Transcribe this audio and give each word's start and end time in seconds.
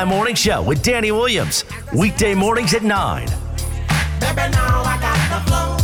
The 0.00 0.06
Morning 0.06 0.34
Show 0.34 0.62
with 0.62 0.82
Danny 0.82 1.12
Williams. 1.12 1.66
Weekday 1.92 2.34
mornings 2.34 2.72
at 2.72 2.82
9. 2.82 3.26
Baby, 3.26 3.36
now 4.48 4.80
I 4.80 4.96
got 4.96 5.20
the 5.28 5.40
flow. 5.44 5.76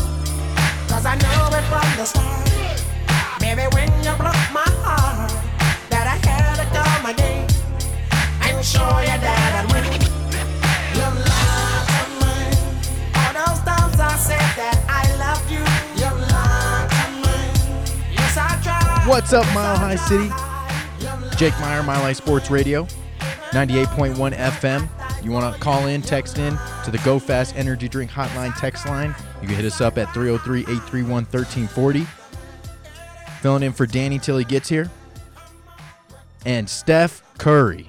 Cause 0.88 1.04
I 1.04 1.16
know 1.16 1.52
it 1.52 1.62
from 1.68 1.84
the 1.98 2.06
start. 2.06 2.48
Baby, 3.40 3.68
when 3.74 3.92
you 4.00 4.16
broke 4.16 4.48
my 4.56 4.64
heart, 4.80 5.30
that 5.90 6.08
I 6.08 6.16
had 6.26 6.56
to 6.56 6.64
come 6.72 7.12
again 7.12 7.44
and 8.40 8.64
show 8.64 8.88
you 9.04 9.20
that 9.20 9.52
I'd 9.60 9.68
win. 9.68 9.84
Your 10.96 11.12
love 11.28 11.84
of 12.00 12.08
mine. 12.24 12.56
All 13.20 13.32
those 13.36 13.60
times 13.68 14.00
I 14.00 14.16
said 14.16 14.48
that 14.56 14.80
I 14.88 15.12
love 15.20 15.44
you. 15.52 15.60
Your 16.00 16.16
love 16.32 16.88
of 16.88 17.10
mine. 17.20 18.16
Yes, 18.16 18.38
I 18.38 18.58
tried. 18.62 19.06
What's 19.06 19.34
up, 19.34 19.44
Mile 19.52 19.76
High 19.76 19.96
City? 19.96 20.28
tried. 20.28 21.02
Your 21.02 21.10
love 21.20 21.36
Jake 21.36 21.60
Meyer, 21.60 21.82
Mile 21.82 22.00
High 22.00 22.14
Sports 22.14 22.50
Radio, 22.50 22.88
98.1 23.56 24.36
FM. 24.36 25.24
You 25.24 25.32
want 25.32 25.54
to 25.54 25.58
call 25.58 25.86
in, 25.86 26.02
text 26.02 26.36
in 26.36 26.58
to 26.84 26.90
the 26.90 26.98
Go 27.06 27.18
Fast 27.18 27.56
Energy 27.56 27.88
Drink 27.88 28.10
Hotline 28.10 28.54
text 28.58 28.84
line. 28.84 29.14
You 29.40 29.48
can 29.48 29.56
hit 29.56 29.64
us 29.64 29.80
up 29.80 29.96
at 29.96 30.12
303 30.12 30.60
831 30.60 31.24
1340. 31.24 32.06
Filling 33.40 33.62
in 33.62 33.72
for 33.72 33.86
Danny 33.86 34.18
till 34.18 34.36
he 34.36 34.44
gets 34.44 34.68
here. 34.68 34.90
And 36.44 36.68
Steph 36.68 37.22
Curry 37.38 37.88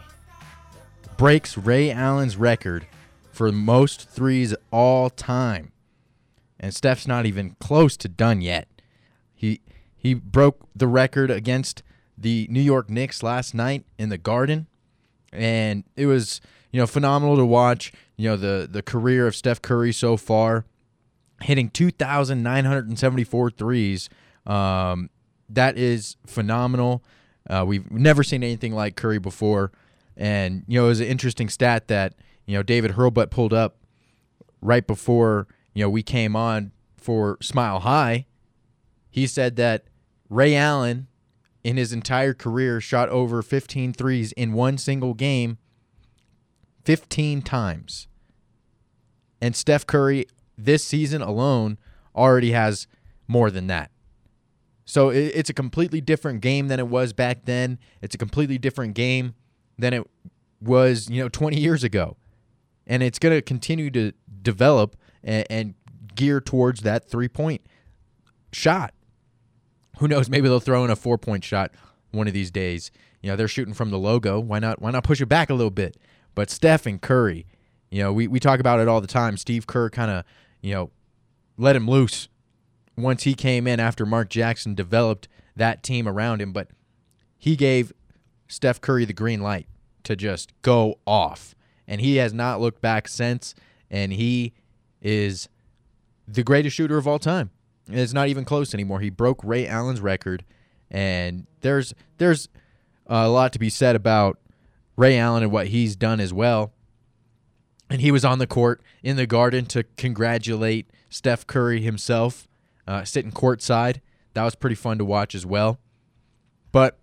breaks 1.18 1.58
Ray 1.58 1.92
Allen's 1.92 2.38
record 2.38 2.88
for 3.34 3.52
most 3.52 4.08
threes 4.10 4.56
all 4.72 5.10
time. 5.10 5.74
And 6.62 6.74
Steph's 6.74 7.08
not 7.08 7.26
even 7.26 7.58
close 7.60 7.98
to 7.98 8.08
done 8.08 8.40
yet. 8.40 8.70
He 9.36 9.60
he 9.98 10.14
broke 10.14 10.66
the 10.74 10.88
record 10.88 11.30
against 11.30 11.84
the 12.18 12.48
New 12.50 12.62
York 12.62 12.90
Knicks 12.90 13.22
last 13.22 13.54
night 13.54 13.84
in 13.98 14.08
the 14.08 14.18
Garden, 14.18 14.68
and 15.38 15.84
it 15.96 16.06
was 16.06 16.42
you 16.72 16.80
know 16.80 16.88
phenomenal 16.88 17.38
to 17.38 17.46
watch. 17.46 17.94
You 18.16 18.30
know 18.30 18.38
the 18.38 18.68
the 18.70 18.82
career 18.82 19.28
of 19.28 19.36
Steph 19.36 19.62
Curry 19.62 19.94
so 19.94 20.18
far, 20.18 20.66
hitting 21.42 21.70
2,974 21.70 23.52
threes. 23.52 24.10
Um, 24.46 25.10
that 25.50 25.78
is 25.78 26.18
phenomenal. 26.26 27.04
Uh, 27.50 27.64
we've 27.66 27.90
never 27.92 28.24
seen 28.24 28.44
anything 28.44 28.74
like 28.74 28.96
Curry 28.96 29.20
before, 29.20 29.72
and 30.16 30.64
you 30.68 30.80
know 30.80 30.86
it 30.86 30.90
was 30.90 31.00
an 31.00 31.08
interesting 31.08 31.50
stat 31.50 31.88
that 31.88 32.16
you 32.46 32.56
know 32.56 32.64
David 32.64 32.92
Hurlbut 32.92 33.30
pulled 33.30 33.54
up 33.54 33.78
right 34.62 34.86
before 34.86 35.48
you 35.74 35.84
know 35.84 35.90
we 35.90 36.04
came 36.04 36.36
on 36.36 36.72
for 36.98 37.38
Smile 37.42 37.82
High 37.82 38.26
he 39.18 39.26
said 39.26 39.56
that 39.56 39.86
Ray 40.30 40.56
Allen 40.56 41.08
in 41.68 41.76
his 41.76 41.92
entire 41.92 42.34
career 42.34 42.80
shot 42.80 43.10
over 43.10 43.42
15 43.42 43.92
threes 43.92 44.32
in 44.32 44.54
one 44.54 44.78
single 44.78 45.14
game 45.14 45.58
15 46.86 47.42
times. 47.42 48.08
And 49.42 49.54
Steph 49.54 49.86
Curry 49.86 50.28
this 50.58 50.86
season 50.86 51.22
alone 51.22 51.78
already 52.16 52.52
has 52.52 52.88
more 53.28 53.52
than 53.52 53.68
that. 53.68 53.92
So 54.86 55.10
it's 55.10 55.50
a 55.50 55.54
completely 55.54 56.00
different 56.00 56.40
game 56.40 56.70
than 56.70 56.80
it 56.80 56.88
was 56.88 57.12
back 57.12 57.44
then. 57.44 57.80
It's 58.02 58.16
a 58.16 58.18
completely 58.18 58.58
different 58.58 58.94
game 58.94 59.36
than 59.78 59.94
it 59.94 60.10
was, 60.62 61.10
you 61.10 61.22
know, 61.22 61.28
20 61.28 61.60
years 61.60 61.84
ago. 61.84 62.16
And 62.88 63.04
it's 63.04 63.20
going 63.20 63.36
to 63.36 63.42
continue 63.42 63.92
to 63.92 64.14
develop 64.42 64.96
and, 65.22 65.74
gear 66.16 66.40
towards 66.40 66.82
that 66.82 67.08
three 67.08 67.28
point 67.28 67.62
shot 68.52 68.94
who 70.00 70.08
knows? 70.08 70.30
Maybe 70.30 70.48
they'll 70.48 70.60
throw 70.60 70.84
in 70.84 70.92
a 70.92 70.96
four 70.96 71.18
point 71.18 71.44
shot 71.44 71.72
one 72.12 72.28
of 72.28 72.34
these 72.34 72.52
days. 72.52 72.92
You 73.22 73.32
know, 73.32 73.36
they're 73.36 73.48
shooting 73.48 73.74
from 73.74 73.90
the 73.90 73.98
logo. 73.98 74.40
Why 74.40 74.60
not? 74.60 74.82
Why 74.82 74.92
not 74.92 75.04
push 75.04 75.22
it 75.22 75.26
back 75.28 75.50
a 75.50 75.54
little 75.54 75.72
bit? 75.72 75.98
But 76.36 76.50
Steph 76.50 76.86
and 76.86 77.02
Curry, 77.02 77.46
you 77.90 78.04
know, 78.04 78.14
we, 78.14 78.28
we 78.28 78.40
talk 78.40 78.60
about 78.60 78.80
it 78.80 78.88
all 78.88 79.02
the 79.02 79.08
time. 79.08 79.38
Steve 79.38 79.66
Kerr 79.66 79.90
kind 79.90 80.12
of, 80.12 80.24
you 80.62 80.74
know, 80.74 80.92
let 81.58 81.76
him 81.76 81.90
loose 81.90 82.28
once 82.96 83.24
he 83.24 83.34
came 83.34 83.68
in 83.68 83.80
after 83.80 84.06
Mark 84.06 84.30
Jackson 84.30 84.76
developed 84.76 85.28
that 85.56 85.82
team 85.84 86.08
around 86.08 86.42
him. 86.42 86.54
But 86.54 86.70
he 87.38 87.56
gave 87.56 87.92
Steph 88.48 88.82
Curry 88.82 89.06
the 89.06 89.14
green 89.14 89.42
light 89.42 89.68
to 90.04 90.16
just 90.16 90.54
go 90.62 91.00
off. 91.06 91.56
And 91.88 92.02
he 92.02 92.18
has 92.18 92.34
not 92.34 92.62
looked 92.62 92.82
back 92.82 93.08
since. 93.08 93.56
And 93.90 94.14
he 94.14 94.54
is 95.02 95.50
the 96.28 96.44
greatest 96.44 96.76
shooter 96.76 96.98
of 96.98 97.08
all 97.08 97.20
time. 97.20 97.50
It's 97.90 98.14
not 98.14 98.28
even 98.28 98.46
close 98.46 98.74
anymore. 98.74 99.00
He 99.00 99.10
broke 99.10 99.44
Ray 99.44 99.68
Allen's 99.68 100.02
record, 100.02 100.44
and 100.92 101.48
there's 101.62 101.94
there's 102.18 102.50
a 103.06 103.30
lot 103.30 103.54
to 103.54 103.60
be 103.60 103.70
said 103.70 103.96
about 103.96 104.40
Ray 104.96 105.18
Allen 105.18 105.44
and 105.44 105.52
what 105.52 105.68
he's 105.68 105.96
done 105.96 106.20
as 106.20 106.34
well. 106.34 106.74
And 107.90 108.02
he 108.02 108.12
was 108.12 108.26
on 108.26 108.40
the 108.40 108.48
court 108.48 108.82
in 109.02 109.16
the 109.16 109.26
Garden 109.26 109.66
to 109.68 109.84
congratulate 109.96 110.90
Steph 111.10 111.48
Curry 111.48 111.82
himself, 111.82 112.48
uh, 112.86 113.06
sitting 113.06 113.32
courtside. 113.32 114.02
That 114.34 114.44
was 114.44 114.56
pretty 114.56 114.76
fun 114.76 114.98
to 114.98 115.06
watch 115.06 115.34
as 115.34 115.46
well. 115.46 115.80
But 116.74 117.00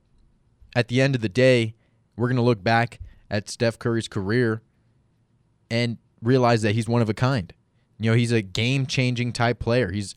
at 0.77 0.89
the 0.89 1.01
end 1.01 1.15
of 1.15 1.23
the 1.23 1.29
day, 1.29 1.75
we're 2.17 2.29
going 2.29 2.37
to 2.37 2.43
look 2.43 2.63
back 2.63 3.01
at 3.31 3.49
Steph 3.49 3.79
Curry's 3.79 4.09
career 4.09 4.61
and 5.71 5.97
realize 6.23 6.61
that 6.63 6.75
he's 6.75 6.89
one 6.89 7.01
of 7.01 7.09
a 7.09 7.15
kind. 7.15 7.53
You 7.99 8.11
know, 8.11 8.17
he's 8.17 8.33
a 8.33 8.43
game-changing 8.43 9.33
type 9.33 9.59
player. 9.59 9.91
He's 9.91 10.15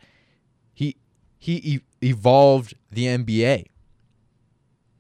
he 1.38 1.56
e- 1.56 1.80
evolved 2.02 2.74
the 2.92 3.06
NBA. 3.06 3.66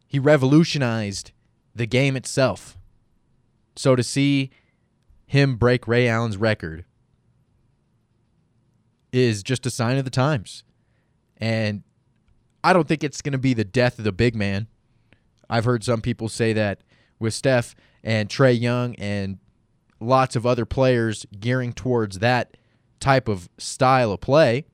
He 0.07 0.19
revolutionized 0.19 1.31
the 1.75 1.85
game 1.85 2.15
itself. 2.15 2.77
So 3.75 3.95
to 3.95 4.03
see 4.03 4.49
him 5.25 5.57
break 5.57 5.87
Ray 5.87 6.07
Allen's 6.07 6.37
record 6.37 6.85
is 9.11 9.43
just 9.43 9.65
a 9.65 9.69
sign 9.69 9.97
of 9.97 10.05
the 10.05 10.11
times. 10.11 10.63
And 11.37 11.83
I 12.63 12.73
don't 12.73 12.87
think 12.87 13.03
it's 13.03 13.21
going 13.21 13.33
to 13.33 13.37
be 13.37 13.53
the 13.53 13.63
death 13.63 13.97
of 13.97 14.05
the 14.05 14.11
big 14.11 14.35
man. 14.35 14.67
I've 15.49 15.65
heard 15.65 15.83
some 15.83 16.01
people 16.01 16.29
say 16.29 16.53
that 16.53 16.81
with 17.19 17.33
Steph 17.33 17.75
and 18.03 18.29
Trae 18.29 18.59
Young 18.59 18.95
and 18.95 19.39
lots 19.99 20.35
of 20.35 20.45
other 20.45 20.65
players 20.65 21.25
gearing 21.39 21.73
towards 21.73 22.19
that 22.19 22.57
type 22.99 23.27
of 23.27 23.49
style 23.57 24.11
of 24.11 24.21
play 24.21 24.65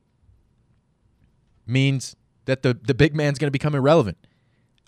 means 1.66 2.16
that 2.44 2.62
the, 2.62 2.74
the 2.74 2.94
big 2.94 3.14
man's 3.14 3.38
going 3.38 3.48
to 3.48 3.52
become 3.52 3.74
irrelevant. 3.74 4.18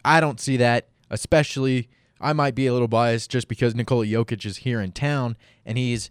I 0.04 0.20
don't 0.20 0.40
see 0.40 0.56
that, 0.58 0.88
especially 1.10 1.88
I 2.20 2.32
might 2.32 2.54
be 2.54 2.66
a 2.66 2.72
little 2.72 2.88
biased 2.88 3.30
just 3.30 3.48
because 3.48 3.74
Nikola 3.74 4.06
Jokic 4.06 4.44
is 4.46 4.58
here 4.58 4.80
in 4.80 4.92
town 4.92 5.36
and 5.64 5.76
he's 5.76 6.10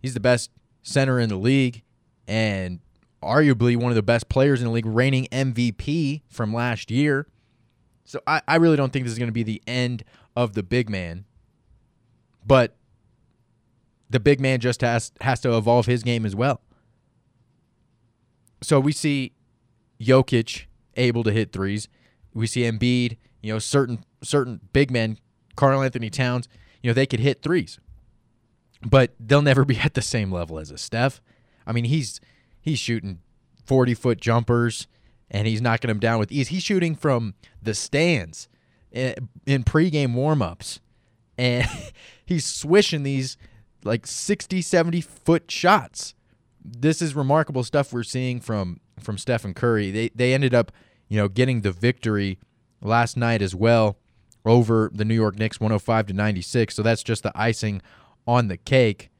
he's 0.00 0.14
the 0.14 0.20
best 0.20 0.50
center 0.82 1.18
in 1.18 1.28
the 1.28 1.36
league 1.36 1.82
and 2.26 2.80
arguably 3.22 3.76
one 3.76 3.90
of 3.90 3.96
the 3.96 4.02
best 4.02 4.28
players 4.28 4.60
in 4.60 4.66
the 4.66 4.72
league, 4.72 4.86
reigning 4.86 5.26
MVP 5.26 6.22
from 6.28 6.54
last 6.54 6.90
year. 6.90 7.26
So 8.04 8.20
I, 8.26 8.40
I 8.46 8.56
really 8.56 8.76
don't 8.76 8.92
think 8.92 9.04
this 9.04 9.12
is 9.12 9.18
going 9.18 9.28
to 9.28 9.32
be 9.32 9.42
the 9.42 9.62
end 9.66 10.04
of 10.36 10.54
the 10.54 10.62
big 10.62 10.88
man. 10.88 11.24
But 12.46 12.76
the 14.08 14.20
big 14.20 14.40
man 14.40 14.60
just 14.60 14.80
has 14.80 15.10
has 15.20 15.40
to 15.40 15.56
evolve 15.56 15.86
his 15.86 16.02
game 16.02 16.24
as 16.24 16.36
well. 16.36 16.60
So 18.62 18.78
we 18.78 18.92
see 18.92 19.32
Jokic 20.00 20.64
able 20.96 21.22
to 21.24 21.32
hit 21.32 21.52
threes. 21.52 21.88
We 22.34 22.46
see 22.46 22.62
Embiid, 22.62 23.16
you 23.42 23.52
know, 23.52 23.58
certain 23.58 24.04
certain 24.22 24.60
big 24.72 24.90
men, 24.90 25.18
Karl-Anthony 25.56 26.10
Towns, 26.10 26.48
you 26.82 26.90
know, 26.90 26.94
they 26.94 27.06
could 27.06 27.20
hit 27.20 27.42
threes. 27.42 27.78
But 28.84 29.14
they'll 29.18 29.42
never 29.42 29.64
be 29.66 29.78
at 29.78 29.94
the 29.94 30.02
same 30.02 30.30
level 30.30 30.58
as 30.58 30.70
a 30.70 30.78
Steph. 30.78 31.20
I 31.66 31.72
mean, 31.72 31.84
he's 31.84 32.20
he's 32.60 32.78
shooting 32.78 33.20
40 33.64 33.94
foot 33.94 34.20
jumpers 34.20 34.86
and 35.30 35.46
he's 35.46 35.60
knocking 35.60 35.88
them 35.88 35.98
down 35.98 36.18
with 36.18 36.30
ease. 36.30 36.48
He's 36.48 36.62
shooting 36.62 36.94
from 36.94 37.34
the 37.62 37.74
stands 37.74 38.48
in, 38.92 39.28
in 39.44 39.64
pregame 39.64 40.14
warmups 40.14 40.80
and 41.36 41.68
he's 42.24 42.44
swishing 42.44 43.02
these 43.02 43.36
like 43.84 44.06
60, 44.06 44.62
70 44.62 45.00
foot 45.00 45.50
shots. 45.50 46.14
This 46.66 47.00
is 47.00 47.14
remarkable 47.14 47.62
stuff 47.62 47.92
we're 47.92 48.02
seeing 48.02 48.40
from 48.40 48.80
from 49.00 49.18
Stephen 49.18 49.54
Curry. 49.54 49.90
They 49.90 50.10
they 50.14 50.34
ended 50.34 50.54
up, 50.54 50.72
you 51.08 51.16
know, 51.16 51.28
getting 51.28 51.60
the 51.60 51.72
victory 51.72 52.38
last 52.82 53.16
night 53.16 53.40
as 53.40 53.54
well 53.54 53.98
over 54.44 54.90
the 54.92 55.04
New 55.04 55.14
York 55.14 55.38
Knicks 55.38 55.60
105 55.60 56.06
to 56.06 56.12
96. 56.12 56.74
So 56.74 56.82
that's 56.82 57.02
just 57.02 57.22
the 57.22 57.32
icing 57.34 57.82
on 58.26 58.48
the 58.48 58.56
cake. 58.56 59.10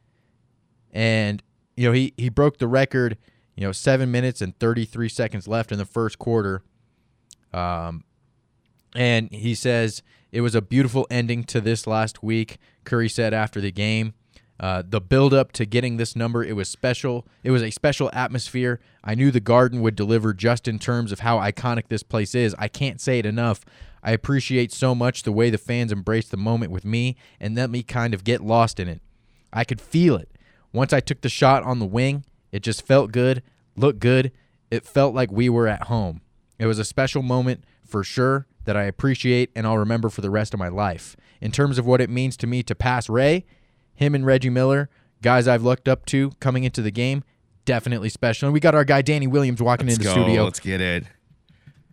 And 0.93 1.43
you 1.77 1.87
know, 1.87 1.93
he 1.93 2.15
he 2.17 2.29
broke 2.29 2.59
the 2.59 2.69
record, 2.69 3.17
you 3.55 3.65
know, 3.65 3.73
7 3.73 4.11
minutes 4.11 4.41
and 4.41 4.59
33 4.59 5.09
seconds 5.09 5.47
left 5.47 5.73
in 5.73 5.79
the 5.79 5.85
first 5.85 6.19
quarter. 6.19 6.63
Um 7.53 8.05
and 8.95 9.31
he 9.31 9.55
says 9.55 10.03
it 10.33 10.41
was 10.41 10.55
a 10.55 10.63
beautiful 10.63 11.07
ending 11.11 11.45
to 11.45 11.61
this 11.61 11.87
last 11.87 12.23
week. 12.23 12.59
Curry 12.85 13.09
said 13.09 13.35
after 13.35 13.61
the 13.61 13.71
game, 13.73 14.15
uh, 14.59 14.83
the 14.87 15.01
build 15.01 15.35
up 15.35 15.53
to 15.53 15.67
getting 15.67 15.97
this 15.97 16.17
number, 16.17 16.43
it 16.43 16.55
was 16.55 16.69
special. 16.69 17.27
It 17.43 17.51
was 17.51 17.63
a 17.63 17.71
special 17.71 18.11
atmosphere. 18.13 18.81
I 19.05 19.15
knew 19.15 19.31
the 19.31 19.41
Garden 19.41 19.83
would 19.83 19.97
deliver 19.97 20.33
just 20.33 20.67
in 20.67 20.79
terms 20.79 21.13
of 21.13 21.21
how 21.21 21.39
iconic 21.39 21.89
this 21.89 22.03
place 22.03 22.35
is. 22.35 22.55
I 22.59 22.69
can't 22.69 23.01
say 23.01 23.19
it 23.19 23.27
enough. 23.27 23.65
I 24.03 24.13
appreciate 24.13 24.73
so 24.73 24.95
much 24.95 25.25
the 25.25 25.33
way 25.33 25.51
the 25.51 25.59
fans 25.59 25.93
embraced 25.93 26.31
the 26.31 26.37
moment 26.37 26.71
with 26.71 26.85
me 26.85 27.17
and 27.41 27.55
let 27.55 27.71
me 27.71 27.83
kind 27.83 28.15
of 28.15 28.25
get 28.25 28.41
lost 28.41 28.81
in 28.81 28.89
it. 28.89 29.03
I 29.53 29.65
could 29.65 29.81
feel 29.81 30.17
it. 30.17 30.31
Once 30.73 30.93
I 30.93 31.01
took 31.01 31.21
the 31.21 31.29
shot 31.29 31.63
on 31.63 31.79
the 31.79 31.87
wing, 31.87 32.25
it 32.53 32.63
just 32.63 32.87
felt 32.87 33.13
good, 33.13 33.43
looked 33.77 33.99
good. 33.99 34.33
It 34.71 34.85
felt 34.85 35.15
like 35.15 35.31
we 35.31 35.49
were 35.49 35.67
at 35.69 35.85
home. 35.85 36.21
It 36.59 36.67
was 36.67 36.79
a 36.79 36.85
special 36.85 37.23
moment 37.23 37.65
for 37.85 38.03
sure 38.03 38.47
that 38.65 38.77
I 38.77 38.85
appreciate 38.85 39.51
and 39.55 39.67
I'll 39.67 39.79
remember 39.79 40.09
for 40.09 40.21
the 40.21 40.31
rest 40.31 40.55
of 40.55 40.61
my 40.61 40.69
life. 40.69 41.17
In 41.41 41.53
terms 41.53 41.79
of 41.79 41.87
what 41.87 42.01
it 42.01 42.11
means 42.11 42.37
to 42.39 42.47
me 42.47 42.63
to 42.65 42.75
pass 42.75 43.09
Ray, 43.09 43.45
him 43.97 44.15
and 44.15 44.25
Reggie 44.25 44.51
Miller, 44.51 44.89
guys 45.23 45.49
I've 45.49 45.63
looked 45.63 45.89
up 45.89 46.07
to 46.07 46.31
coming 46.41 46.65
into 46.65 46.83
the 46.83 46.91
game, 46.91 47.25
definitely 47.65 48.09
special. 48.09 48.47
And 48.47 48.53
we 48.55 48.61
got 48.61 48.75
our 48.75 48.85
guy 48.85 49.03
Danny 49.03 49.27
Williams 49.27 49.61
walking 49.61 49.87
Let's 49.87 49.99
into 49.99 50.09
the 50.09 50.15
go. 50.15 50.23
studio. 50.23 50.45
Let's 50.45 50.61
get 50.61 50.81
it. 50.81 51.05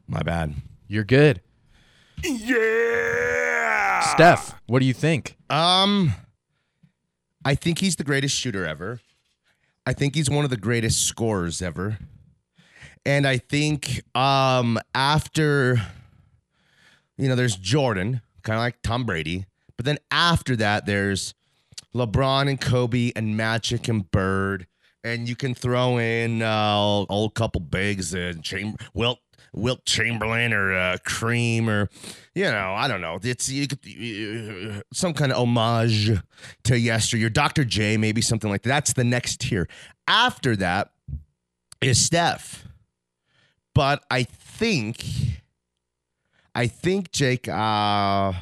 My 0.07 0.21
bad. 0.21 0.53
You're 0.87 1.03
good. 1.03 1.41
Yeah. 2.23 3.99
Steph, 4.13 4.59
what 4.67 4.79
do 4.79 4.85
you 4.85 4.93
think? 4.93 5.37
Um, 5.49 6.13
I 7.45 7.55
think 7.55 7.79
he's 7.79 7.95
the 7.95 8.03
greatest 8.03 8.35
shooter 8.35 8.65
ever. 8.65 8.99
I 9.85 9.93
think 9.93 10.15
he's 10.15 10.29
one 10.29 10.43
of 10.43 10.49
the 10.49 10.57
greatest 10.57 11.05
scorers 11.05 11.61
ever. 11.61 11.97
And 13.05 13.27
I 13.27 13.37
think 13.37 14.01
um 14.15 14.79
after 14.95 15.81
you 17.17 17.27
know, 17.27 17.35
there's 17.35 17.55
Jordan, 17.57 18.21
kind 18.43 18.55
of 18.57 18.61
like 18.61 18.81
Tom 18.81 19.05
Brady, 19.05 19.45
but 19.75 19.85
then 19.85 19.97
after 20.09 20.55
that 20.55 20.85
there's 20.85 21.33
LeBron 21.95 22.49
and 22.49 22.59
Kobe 22.59 23.11
and 23.15 23.37
Magic 23.37 23.87
and 23.87 24.09
Bird, 24.09 24.67
and 25.03 25.27
you 25.27 25.35
can 25.35 25.53
throw 25.53 25.97
in 25.97 26.41
uh, 26.41 26.75
old 27.09 27.35
couple 27.35 27.61
bigs 27.61 28.13
and 28.13 28.45
Wilt 28.93 29.19
Wilt 29.53 29.85
Chamberlain 29.85 30.51
or 30.51 30.73
uh, 30.73 30.97
Kareem 31.05 31.67
or 31.67 31.89
you 32.33 32.45
know 32.45 32.73
I 32.75 32.87
don't 32.87 33.01
know. 33.01 33.19
It's 33.21 33.49
you 33.49 33.67
could, 33.67 33.79
uh, 33.85 34.81
some 34.91 35.13
kind 35.13 35.31
of 35.31 35.37
homage 35.37 36.11
to 36.63 36.79
yesteryear. 36.79 37.29
Dr. 37.29 37.63
J, 37.63 37.97
maybe 37.97 38.21
something 38.21 38.49
like 38.49 38.63
that. 38.63 38.69
That's 38.69 38.93
the 38.93 39.03
next 39.03 39.41
tier. 39.41 39.67
After 40.07 40.55
that 40.55 40.91
is 41.81 42.03
Steph, 42.03 42.67
but 43.75 44.03
I 44.09 44.23
think 44.23 45.05
I 46.55 46.67
think 46.67 47.11
Jake 47.11 47.47
uh, 47.47 48.33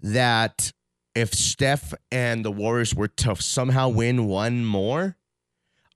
that 0.00 0.72
if 1.14 1.32
Steph 1.34 1.92
and 2.10 2.44
the 2.44 2.50
Warriors 2.52 2.94
were 2.94 3.08
to 3.08 3.36
somehow 3.36 3.88
win 3.88 4.26
one 4.26 4.64
more, 4.64 5.16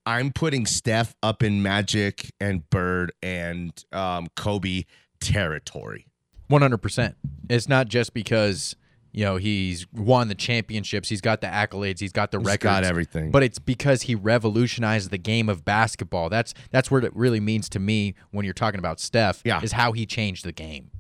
I'm 0.05 0.33
putting 0.33 0.67
Steph 0.67 1.15
up 1.23 1.43
in 1.43 1.63
Magic 1.63 2.31
and 2.41 2.69
Bird 2.71 3.13
and 3.23 3.73
um, 3.93 4.29
Kobe 4.37 4.85
territory. 5.21 6.07
100%. 6.51 7.15
It's 7.51 7.69
not 7.69 7.89
just 7.89 8.15
because, 8.15 8.77
you 9.13 9.25
know, 9.25 9.37
he's 9.37 9.91
won 9.93 10.29
the 10.29 10.35
championships, 10.37 11.09
he's 11.09 11.21
got 11.21 11.41
the 11.41 11.49
accolades, 11.49 11.99
he's 11.99 12.13
got 12.13 12.31
the 12.31 12.39
He's 12.39 12.47
records. 12.47 12.63
got 12.63 12.85
everything. 12.85 13.31
But 13.33 13.43
it's 13.43 13.59
because 13.59 14.03
he 14.03 14.15
revolutionized 14.15 15.11
the 15.11 15.19
game 15.19 15.49
of 15.49 15.65
basketball. 15.65 16.29
That's 16.29 16.55
that's 16.71 16.89
what 16.91 17.03
it 17.05 17.15
really 17.17 17.41
means 17.41 17.69
to 17.71 17.81
me 17.81 18.15
when 18.31 18.45
you're 18.45 18.55
talking 18.55 18.79
about 18.79 19.01
Steph 19.01 19.43
Yeah. 19.45 19.61
is 19.63 19.73
how 19.73 19.91
he 19.93 20.07
changed 20.07 20.45
the 20.45 20.53
game 20.53 20.91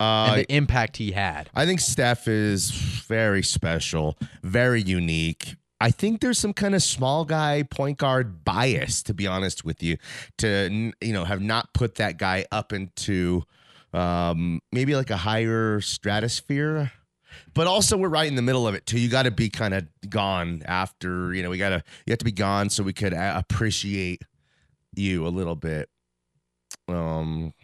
Uh, 0.00 0.28
and 0.30 0.40
the 0.40 0.52
impact 0.52 0.96
he 0.96 1.12
had. 1.12 1.50
I 1.54 1.66
think 1.66 1.78
Steph 1.78 2.26
is 2.26 2.70
very 2.70 3.42
special, 3.42 4.16
very 4.42 4.80
unique. 4.80 5.56
I 5.80 5.90
think 5.90 6.20
there's 6.20 6.38
some 6.38 6.52
kind 6.54 6.74
of 6.74 6.82
small 6.82 7.24
guy 7.24 7.62
point 7.62 7.98
guard 7.98 8.44
bias, 8.44 9.02
to 9.04 9.14
be 9.14 9.26
honest 9.26 9.64
with 9.64 9.82
you, 9.82 9.98
to 10.38 10.92
you 11.00 11.12
know 11.12 11.24
have 11.24 11.40
not 11.40 11.72
put 11.74 11.96
that 11.96 12.18
guy 12.18 12.46
up 12.50 12.72
into 12.72 13.42
um, 13.92 14.60
maybe 14.72 14.94
like 14.94 15.10
a 15.10 15.16
higher 15.16 15.80
stratosphere. 15.80 16.92
But 17.54 17.66
also, 17.66 17.96
we're 17.96 18.08
right 18.08 18.26
in 18.26 18.34
the 18.34 18.42
middle 18.42 18.66
of 18.66 18.74
it 18.74 18.86
too. 18.86 18.98
You 18.98 19.08
got 19.08 19.22
to 19.22 19.30
be 19.30 19.48
kind 19.48 19.72
of 19.74 19.86
gone 20.08 20.62
after 20.66 21.32
you 21.34 21.42
know. 21.42 21.50
We 21.50 21.58
got 21.58 21.70
to 21.70 21.82
you 22.06 22.12
have 22.12 22.18
to 22.18 22.24
be 22.24 22.32
gone 22.32 22.70
so 22.70 22.82
we 22.82 22.92
could 22.92 23.12
appreciate 23.14 24.22
you 24.94 25.26
a 25.26 25.28
little 25.28 25.56
bit. 25.56 25.88
Um, 26.88 27.54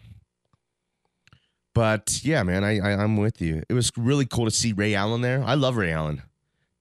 but 1.77 2.21
yeah, 2.23 2.41
man, 2.41 2.63
I, 2.63 2.79
I 2.79 3.03
I'm 3.03 3.17
with 3.17 3.39
you. 3.39 3.61
It 3.69 3.75
was 3.75 3.91
really 3.95 4.25
cool 4.25 4.45
to 4.45 4.51
see 4.51 4.73
Ray 4.73 4.95
Allen 4.95 5.21
there. 5.21 5.43
I 5.43 5.53
love 5.53 5.77
Ray 5.77 5.91
Allen. 5.91 6.23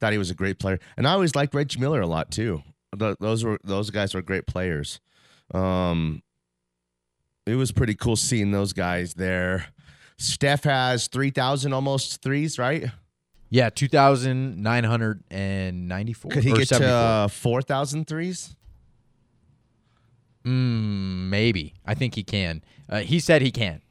Thought 0.01 0.13
he 0.13 0.19
was 0.19 0.31
a 0.31 0.35
great 0.35 0.59
player, 0.59 0.79
and 0.97 1.07
I 1.07 1.13
always 1.13 1.35
liked 1.35 1.55
Reggie 1.55 1.79
Miller 1.79 2.01
a 2.01 2.07
lot 2.07 2.31
too. 2.31 2.63
Th- 2.99 3.17
those 3.21 3.45
were 3.45 3.59
those 3.63 3.91
guys 3.91 4.15
were 4.15 4.23
great 4.23 4.47
players. 4.47 5.01
Um, 5.53 6.23
it 7.47 7.57
was 7.57 7.73
pretty 7.73 7.95
cool 7.95 8.17
seeing 8.17 8.53
those 8.53 8.73
guys 8.73 9.13
there. 9.15 9.67
Steph 10.17 10.65
has 10.65 11.09
three 11.09 11.29
thousand 11.31 11.75
almost 11.75 12.23
threes, 12.23 12.59
right? 12.59 12.87
Yeah, 13.49 13.71
2,994. 13.71 16.31
Could 16.33 16.43
he 16.43 16.51
get 16.51 16.59
to 16.59 16.67
74. 16.67 16.93
uh, 16.93 17.29
4,000 17.29 18.09
threes? 18.09 18.57
Mm, 20.45 21.29
maybe. 21.29 21.75
I 21.87 21.95
think 21.95 22.17
he 22.17 22.25
can. 22.25 22.65
Uh, 22.89 22.99
he 23.01 23.21
said 23.21 23.43
he 23.43 23.53
can. 23.53 23.83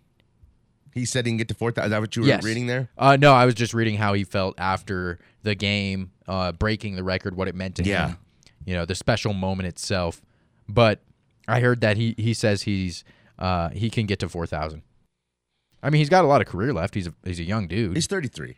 He 0.95 1.05
said 1.05 1.25
he 1.25 1.31
can 1.31 1.37
get 1.37 1.49
to 1.49 1.53
4,000. 1.53 1.85
Is 1.87 1.91
that 1.91 1.99
what 2.01 2.15
you 2.15 2.21
were 2.21 2.27
Yes. 2.29 2.43
reading 2.43 2.67
there? 2.67 2.89
Uh, 2.97 3.17
no, 3.17 3.33
I 3.33 3.45
was 3.45 3.53
just 3.53 3.73
reading 3.73 3.97
how 3.97 4.13
he 4.13 4.23
felt 4.23 4.55
after 4.57 5.19
the 5.43 5.53
game, 5.53 6.11
uh, 6.27 6.53
breaking 6.53 6.95
the 6.95 7.03
record, 7.03 7.35
what 7.35 7.47
it 7.49 7.53
meant 7.55 7.75
to 7.75 7.83
Yeah. 7.83 8.07
him. 8.09 8.17
You 8.65 8.73
know, 8.75 8.85
the 8.85 8.95
special 8.95 9.33
moment 9.33 9.67
itself. 9.67 10.21
But 10.69 11.01
I 11.47 11.59
heard 11.59 11.81
that 11.81 11.97
he 11.97 12.15
he 12.17 12.33
says 12.33 12.63
he's 12.63 13.03
uh, 13.37 13.69
he 13.69 13.89
can 13.91 14.05
get 14.07 14.17
to 14.19 14.29
four 14.29 14.47
thousand. 14.47 14.81
I 15.83 15.89
mean, 15.91 15.99
he's 15.99 16.09
got 16.09 16.23
a 16.23 16.27
lot 16.27 16.41
of 16.41 16.47
career 16.47 16.73
left. 16.73 16.95
He's 16.95 17.05
a 17.07 17.13
he's 17.23 17.39
a 17.39 17.43
young 17.43 17.67
dude. 17.67 17.95
He's 17.95 18.07
33. 18.07 18.55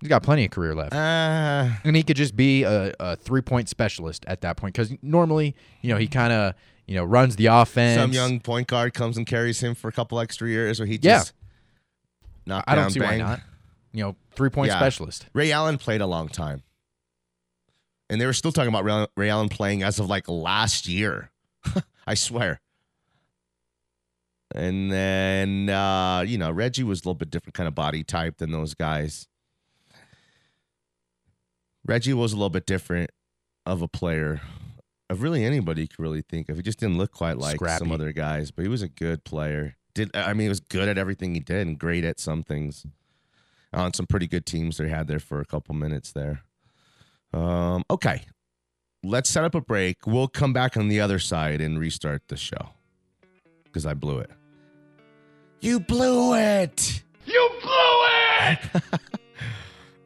he's 0.00 0.08
got 0.08 0.22
plenty 0.22 0.44
of 0.44 0.50
career 0.52 0.74
left. 0.74 0.92
Uh, 0.92 1.70
and 1.82 1.96
he 1.96 2.02
could 2.04 2.16
just 2.16 2.36
be 2.36 2.62
a, 2.64 2.92
a 3.00 3.16
three 3.16 3.40
point 3.40 3.68
specialist 3.70 4.24
at 4.28 4.42
that 4.42 4.56
point 4.58 4.74
because 4.74 4.92
normally, 5.02 5.56
you 5.80 5.90
know, 5.90 5.96
he 5.98 6.06
kind 6.06 6.32
of 6.32 6.54
you 6.86 6.94
know 6.94 7.04
runs 7.04 7.34
the 7.34 7.46
offense. 7.46 7.98
some 8.00 8.12
young 8.12 8.38
point 8.38 8.68
guard 8.68 8.94
comes 8.94 9.16
and 9.16 9.26
carries 9.26 9.58
him 9.60 9.74
for 9.74 9.88
a 9.88 9.92
couple 9.92 10.20
extra 10.20 10.48
years, 10.48 10.80
or 10.80 10.86
he 10.86 11.00
Yeah. 11.02 11.18
just 11.18 11.32
knock 12.46 12.64
I 12.66 12.74
don't 12.74 12.90
see 12.90 13.00
bang. 13.00 13.20
why 13.20 13.26
not. 13.26 13.40
You 13.92 14.04
know, 14.04 14.16
three 14.32 14.50
point 14.50 14.68
Yeah. 14.70 14.78
specialist. 14.78 15.26
Ray 15.32 15.52
Allen 15.52 15.78
played 15.78 16.00
a 16.00 16.06
long 16.06 16.28
time. 16.28 16.62
And 18.08 18.20
they 18.20 18.26
were 18.26 18.32
still 18.32 18.52
talking 18.52 18.68
about 18.68 18.84
Ray, 18.84 19.06
Ray 19.16 19.30
Allen 19.30 19.48
playing 19.48 19.82
as 19.82 19.98
of 19.98 20.06
like 20.08 20.28
last 20.28 20.86
year. 20.86 21.30
I 22.06 22.14
swear. 22.14 22.60
And 24.54 24.92
then, 24.92 25.68
uh, 25.68 26.20
you 26.26 26.38
know, 26.38 26.50
Reggie 26.52 26.84
was 26.84 27.00
a 27.00 27.02
little 27.02 27.14
bit 27.14 27.30
different 27.30 27.54
kind 27.54 27.66
of 27.66 27.74
body 27.74 28.04
type 28.04 28.36
than 28.38 28.52
those 28.52 28.74
guys. 28.74 29.26
Reggie 31.84 32.14
was 32.14 32.32
a 32.32 32.36
little 32.36 32.50
bit 32.50 32.66
different 32.66 33.10
of 33.64 33.82
a 33.82 33.88
player 33.88 34.40
of 35.10 35.22
really 35.22 35.44
anybody 35.44 35.82
you 35.82 35.88
could 35.88 35.98
really 36.00 36.22
think 36.22 36.48
of. 36.48 36.56
He 36.56 36.62
just 36.62 36.78
didn't 36.80 36.98
look 36.98 37.12
quite 37.12 37.38
like 37.38 37.58
some 37.78 37.92
other 37.92 38.12
guys, 38.12 38.50
but 38.50 38.62
he 38.62 38.68
was 38.68 38.82
a 38.82 38.88
good 38.88 39.24
player. 39.24 39.76
Did 39.96 40.14
I 40.14 40.34
mean 40.34 40.44
he 40.44 40.48
was 40.50 40.60
good 40.60 40.88
at 40.88 40.98
everything 40.98 41.32
he 41.32 41.40
did 41.40 41.66
and 41.66 41.78
great 41.78 42.04
at 42.04 42.20
some 42.20 42.42
things. 42.42 42.86
On 43.72 43.94
some 43.94 44.06
pretty 44.06 44.26
good 44.26 44.44
teams 44.44 44.76
they 44.76 44.88
had 44.88 45.08
there 45.08 45.18
for 45.18 45.40
a 45.40 45.44
couple 45.46 45.74
minutes 45.74 46.12
there. 46.12 46.42
Um, 47.32 47.82
okay. 47.90 48.26
Let's 49.02 49.30
set 49.30 49.44
up 49.44 49.54
a 49.54 49.60
break. 49.60 50.06
We'll 50.06 50.28
come 50.28 50.52
back 50.52 50.76
on 50.76 50.88
the 50.88 51.00
other 51.00 51.18
side 51.18 51.62
and 51.62 51.78
restart 51.78 52.28
the 52.28 52.36
show. 52.36 52.70
Because 53.64 53.86
I 53.86 53.94
blew 53.94 54.18
it. 54.18 54.30
You 55.60 55.80
blew 55.80 56.34
it! 56.34 57.02
You 57.24 57.50
blew 57.62 58.04
it! 58.42 58.82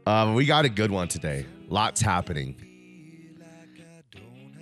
Uh, 0.06 0.32
we 0.34 0.44
got 0.44 0.64
a 0.64 0.68
good 0.68 0.90
one 0.90 1.06
today. 1.06 1.46
Lots 1.68 2.00
happening. 2.00 2.56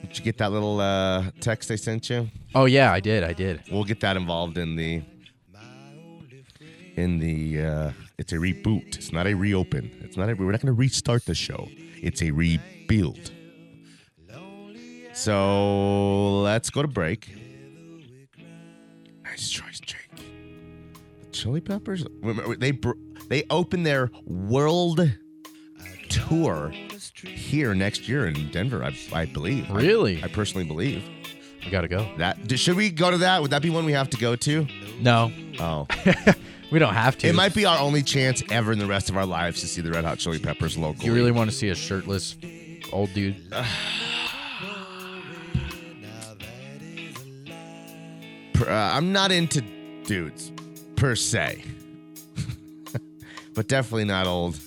Did 0.02 0.18
you 0.18 0.24
get 0.24 0.36
that 0.38 0.52
little 0.52 0.80
uh, 0.80 1.30
text 1.40 1.70
I 1.70 1.76
sent 1.76 2.10
you? 2.10 2.28
Oh 2.54 2.64
yeah, 2.66 2.92
I 2.92 3.00
did. 3.00 3.22
I 3.22 3.32
did. 3.32 3.62
We'll 3.70 3.84
get 3.84 4.00
that 4.00 4.16
involved 4.16 4.58
in 4.58 4.74
the 4.76 5.00
in 6.98 7.18
the 7.18 7.64
uh, 7.64 7.92
it's 8.18 8.32
a 8.32 8.36
reboot. 8.36 8.96
It's 8.96 9.12
not 9.12 9.26
a 9.26 9.34
reopen. 9.34 9.90
It's 10.02 10.16
not 10.16 10.28
a 10.28 10.34
we're 10.34 10.50
not 10.52 10.60
going 10.60 10.74
to 10.74 10.78
restart 10.78 11.24
the 11.24 11.34
show. 11.34 11.68
It's 12.02 12.22
a 12.22 12.30
rebuild. 12.30 13.30
So 15.14 16.40
let's 16.42 16.70
go 16.70 16.82
to 16.82 16.88
break. 16.88 17.34
Nice 19.24 19.48
choice, 19.50 19.80
Jake. 19.80 20.08
The 20.16 21.26
Chili 21.32 21.60
Peppers. 21.60 22.04
They 22.58 22.78
they 23.28 23.44
open 23.50 23.82
their 23.82 24.10
world 24.24 25.10
tour 26.08 26.72
here 27.24 27.74
next 27.74 28.08
year 28.08 28.26
in 28.26 28.50
Denver. 28.50 28.84
I, 28.84 28.96
I 29.12 29.26
believe. 29.26 29.70
I- 29.70 29.74
Really? 29.74 30.22
I, 30.22 30.28
personally 30.28 30.66
believe 30.66 31.02
We 31.64 31.70
gotta 31.70 31.88
go. 31.88 32.08
that. 32.18 32.36
Should 32.58 32.76
we 32.76 32.90
go 32.90 33.10
to 33.10 33.18
that? 33.18 33.42
Would 33.42 33.50
that 33.50 33.62
be 33.62 33.70
one 33.70 33.84
we 33.84 33.92
have 33.92 34.10
to 34.10 34.16
go 34.16 34.36
to? 34.36 34.66
No, 35.00 35.32
Oh, 35.60 35.86
we 36.70 36.78
don't 36.78 36.94
have 36.94 37.16
to. 37.18 37.28
it 37.28 37.34
might 37.34 37.54
be 37.54 37.64
our 37.66 37.78
only 37.78 38.02
chance 38.02 38.42
ever 38.50 38.72
in 38.72 38.78
the 38.78 38.86
rest 38.86 39.08
of 39.10 39.16
our 39.16 39.26
lives 39.26 39.60
to 39.60 39.66
see 39.66 39.80
the 39.80 39.90
Red 39.90 40.04
Hot 40.04 40.18
Chili 40.18 40.38
Peppers 40.38 40.76
local. 40.76 41.04
You 41.04 41.14
really 41.14 41.32
want 41.32 41.50
to 41.50 41.56
see 41.56 41.68
a 41.70 41.74
shirtless 41.74 42.36
old 42.92 43.12
dude? 43.14 43.36
Per- 48.54 48.68
uh, 48.68 48.90
I'm 48.96 49.12
not 49.12 49.30
into 49.30 49.60
dudes 50.04 50.50
per 50.96 51.14
se, 51.14 51.62
but 53.54 53.68
definitely 53.68 54.04
not 54.04 54.26
old 54.26 54.58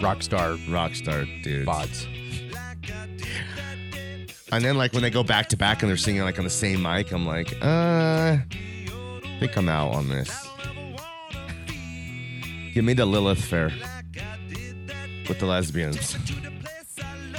Rock 0.00 0.22
star 0.22 0.56
rock 0.68 0.94
star 0.96 1.24
dudes. 1.42 1.68
bods. 1.68 2.06
And 4.50 4.64
then 4.64 4.76
like 4.76 4.92
when 4.92 5.02
they 5.02 5.10
go 5.10 5.22
back 5.22 5.48
to 5.50 5.56
back 5.56 5.82
and 5.82 5.88
they're 5.88 5.96
singing 5.96 6.22
like 6.22 6.38
on 6.38 6.44
the 6.44 6.50
same 6.50 6.82
mic, 6.82 7.12
I'm 7.12 7.24
like, 7.26 7.52
uh, 7.62 8.36
I 8.38 9.36
think 9.40 9.56
I'm 9.56 9.68
out 9.68 9.94
on 9.94 10.08
this. 10.08 10.48
Give 12.72 12.84
me 12.84 12.94
the 12.94 13.04
Lilith 13.04 13.44
Fair 13.44 13.70
with 15.28 15.38
the 15.38 15.46
lesbians. 15.46 16.16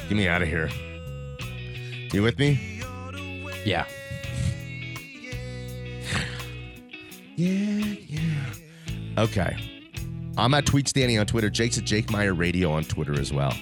Get 0.09 0.11
me 0.11 0.27
out 0.27 0.41
of 0.41 0.47
here. 0.47 0.69
You 2.13 2.21
with 2.21 2.37
me? 2.37 2.81
Yeah. 3.65 3.85
Yeah, 7.35 7.95
yeah. 8.07 8.53
Okay. 9.17 9.57
I'm 10.37 10.53
at 10.53 10.65
Tweets 10.65 10.93
Danny 10.93 11.17
on 11.17 11.25
Twitter. 11.25 11.49
Jake's 11.49 11.77
at 11.77 11.83
Jake 11.83 12.11
Meyer 12.11 12.33
Radio 12.33 12.71
on 12.71 12.83
Twitter 12.83 13.19
as 13.19 13.33
well. 13.33 13.55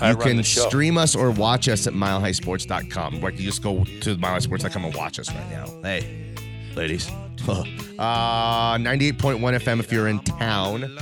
I 0.00 0.10
you 0.10 0.16
can 0.16 0.42
stream 0.42 0.98
us 0.98 1.14
or 1.14 1.30
watch 1.30 1.68
us 1.68 1.86
at 1.86 1.94
milehighsports.com. 1.94 3.20
Where 3.20 3.32
you 3.32 3.44
just 3.44 3.62
go 3.62 3.84
to 3.84 4.16
milehighsports.com 4.16 4.84
and 4.84 4.94
watch 4.94 5.18
us 5.18 5.32
right 5.32 5.50
now. 5.50 5.66
Hey, 5.82 6.34
ladies. 6.76 7.10
uh, 7.98 8.76
98.1 8.76 9.38
FM 9.40 9.80
if 9.80 9.90
you're 9.90 10.08
in 10.08 10.20
town. 10.20 10.96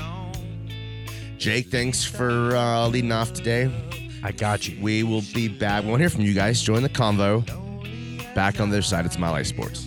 Jake, 1.39 1.69
thanks 1.69 2.05
for 2.05 2.57
uh, 2.57 2.87
leading 2.89 3.13
off 3.13 3.33
today. 3.33 3.71
I 4.23 4.33
got 4.33 4.69
you. 4.69 4.81
We 4.83 5.03
will 5.03 5.23
be 5.35 5.49
back. 5.49 5.85
We 5.85 5.91
want 5.91 6.01
to 6.01 6.03
hear 6.05 6.11
from 6.11 6.23
you 6.23 6.35
guys. 6.35 6.63
Join 6.63 6.83
the 6.83 6.89
convo. 6.89 7.45
Back 8.35 8.61
on 8.61 8.71
the 8.71 8.77
other 8.77 8.83
side, 8.83 9.07
it's 9.07 9.19
Mile 9.19 9.33
High 9.35 9.43
Sports. 9.43 9.87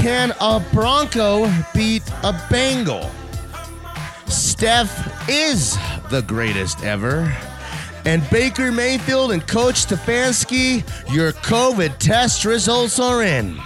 can 0.00 0.32
a 0.40 0.64
Bronco 0.72 1.52
beat 1.74 2.02
a 2.22 2.32
Bengal? 2.48 3.10
Steph 4.26 5.28
is 5.28 5.76
the 6.08 6.22
greatest 6.22 6.82
ever. 6.82 7.30
And 8.06 8.28
Baker 8.30 8.72
Mayfield 8.72 9.30
and 9.30 9.46
Coach 9.46 9.86
Stefanski, 9.86 10.82
your 11.12 11.32
COVID 11.32 11.98
test 11.98 12.46
results 12.46 12.98
are 12.98 13.22
in. 13.22 13.60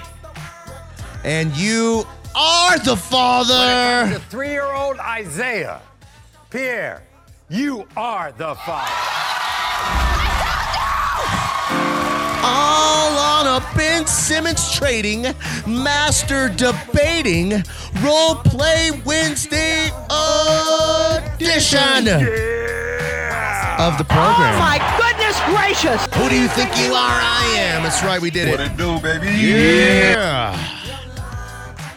And 1.22 1.56
you 1.56 2.04
are 2.34 2.80
the 2.80 2.96
father. 2.96 4.12
The 4.12 4.18
three 4.28 4.50
year 4.50 4.64
old 4.64 4.98
Isaiah. 4.98 5.80
Pierre, 6.50 7.04
you 7.48 7.86
are 7.96 8.32
the 8.32 8.56
father. 8.56 9.13
All 13.54 13.60
on 13.60 13.72
a 13.72 13.76
Ben 13.76 14.06
Simmons 14.06 14.72
trading, 14.72 15.22
master 15.64 16.48
debating, 16.48 17.62
role 18.02 18.34
play 18.34 18.90
Wednesday 19.04 19.90
edition 21.36 22.08
of 23.78 23.96
the 23.96 24.04
program. 24.08 24.54
Oh 24.54 24.58
my 24.58 24.78
goodness 24.98 25.38
gracious! 25.46 26.04
Who 26.16 26.28
do 26.28 26.36
you 26.36 26.48
think 26.48 26.76
you 26.78 26.94
are? 26.94 27.20
I 27.22 27.54
am. 27.58 27.84
That's 27.84 28.02
right, 28.02 28.20
we 28.20 28.30
did 28.30 28.48
it. 28.48 28.50
What 28.50 28.60
it. 28.60 28.72
it 28.72 28.76
do, 28.76 28.98
baby? 29.00 29.28
Yeah. 29.28 30.58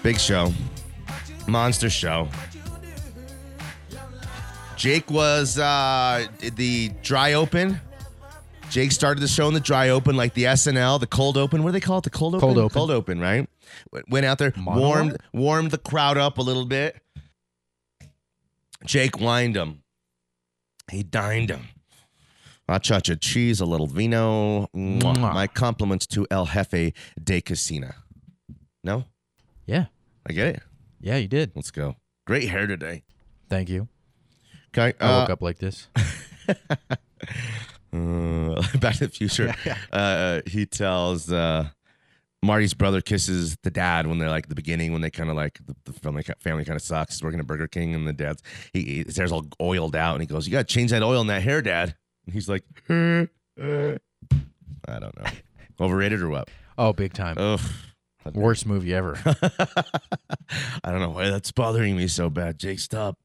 Big 0.04 0.20
show. 0.20 0.54
Monster 1.48 1.90
show. 1.90 2.30
Jake 4.76 5.10
was 5.10 5.58
uh 5.58 6.28
the 6.40 6.92
dry 7.02 7.34
open. 7.34 7.82
Jake 8.70 8.92
started 8.92 9.22
the 9.22 9.28
show 9.28 9.48
in 9.48 9.54
the 9.54 9.60
dry 9.60 9.90
open, 9.90 10.16
like 10.18 10.34
the 10.34 10.44
SNL, 10.44 11.00
the 11.00 11.08
cold 11.08 11.38
open. 11.38 11.64
What 11.64 11.70
do 11.70 11.74
they 11.74 11.80
call 11.80 12.00
it? 12.00 12.04
The 12.04 12.10
cold 12.10 12.36
open. 12.36 12.42
Cold 12.48 12.58
open. 12.58 12.74
Cold 12.74 12.92
open, 12.92 13.20
right? 13.20 13.48
Went 14.10 14.26
out 14.26 14.38
there, 14.38 14.54
Monologue? 14.56 14.78
warmed 14.80 15.18
warmed 15.34 15.72
the 15.72 15.78
crowd 15.78 16.18
up 16.18 16.38
a 16.38 16.42
little 16.42 16.66
bit. 16.66 17.02
Jake 18.86 19.20
wined 19.20 19.56
him. 19.56 19.84
He 20.92 21.02
dined 21.04 21.50
him. 21.50 21.68
A 22.70 22.80
chacha 22.80 23.16
cheese, 23.16 23.62
a 23.62 23.66
little 23.66 23.88
vino. 23.88 24.68
Mwah. 24.76 25.34
My 25.34 25.48
compliments 25.48 26.06
to 26.08 26.28
El 26.30 26.46
Jefe 26.48 26.94
de 27.22 27.42
Casina. 27.42 27.96
No, 28.84 29.06
Yeah. 29.66 29.86
I 30.30 30.34
get 30.34 30.48
it. 30.58 30.64
Yeah, 31.00 31.16
you 31.18 31.28
did. 31.30 31.54
Let's 31.56 31.72
go. 31.72 31.96
Great 32.26 32.50
hair 32.50 32.68
today. 32.68 33.04
Thank 33.50 33.70
you. 33.70 33.88
Okay. 34.78 34.94
I 35.00 35.06
uh, 35.06 35.20
woke 35.22 35.30
up 35.30 35.42
like 35.42 35.58
this. 35.58 35.88
Uh, 37.94 38.62
Back 38.80 38.96
to 38.96 39.08
the 39.08 39.14
Future. 39.14 39.54
Uh, 39.92 40.42
he 40.46 40.66
tells 40.66 41.32
uh, 41.32 41.70
Marty's 42.44 42.74
brother 42.74 43.02
kisses 43.02 43.58
the 43.64 43.72
dad 43.72 44.08
when 44.08 44.20
they're 44.20 44.30
like 44.30 44.48
the 44.48 44.56
beginning 44.56 44.94
when 44.94 45.02
they 45.02 45.10
kind 45.10 45.30
of 45.30 45.36
like 45.36 45.60
the, 45.66 45.76
the 45.86 45.94
family 45.94 46.24
family 46.40 46.66
kind 46.66 46.76
of 46.76 46.82
sucks. 46.82 47.16
He's 47.16 47.24
working 47.24 47.40
at 47.40 47.48
Burger 47.48 47.68
King 47.68 47.96
and 47.96 48.08
the 48.08 48.14
dad's 48.14 48.44
he 48.74 49.04
his 49.06 49.18
hair's 49.18 49.32
all 49.32 49.48
oiled 49.62 49.96
out 49.96 50.14
and 50.14 50.22
he 50.22 50.28
goes, 50.28 50.48
"You 50.48 50.52
got 50.52 50.68
to 50.68 50.74
change 50.74 50.92
that 50.92 51.04
oil 51.04 51.22
in 51.22 51.28
that 51.28 51.42
hair, 51.42 51.62
dad." 51.62 51.96
And 52.26 52.34
he's 52.34 52.50
like, 52.50 52.64
"Uh, 52.90 53.26
uh." 53.62 53.98
"I 54.88 55.00
don't 55.00 55.18
know, 55.18 55.30
overrated 55.80 56.22
or 56.22 56.30
what?" 56.30 56.50
Oh, 56.78 56.94
big 56.94 57.14
time. 57.14 57.38
Ugh. 57.38 57.60
Worst 58.34 58.66
movie 58.66 58.94
ever. 58.94 59.18
I 60.84 60.92
don't 60.92 61.00
know 61.00 61.12
why 61.12 61.30
that's 61.30 61.52
bothering 61.54 61.96
me 61.96 62.08
so 62.08 62.30
bad. 62.30 62.60
Jake, 62.60 62.80
stop. 62.80 63.18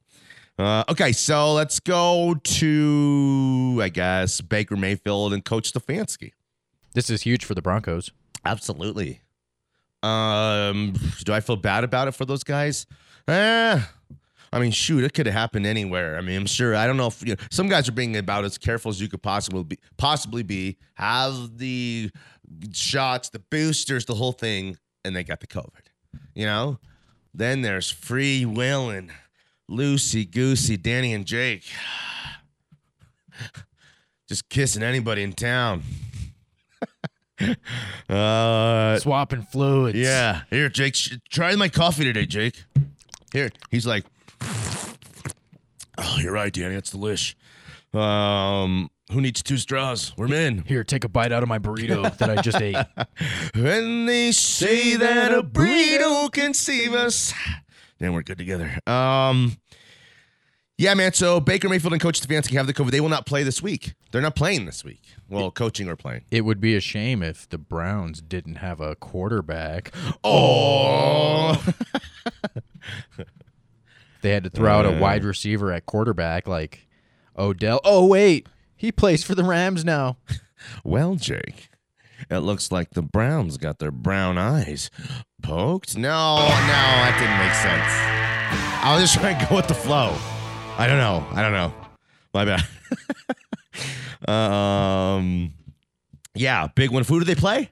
Uh, 0.58 0.84
okay, 0.88 1.12
so 1.12 1.54
let's 1.54 1.80
go 1.80 2.34
to 2.42 3.80
I 3.82 3.88
guess 3.88 4.40
Baker 4.40 4.76
Mayfield 4.76 5.32
and 5.32 5.44
Coach 5.44 5.72
Stefanski. 5.72 6.32
this 6.94 7.08
is 7.10 7.22
huge 7.22 7.44
for 7.44 7.54
the 7.54 7.62
Broncos. 7.62 8.10
Absolutely. 8.44 9.22
Um, 10.02 10.94
do 11.24 11.32
I 11.32 11.40
feel 11.40 11.56
bad 11.56 11.84
about 11.84 12.08
it 12.08 12.12
for 12.12 12.24
those 12.24 12.44
guys? 12.44 12.86
Eh. 13.28 13.80
I 14.54 14.58
mean, 14.58 14.70
shoot, 14.70 15.02
it 15.02 15.14
could 15.14 15.24
have 15.26 15.34
happened 15.34 15.64
anywhere. 15.64 16.18
I 16.18 16.20
mean, 16.20 16.36
I'm 16.36 16.46
sure. 16.46 16.76
I 16.76 16.86
don't 16.86 16.98
know 16.98 17.06
if 17.06 17.22
you 17.26 17.34
know, 17.34 17.42
some 17.50 17.68
guys 17.68 17.88
are 17.88 17.92
being 17.92 18.16
about 18.16 18.44
as 18.44 18.58
careful 18.58 18.90
as 18.90 19.00
you 19.00 19.08
could 19.08 19.22
possibly 19.22 19.64
be. 19.64 19.78
Possibly 19.96 20.42
be 20.42 20.76
have 20.94 21.56
the 21.56 22.10
shots, 22.72 23.30
the 23.30 23.38
boosters, 23.38 24.04
the 24.04 24.14
whole 24.14 24.32
thing, 24.32 24.76
and 25.04 25.16
they 25.16 25.24
got 25.24 25.40
the 25.40 25.46
COVID. 25.46 25.86
You 26.34 26.44
know. 26.46 26.78
Then 27.32 27.62
there's 27.62 27.90
free 27.90 28.44
willing, 28.44 29.10
loosey 29.72 30.30
goosey, 30.30 30.76
Danny 30.76 31.12
and 31.14 31.24
Jake, 31.26 31.64
just 34.28 34.48
kissing 34.48 34.82
anybody 34.82 35.22
in 35.22 35.32
town. 35.32 35.82
uh, 38.08 38.98
Swapping 38.98 39.42
fluids. 39.42 39.98
yeah. 39.98 40.42
Here, 40.50 40.68
Jake. 40.68 40.94
sh- 40.94 41.16
Try 41.30 41.54
my 41.56 41.68
coffee 41.68 42.04
today, 42.04 42.26
Jake. 42.26 42.62
Here. 43.32 43.50
He's 43.70 43.86
like, 43.86 44.04
oh, 45.98 46.16
you're 46.20 46.32
right, 46.32 46.52
Danny. 46.52 46.74
That's 46.74 46.94
delish. 46.94 47.34
Um, 47.94 48.90
who 49.10 49.20
needs 49.20 49.42
two 49.42 49.58
straws? 49.58 50.12
We're 50.16 50.28
men. 50.28 50.64
Here, 50.66 50.84
take 50.84 51.04
a 51.04 51.08
bite 51.08 51.32
out 51.32 51.42
of 51.42 51.48
my 51.48 51.58
burrito 51.58 52.16
that 52.18 52.30
I 52.30 52.40
just 52.42 52.60
ate. 52.60 52.76
When 53.54 54.06
they 54.06 54.32
say 54.32 54.96
that 54.96 55.32
a 55.32 55.42
burrito 55.42 56.30
can 56.32 56.54
save 56.54 56.94
us, 56.94 57.34
then 58.02 58.12
we're 58.12 58.22
good 58.22 58.38
together. 58.38 58.78
Um, 58.86 59.56
Yeah, 60.78 60.94
man. 60.94 61.12
So 61.12 61.38
Baker 61.38 61.68
Mayfield 61.68 61.92
and 61.92 62.02
Coach 62.02 62.20
Stefanski 62.20 62.56
have 62.56 62.66
the 62.66 62.74
COVID. 62.74 62.90
They 62.90 63.00
will 63.00 63.08
not 63.08 63.26
play 63.26 63.42
this 63.44 63.62
week. 63.62 63.94
They're 64.10 64.22
not 64.22 64.34
playing 64.34 64.66
this 64.66 64.84
week. 64.84 65.02
Well, 65.28 65.50
coaching 65.50 65.88
or 65.88 65.96
playing. 65.96 66.24
It 66.30 66.40
would 66.42 66.60
be 66.60 66.74
a 66.74 66.80
shame 66.80 67.22
if 67.22 67.48
the 67.48 67.58
Browns 67.58 68.20
didn't 68.20 68.56
have 68.56 68.80
a 68.80 68.96
quarterback. 68.96 69.92
Oh, 70.24 71.62
They 74.22 74.30
had 74.30 74.44
to 74.44 74.50
throw 74.50 74.70
out 74.70 74.86
a 74.86 74.98
wide 74.98 75.24
receiver 75.24 75.72
at 75.72 75.84
quarterback 75.86 76.46
like 76.46 76.86
Odell. 77.36 77.80
Oh 77.84 78.06
wait, 78.06 78.48
he 78.76 78.92
plays 78.92 79.24
for 79.24 79.34
the 79.34 79.42
Rams 79.44 79.84
now. 79.84 80.16
well, 80.84 81.16
Jake. 81.16 81.68
It 82.30 82.38
looks 82.38 82.70
like 82.70 82.90
the 82.90 83.02
Browns 83.02 83.56
got 83.58 83.80
their 83.80 83.90
brown 83.90 84.38
eyes 84.38 84.90
poked. 85.42 85.96
No, 85.96 86.36
no, 86.36 86.42
that 86.46 87.16
didn't 87.18 87.38
make 87.38 87.54
sense. 87.54 88.22
I 88.84 88.94
was 88.94 89.02
just 89.02 89.14
trying 89.14 89.38
to 89.38 89.46
go 89.48 89.56
with 89.56 89.68
the 89.68 89.74
flow. 89.74 90.16
I 90.78 90.86
don't 90.86 90.98
know. 90.98 91.26
I 91.32 91.42
don't 91.42 91.52
know. 91.52 91.74
My 92.32 92.44
bad. 92.44 92.66
um, 94.28 95.52
yeah, 96.34 96.68
big 96.74 96.90
one. 96.90 97.04
Who 97.04 97.18
do 97.18 97.24
they 97.24 97.34
play? 97.34 97.70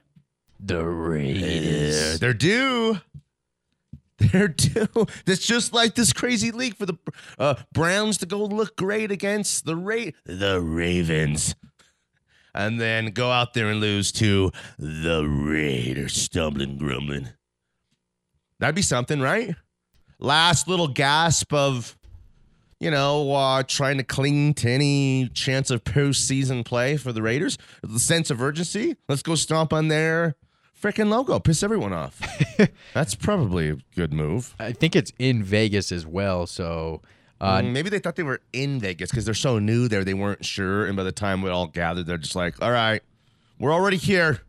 The 0.59 0.83
Raiders. 0.85 2.19
They're 2.19 2.33
due. 2.33 2.99
They're 4.19 4.47
due. 4.47 5.07
It's 5.25 5.45
just 5.45 5.73
like 5.73 5.95
this 5.95 6.13
crazy 6.13 6.51
league 6.51 6.77
for 6.77 6.85
the 6.85 6.97
uh, 7.39 7.55
Browns 7.73 8.19
to 8.19 8.27
go 8.27 8.45
look 8.45 8.75
great 8.75 9.11
against 9.11 9.65
the 9.65 9.75
Ra- 9.75 10.11
the 10.25 10.61
Ravens, 10.61 11.55
and 12.53 12.79
then 12.79 13.07
go 13.07 13.31
out 13.31 13.55
there 13.55 13.67
and 13.69 13.79
lose 13.79 14.11
to 14.13 14.51
the 14.77 15.25
Raiders, 15.25 16.13
stumbling, 16.13 16.77
grumbling. 16.77 17.29
That'd 18.61 18.75
be 18.75 18.81
something, 18.81 19.19
right? 19.19 19.55
Last 20.19 20.67
little 20.67 20.87
gasp 20.87 21.51
of, 21.51 21.97
you 22.79 22.91
know, 22.91 23.33
uh, 23.33 23.63
trying 23.63 23.97
to 23.97 24.03
cling 24.03 24.53
to 24.53 24.69
any 24.69 25.29
chance 25.33 25.69
of 25.71 25.83
postseason 25.83 26.63
play 26.63 26.95
for 26.95 27.11
the 27.11 27.21
Raiders. 27.21 27.57
The 27.81 27.99
sense 27.99 28.29
of 28.29 28.41
urgency. 28.41 28.95
Let's 29.09 29.23
go 29.23 29.35
stomp 29.35 29.73
on 29.73 29.87
their 29.89 30.35
freaking 30.81 31.09
logo, 31.09 31.39
piss 31.39 31.63
everyone 31.63 31.91
off. 31.91 32.21
That's 32.93 33.15
probably 33.15 33.69
a 33.69 33.77
good 33.95 34.13
move. 34.13 34.55
I 34.59 34.71
think 34.73 34.95
it's 34.95 35.11
in 35.19 35.43
Vegas 35.43 35.91
as 35.91 36.05
well. 36.05 36.45
So 36.47 37.01
uh, 37.39 37.61
Mm, 37.61 37.71
Maybe 37.71 37.89
they 37.89 37.97
thought 37.99 38.15
they 38.15 38.23
were 38.23 38.41
in 38.53 38.79
Vegas 38.79 39.09
because 39.09 39.25
they're 39.25 39.33
so 39.33 39.57
new 39.57 39.87
there, 39.87 40.03
they 40.03 40.13
weren't 40.13 40.45
sure. 40.45 40.85
And 40.85 40.95
by 40.95 41.03
the 41.03 41.11
time 41.11 41.41
we 41.41 41.49
all 41.49 41.65
gathered, 41.67 42.05
they're 42.05 42.17
just 42.19 42.35
like, 42.35 42.61
all 42.61 42.71
right, 42.71 43.01
we're 43.59 43.73
already 43.73 43.97
here. 43.97 44.41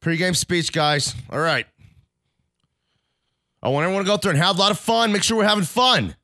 Pre-game 0.00 0.34
speech, 0.34 0.72
guys. 0.72 1.14
All 1.28 1.40
right. 1.40 1.66
I 3.62 3.68
want 3.68 3.84
everyone 3.84 4.04
to 4.04 4.06
go 4.06 4.14
out 4.14 4.22
there 4.22 4.30
and 4.30 4.40
have 4.40 4.56
a 4.56 4.60
lot 4.60 4.70
of 4.70 4.78
fun. 4.78 5.12
Make 5.12 5.22
sure 5.22 5.36
we're 5.36 5.44
having 5.44 5.64
fun. 5.64 6.16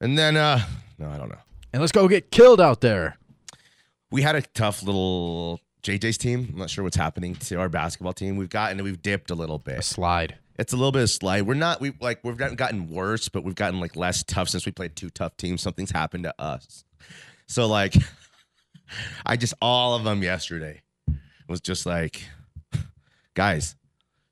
And 0.00 0.18
then, 0.18 0.36
uh, 0.36 0.60
no, 0.98 1.08
I 1.08 1.16
don't 1.16 1.28
know. 1.28 1.38
and 1.72 1.80
let's 1.80 1.92
go 1.92 2.08
get 2.08 2.30
killed 2.30 2.60
out 2.60 2.80
there. 2.80 3.18
We 4.10 4.22
had 4.22 4.34
a 4.34 4.42
tough 4.42 4.82
little 4.82 5.60
JJ's 5.82 6.18
team. 6.18 6.48
I'm 6.52 6.58
not 6.58 6.70
sure 6.70 6.82
what's 6.82 6.96
happening 6.96 7.36
to 7.36 7.56
our 7.56 7.68
basketball 7.68 8.12
team. 8.12 8.36
We've 8.36 8.48
gotten, 8.48 8.82
we've 8.82 9.00
dipped 9.00 9.30
a 9.30 9.34
little 9.34 9.58
bit. 9.58 9.78
A 9.78 9.82
slide. 9.82 10.38
It's 10.58 10.72
a 10.72 10.76
little 10.76 10.92
bit 10.92 11.02
of 11.02 11.10
slide. 11.10 11.42
We're 11.42 11.54
not 11.54 11.80
we 11.80 11.92
like 12.00 12.24
we've 12.24 12.36
gotten 12.36 12.56
gotten 12.56 12.88
worse, 12.88 13.28
but 13.28 13.44
we've 13.44 13.54
gotten 13.54 13.78
like 13.78 13.94
less 13.94 14.24
tough 14.24 14.48
since 14.48 14.64
we 14.64 14.72
played 14.72 14.96
two 14.96 15.10
tough 15.10 15.36
teams. 15.36 15.60
Something's 15.60 15.90
happened 15.90 16.24
to 16.24 16.34
us. 16.38 16.82
So 17.46 17.66
like 17.66 17.94
I 19.26 19.36
just 19.36 19.52
all 19.60 19.94
of 19.94 20.04
them 20.04 20.22
yesterday 20.22 20.80
was 21.46 21.60
just 21.60 21.84
like 21.84 22.22
guys, 23.34 23.76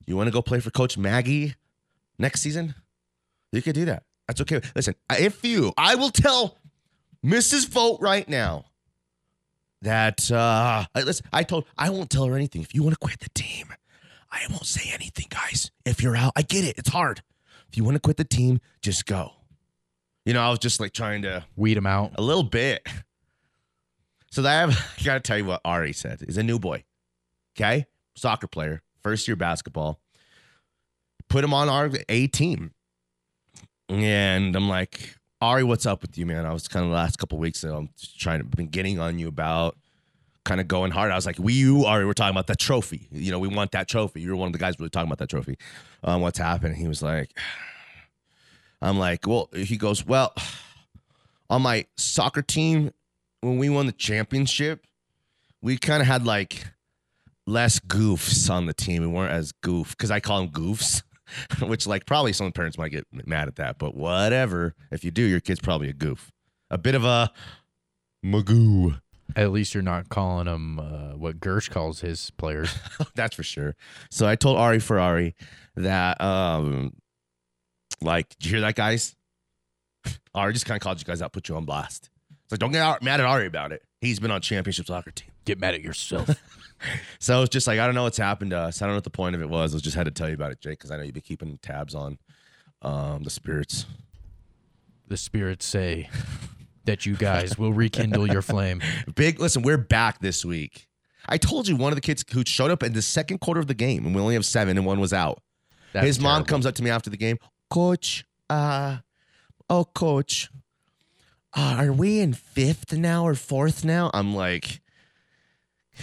you 0.07 0.17
want 0.17 0.29
to 0.29 0.33
go 0.33 0.41
play 0.41 0.61
for 0.61 0.71
coach 0.71 0.97
Maggie 0.97 1.57
next 2.19 2.41
season? 2.43 2.75
You 3.53 3.63
could 3.63 3.75
do 3.75 3.85
that. 3.87 4.03
That's 4.29 4.41
okay. 4.41 4.61
Listen, 4.75 4.95
if 5.11 5.45
you 5.45 5.73
I 5.77 5.95
will 5.95 6.11
tell 6.11 6.57
Mrs. 7.25 7.69
Vote 7.69 7.99
right 8.01 8.29
now 8.29 8.65
that 9.83 10.31
uh 10.31 10.85
I- 10.95 11.03
listen, 11.03 11.27
I 11.33 11.43
told 11.43 11.67
I 11.77 11.91
won't 11.91 12.11
tell 12.11 12.25
her 12.27 12.35
anything. 12.35 12.63
If 12.63 12.75
you 12.75 12.83
want 12.83 12.95
to 12.95 12.99
quit 12.99 13.21
the 13.21 13.29
team, 13.35 13.67
I 14.31 14.43
won't 14.51 14.67
say 14.67 14.91
anything, 14.93 15.27
guys. 15.29 15.71
If 15.85 16.03
you're 16.03 16.17
out, 16.17 16.33
I 16.37 16.43
get 16.43 16.65
it. 16.65 16.79
It's 16.79 16.89
hard. 16.89 17.23
If 17.69 17.77
you 17.77 17.85
want 17.85 17.95
to 17.97 18.01
quit 18.01 18.17
the 18.17 18.25
team, 18.25 18.61
just 18.83 19.07
go. 19.07 19.33
You 20.25 20.33
know, 20.33 20.41
I 20.43 20.49
was 20.51 20.59
just 20.59 20.81
like 20.81 20.93
trying 20.93 21.23
to 21.23 21.45
Weed 21.55 21.75
them 21.77 21.87
out. 21.87 22.13
a 22.17 22.23
little 22.23 22.43
bit. 22.45 22.87
So 24.31 24.45
I 24.45 24.53
have 24.53 24.71
I 25.01 25.05
gotta 25.05 25.21
tell 25.21 25.39
you 25.39 25.45
what 25.45 25.61
Ari 25.65 25.93
said. 25.93 26.23
He's 26.27 26.39
a 26.39 26.43
new 26.43 26.59
boy. 26.59 26.85
Okay? 27.57 27.87
Soccer 28.17 28.47
player, 28.49 28.83
first 29.03 29.29
year 29.29 29.37
basketball. 29.37 30.01
Put 31.29 31.45
him 31.45 31.55
on 31.55 31.69
our 31.69 31.91
A 32.09 32.27
team. 32.29 32.73
And 33.89 34.55
I'm 34.57 34.69
like, 34.69 35.15
Ari, 35.41 35.65
what's 35.65 35.87
up 35.87 36.03
with 36.03 36.17
you, 36.17 36.27
man? 36.27 36.47
I 36.47 36.53
was 36.53 36.69
kind 36.69 36.85
of 36.85 36.91
the 36.91 36.97
last 36.97 37.19
couple 37.19 37.39
weeks. 37.39 37.65
I'm 37.65 37.91
trying 38.19 38.39
to 38.39 38.45
been 38.45 38.69
getting 38.69 38.99
on 38.99 39.19
you 39.19 39.29
about 39.29 39.77
kind 40.45 40.61
of 40.61 40.69
going 40.69 40.91
hard. 40.91 41.11
I 41.11 41.17
was 41.17 41.27
like, 41.27 41.39
we 41.39 41.55
you 41.55 41.85
Ari, 41.85 42.07
we're 42.07 42.13
talking 42.13 42.35
about 42.35 42.47
that 42.49 42.59
trophy. 42.59 43.09
You 43.11 43.31
know, 43.33 43.39
we 43.39 43.49
want 43.49 43.73
that 43.73 43.89
trophy. 43.89 44.21
You're 44.21 44.37
one 44.37 44.49
of 44.49 44.53
the 44.53 44.59
guys 44.59 44.79
really 44.79 44.91
talking 44.91 45.09
about 45.09 45.19
that 45.19 45.31
trophy. 45.31 45.59
Um, 46.03 46.21
what's 46.21 46.39
happening? 46.39 46.77
He 46.77 46.89
was 46.89 47.03
like, 47.03 47.37
I'm 48.83 48.99
like, 48.99 49.27
well, 49.27 49.49
he 49.55 49.77
goes, 49.77 50.07
well, 50.07 50.35
on 51.51 51.63
my 51.63 51.87
soccer 51.97 52.43
team, 52.43 52.93
when 53.41 53.59
we 53.59 53.69
won 53.69 53.87
the 53.87 53.93
championship, 53.93 54.87
we 55.61 55.77
kind 55.77 56.01
of 56.01 56.07
had 56.07 56.27
like 56.27 56.67
less 57.47 57.79
goofs 57.81 58.51
on 58.51 58.67
the 58.67 58.75
team. 58.75 59.03
We 59.03 59.09
weren't 59.09 59.33
as 59.33 59.53
goof 59.53 59.91
because 59.97 60.11
I 60.11 60.21
call 60.21 60.41
them 60.41 60.51
goofs, 60.51 61.03
which 61.63 61.87
like 61.87 62.07
probably 62.07 62.33
some 62.33 62.53
parents 62.53 62.79
might 62.79 62.91
get 62.91 63.07
mad 63.13 63.49
at 63.49 63.57
that, 63.57 63.79
but 63.79 63.95
whatever. 63.95 64.75
If 64.91 65.05
you 65.05 65.11
do, 65.11 65.23
your 65.23 65.41
kid's 65.41 65.61
probably 65.61 65.89
a 65.89 65.93
goof, 65.93 66.33
a 66.71 66.79
bit 66.79 66.95
of 66.95 67.05
a 67.05 67.31
magoo. 68.25 69.01
At 69.37 69.53
least 69.53 69.75
you're 69.75 69.83
not 69.83 70.11
calling 70.11 70.47
him 70.47 70.79
uh, 70.79 71.17
what 71.17 71.41
Gersh 71.41 71.71
calls 71.71 72.01
his 72.01 72.31
players. 72.33 72.75
That's 73.15 73.35
for 73.35 73.43
sure. 73.43 73.75
So 74.11 74.29
I 74.29 74.37
told 74.37 74.59
Ari 74.59 74.81
Ferrari 74.81 75.35
that, 75.77 76.21
um, 76.21 76.93
like, 78.01 78.29
did 78.29 78.45
you 78.45 78.51
hear 78.53 78.61
that, 78.61 78.77
guys? 78.77 79.17
Ari 80.35 80.53
just 80.53 80.67
kind 80.67 80.77
of 80.77 80.83
called 80.83 80.99
you 80.99 81.05
guys 81.05 81.23
out, 81.23 81.33
put 81.33 81.49
you 81.49 81.57
on 81.57 81.65
blast. 81.65 82.11
It's 82.45 82.53
like, 82.53 82.61
don't 82.61 82.73
get 82.73 83.03
mad 83.03 83.21
at 83.21 83.27
Ari 83.27 83.47
about 83.47 83.73
it. 83.73 83.83
He's 84.01 84.21
been 84.21 84.31
on 84.31 84.41
championship 84.41 84.87
soccer 84.87 85.11
team. 85.11 85.31
Get 85.45 85.59
mad 85.59 85.75
at 85.75 85.83
yourself. 85.83 86.31
So 87.19 87.43
it's 87.43 87.51
just 87.51 87.67
like, 87.67 87.79
I 87.79 87.87
don't 87.87 87.95
know 87.95 88.03
what's 88.03 88.19
happened 88.19 88.51
to 88.51 88.59
us. 88.59 88.83
I 88.83 88.85
don't 88.85 88.93
know 88.93 88.99
what 88.99 89.05
the 89.05 89.11
point 89.11 89.35
of 89.35 89.41
it 89.41 89.49
was. 89.49 89.75
I 89.75 89.79
just 89.79 89.97
had 89.97 90.05
to 90.05 90.11
tell 90.11 90.29
you 90.29 90.35
about 90.35 90.53
it, 90.53 90.61
Jake, 90.61 90.79
because 90.79 90.91
I 90.91 90.97
know 90.97 91.03
you've 91.03 91.15
been 91.15 91.23
keeping 91.23 91.59
tabs 91.63 91.95
on 91.95 92.19
um, 92.83 93.23
the 93.23 93.31
spirits. 93.31 93.87
the 95.09 95.17
spirits 95.17 95.65
say 95.65 96.11
that 96.85 97.07
you 97.07 97.15
guys 97.17 97.57
will 97.57 97.73
rekindle 97.73 98.31
your 98.31 98.43
flame. 98.43 98.83
Big, 99.15 99.41
listen, 99.41 99.63
we're 99.63 99.79
back 99.79 100.21
this 100.21 100.45
week. 100.45 100.87
I 101.27 101.39
told 101.39 101.67
you 101.69 101.77
one 101.77 101.91
of 101.91 101.97
the 101.97 102.03
kids 102.03 102.23
who 102.33 102.43
showed 102.45 102.71
up 102.71 102.83
in 102.83 102.93
the 102.93 103.01
second 103.01 103.39
quarter 103.39 103.61
of 103.61 103.67
the 103.67 103.75
game, 103.75 104.05
and 104.05 104.15
we 104.15 104.21
only 104.21 104.35
have 104.35 104.45
seven, 104.45 104.77
and 104.77 104.85
one 104.85 105.01
was 105.01 105.15
out. 105.15 105.41
That's 105.95 106.07
His 106.07 106.21
mom 106.21 106.45
comes 106.45 106.67
up 106.67 106.75
to 106.75 106.83
me 106.83 106.91
after 106.91 107.09
the 107.09 107.17
game, 107.17 107.39
Coach, 107.71 108.27
uh, 108.51 108.99
oh, 109.71 109.87
Coach, 109.87 110.51
uh, 111.55 111.77
are 111.79 111.93
we 111.93 112.21
in 112.21 112.33
fifth 112.33 112.93
now 112.93 113.25
or 113.25 113.35
fourth 113.35 113.85
now? 113.85 114.11
I'm 114.13 114.35
like, 114.35 114.81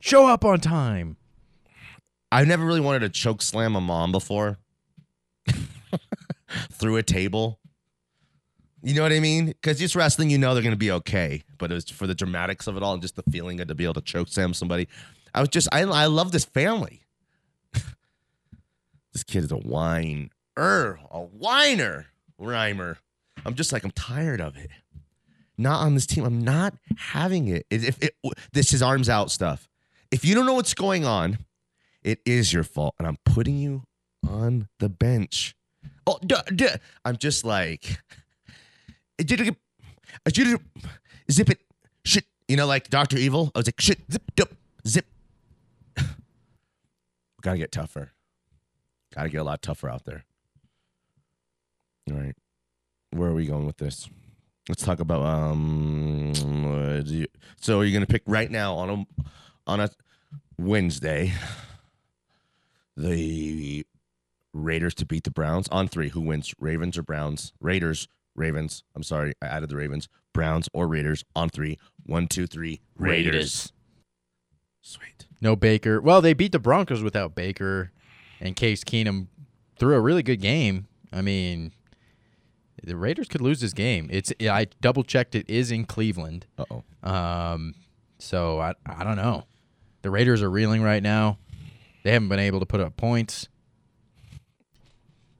Show 0.00 0.26
up 0.26 0.44
on 0.44 0.58
time. 0.58 1.16
I've 2.32 2.48
never 2.48 2.64
really 2.64 2.80
wanted 2.80 3.00
to 3.00 3.08
choke 3.08 3.40
slam 3.40 3.76
a 3.76 3.80
mom 3.80 4.10
before 4.10 4.58
through 6.72 6.96
a 6.96 7.04
table. 7.04 7.60
You 8.82 8.94
know 8.94 9.02
what 9.02 9.12
I 9.12 9.20
mean? 9.20 9.46
Because 9.46 9.78
just 9.78 9.94
wrestling, 9.94 10.28
you 10.28 10.38
know 10.38 10.54
they're 10.54 10.62
going 10.62 10.72
to 10.74 10.76
be 10.76 10.90
okay. 10.90 11.44
But 11.56 11.70
it 11.70 11.74
was 11.74 11.88
for 11.88 12.08
the 12.08 12.16
dramatics 12.16 12.66
of 12.66 12.76
it 12.76 12.82
all 12.82 12.94
and 12.94 13.02
just 13.02 13.14
the 13.14 13.22
feeling 13.30 13.60
of 13.60 13.68
to 13.68 13.76
be 13.76 13.84
able 13.84 13.94
to 13.94 14.00
choke 14.00 14.26
slam 14.26 14.54
somebody. 14.54 14.88
I 15.32 15.40
was 15.40 15.50
just, 15.50 15.68
I, 15.70 15.82
I 15.82 16.06
love 16.06 16.32
this 16.32 16.46
family. 16.46 17.02
this 19.12 19.22
kid 19.24 19.44
is 19.44 19.52
a 19.52 19.56
whiner, 19.56 20.30
a 20.56 21.20
whiner, 21.20 22.06
rhymer. 22.38 22.98
I'm 23.44 23.54
just 23.54 23.72
like, 23.72 23.84
I'm 23.84 23.90
tired 23.90 24.40
of 24.40 24.56
it. 24.56 24.70
Not 25.58 25.80
on 25.80 25.94
this 25.94 26.06
team. 26.06 26.24
I'm 26.24 26.42
not 26.42 26.74
having 26.96 27.48
it. 27.48 27.66
If 27.70 28.02
it, 28.02 28.16
this 28.52 28.72
is 28.72 28.82
arms 28.82 29.08
out 29.08 29.30
stuff. 29.30 29.68
If 30.10 30.24
you 30.24 30.34
don't 30.34 30.46
know 30.46 30.54
what's 30.54 30.74
going 30.74 31.04
on, 31.04 31.38
it 32.02 32.20
is 32.26 32.52
your 32.52 32.64
fault, 32.64 32.94
and 32.98 33.06
I'm 33.06 33.18
putting 33.24 33.56
you 33.58 33.84
on 34.28 34.68
the 34.78 34.88
bench. 34.88 35.54
Oh, 36.06 36.18
duh, 36.24 36.42
duh. 36.54 36.76
I'm 37.04 37.16
just 37.16 37.44
like, 37.44 37.98
zip 41.30 41.50
it, 41.50 41.60
shit. 42.04 42.24
You 42.48 42.56
know, 42.56 42.66
like 42.66 42.90
Doctor 42.90 43.16
Evil. 43.16 43.50
I 43.54 43.58
was 43.60 43.66
like, 43.66 43.80
shit, 43.80 44.00
zip, 44.10 44.22
dup, 44.34 44.48
zip. 44.86 45.06
Gotta 47.42 47.58
get 47.58 47.72
tougher. 47.72 48.12
Gotta 49.14 49.28
get 49.28 49.38
a 49.38 49.44
lot 49.44 49.62
tougher 49.62 49.88
out 49.88 50.04
there. 50.04 50.24
All 52.10 52.18
right, 52.18 52.34
where 53.12 53.30
are 53.30 53.34
we 53.34 53.46
going 53.46 53.66
with 53.66 53.76
this? 53.78 54.08
Let's 54.68 54.84
talk 54.84 55.00
about 55.00 55.22
um. 55.22 56.32
you- 57.06 57.26
so 57.60 57.80
are 57.80 57.84
you 57.84 57.92
gonna 57.92 58.06
pick 58.06 58.22
right 58.26 58.50
now 58.50 58.74
on 58.74 58.90
a 58.90 59.24
on 59.66 59.80
a 59.80 59.90
Wednesday? 60.58 61.32
the 62.96 63.86
Raiders 64.52 64.94
to 64.96 65.06
beat 65.06 65.24
the 65.24 65.30
Browns 65.30 65.68
on 65.68 65.88
three. 65.88 66.10
Who 66.10 66.20
wins? 66.20 66.54
Ravens 66.58 66.98
or 66.98 67.02
Browns? 67.02 67.52
Raiders, 67.60 68.06
Ravens. 68.34 68.84
I'm 68.94 69.02
sorry, 69.02 69.32
I 69.40 69.46
added 69.46 69.70
the 69.70 69.76
Ravens. 69.76 70.08
Browns 70.34 70.68
or 70.72 70.86
Raiders 70.88 71.24
on 71.34 71.48
three. 71.48 71.78
One, 72.04 72.28
two, 72.28 72.46
three. 72.46 72.80
Raiders. 72.96 73.72
Sweet. 74.82 75.26
No 75.40 75.56
Baker. 75.56 76.00
Well, 76.00 76.20
they 76.20 76.32
beat 76.34 76.52
the 76.52 76.58
Broncos 76.58 77.02
without 77.02 77.34
Baker, 77.34 77.92
and 78.40 78.56
Case 78.56 78.84
Keenum 78.84 79.28
threw 79.78 79.94
a 79.94 80.00
really 80.00 80.22
good 80.22 80.40
game. 80.40 80.86
I 81.12 81.22
mean, 81.22 81.72
the 82.82 82.96
Raiders 82.96 83.28
could 83.28 83.40
lose 83.40 83.60
this 83.60 83.72
game. 83.72 84.08
It's 84.10 84.32
I 84.40 84.66
double 84.80 85.04
checked. 85.04 85.34
It 85.34 85.48
is 85.48 85.70
in 85.70 85.84
Cleveland. 85.84 86.46
Oh. 86.58 86.82
Um, 87.02 87.74
so 88.18 88.60
I 88.60 88.74
I 88.86 89.04
don't 89.04 89.16
know. 89.16 89.44
The 90.02 90.10
Raiders 90.10 90.42
are 90.42 90.50
reeling 90.50 90.82
right 90.82 91.02
now. 91.02 91.38
They 92.02 92.12
haven't 92.12 92.28
been 92.28 92.40
able 92.40 92.60
to 92.60 92.66
put 92.66 92.80
up 92.80 92.96
points. 92.96 93.48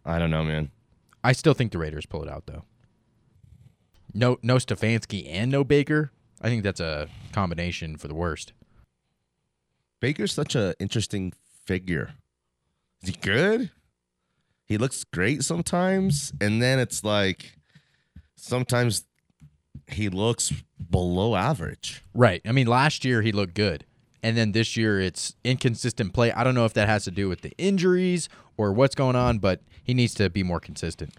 I 0.05 0.19
don't 0.19 0.31
know, 0.31 0.45
man. 0.45 0.71
I 1.25 1.33
still 1.33 1.55
think 1.55 1.73
the 1.73 1.79
Raiders 1.79 2.07
pull 2.07 2.23
it 2.23 2.29
out 2.29 2.47
though. 2.47 2.65
No 4.15 4.39
no 4.43 4.57
Stefanski 4.57 5.27
and 5.29 5.51
no 5.51 5.65
Baker. 5.65 6.13
I 6.41 6.49
think 6.49 6.63
that's 6.63 6.81
a 6.81 7.09
combination 7.33 7.97
for 7.97 8.09
the 8.09 8.15
worst. 8.15 8.53
Baker's 10.01 10.33
such 10.33 10.57
an 10.57 10.75
interesting 10.81 11.33
figure. 11.65 12.15
Is 13.03 13.11
he 13.11 13.15
good? 13.21 13.71
He 14.73 14.79
looks 14.79 15.05
great 15.05 15.45
sometimes, 15.45 16.33
and 16.41 16.63
then 16.63 16.79
it's 16.79 17.05
like 17.05 17.59
sometimes 18.37 19.05
he 19.87 20.09
looks 20.09 20.51
below 20.89 21.37
average. 21.37 22.03
Right. 22.15 22.41
I 22.47 22.53
mean, 22.53 22.67
last 22.67 23.05
year 23.05 23.21
he 23.21 23.33
looked 23.33 23.53
good. 23.53 23.85
And 24.23 24.35
then 24.35 24.53
this 24.53 24.75
year 24.75 24.99
it's 24.99 25.35
inconsistent 25.45 26.15
play. 26.15 26.33
I 26.33 26.43
don't 26.43 26.55
know 26.55 26.65
if 26.65 26.73
that 26.73 26.89
has 26.89 27.05
to 27.05 27.11
do 27.11 27.29
with 27.29 27.43
the 27.43 27.53
injuries 27.59 28.31
or 28.57 28.73
what's 28.73 28.95
going 28.95 29.15
on, 29.15 29.41
but 29.41 29.61
he 29.85 29.93
needs 29.93 30.15
to 30.15 30.31
be 30.31 30.43
more 30.43 30.59
consistent. 30.59 31.13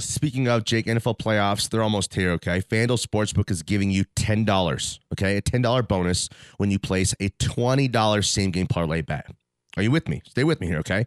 Speaking 0.00 0.48
of 0.48 0.64
Jake, 0.64 0.86
NFL 0.86 1.18
playoffs, 1.20 1.68
they're 1.68 1.84
almost 1.84 2.16
here, 2.16 2.32
okay? 2.32 2.62
FanDuel 2.62 3.00
Sportsbook 3.00 3.48
is 3.48 3.62
giving 3.62 3.92
you 3.92 4.06
$10, 4.16 4.98
okay? 5.12 5.36
A 5.36 5.40
$10 5.40 5.86
bonus 5.86 6.28
when 6.56 6.72
you 6.72 6.80
place 6.80 7.14
a 7.20 7.28
$20 7.28 8.24
same 8.24 8.50
game 8.50 8.66
parlay 8.66 9.02
bet. 9.02 9.30
Are 9.76 9.82
you 9.82 9.90
with 9.90 10.08
me? 10.08 10.22
Stay 10.28 10.44
with 10.44 10.60
me 10.60 10.66
here, 10.68 10.78
okay? 10.78 11.04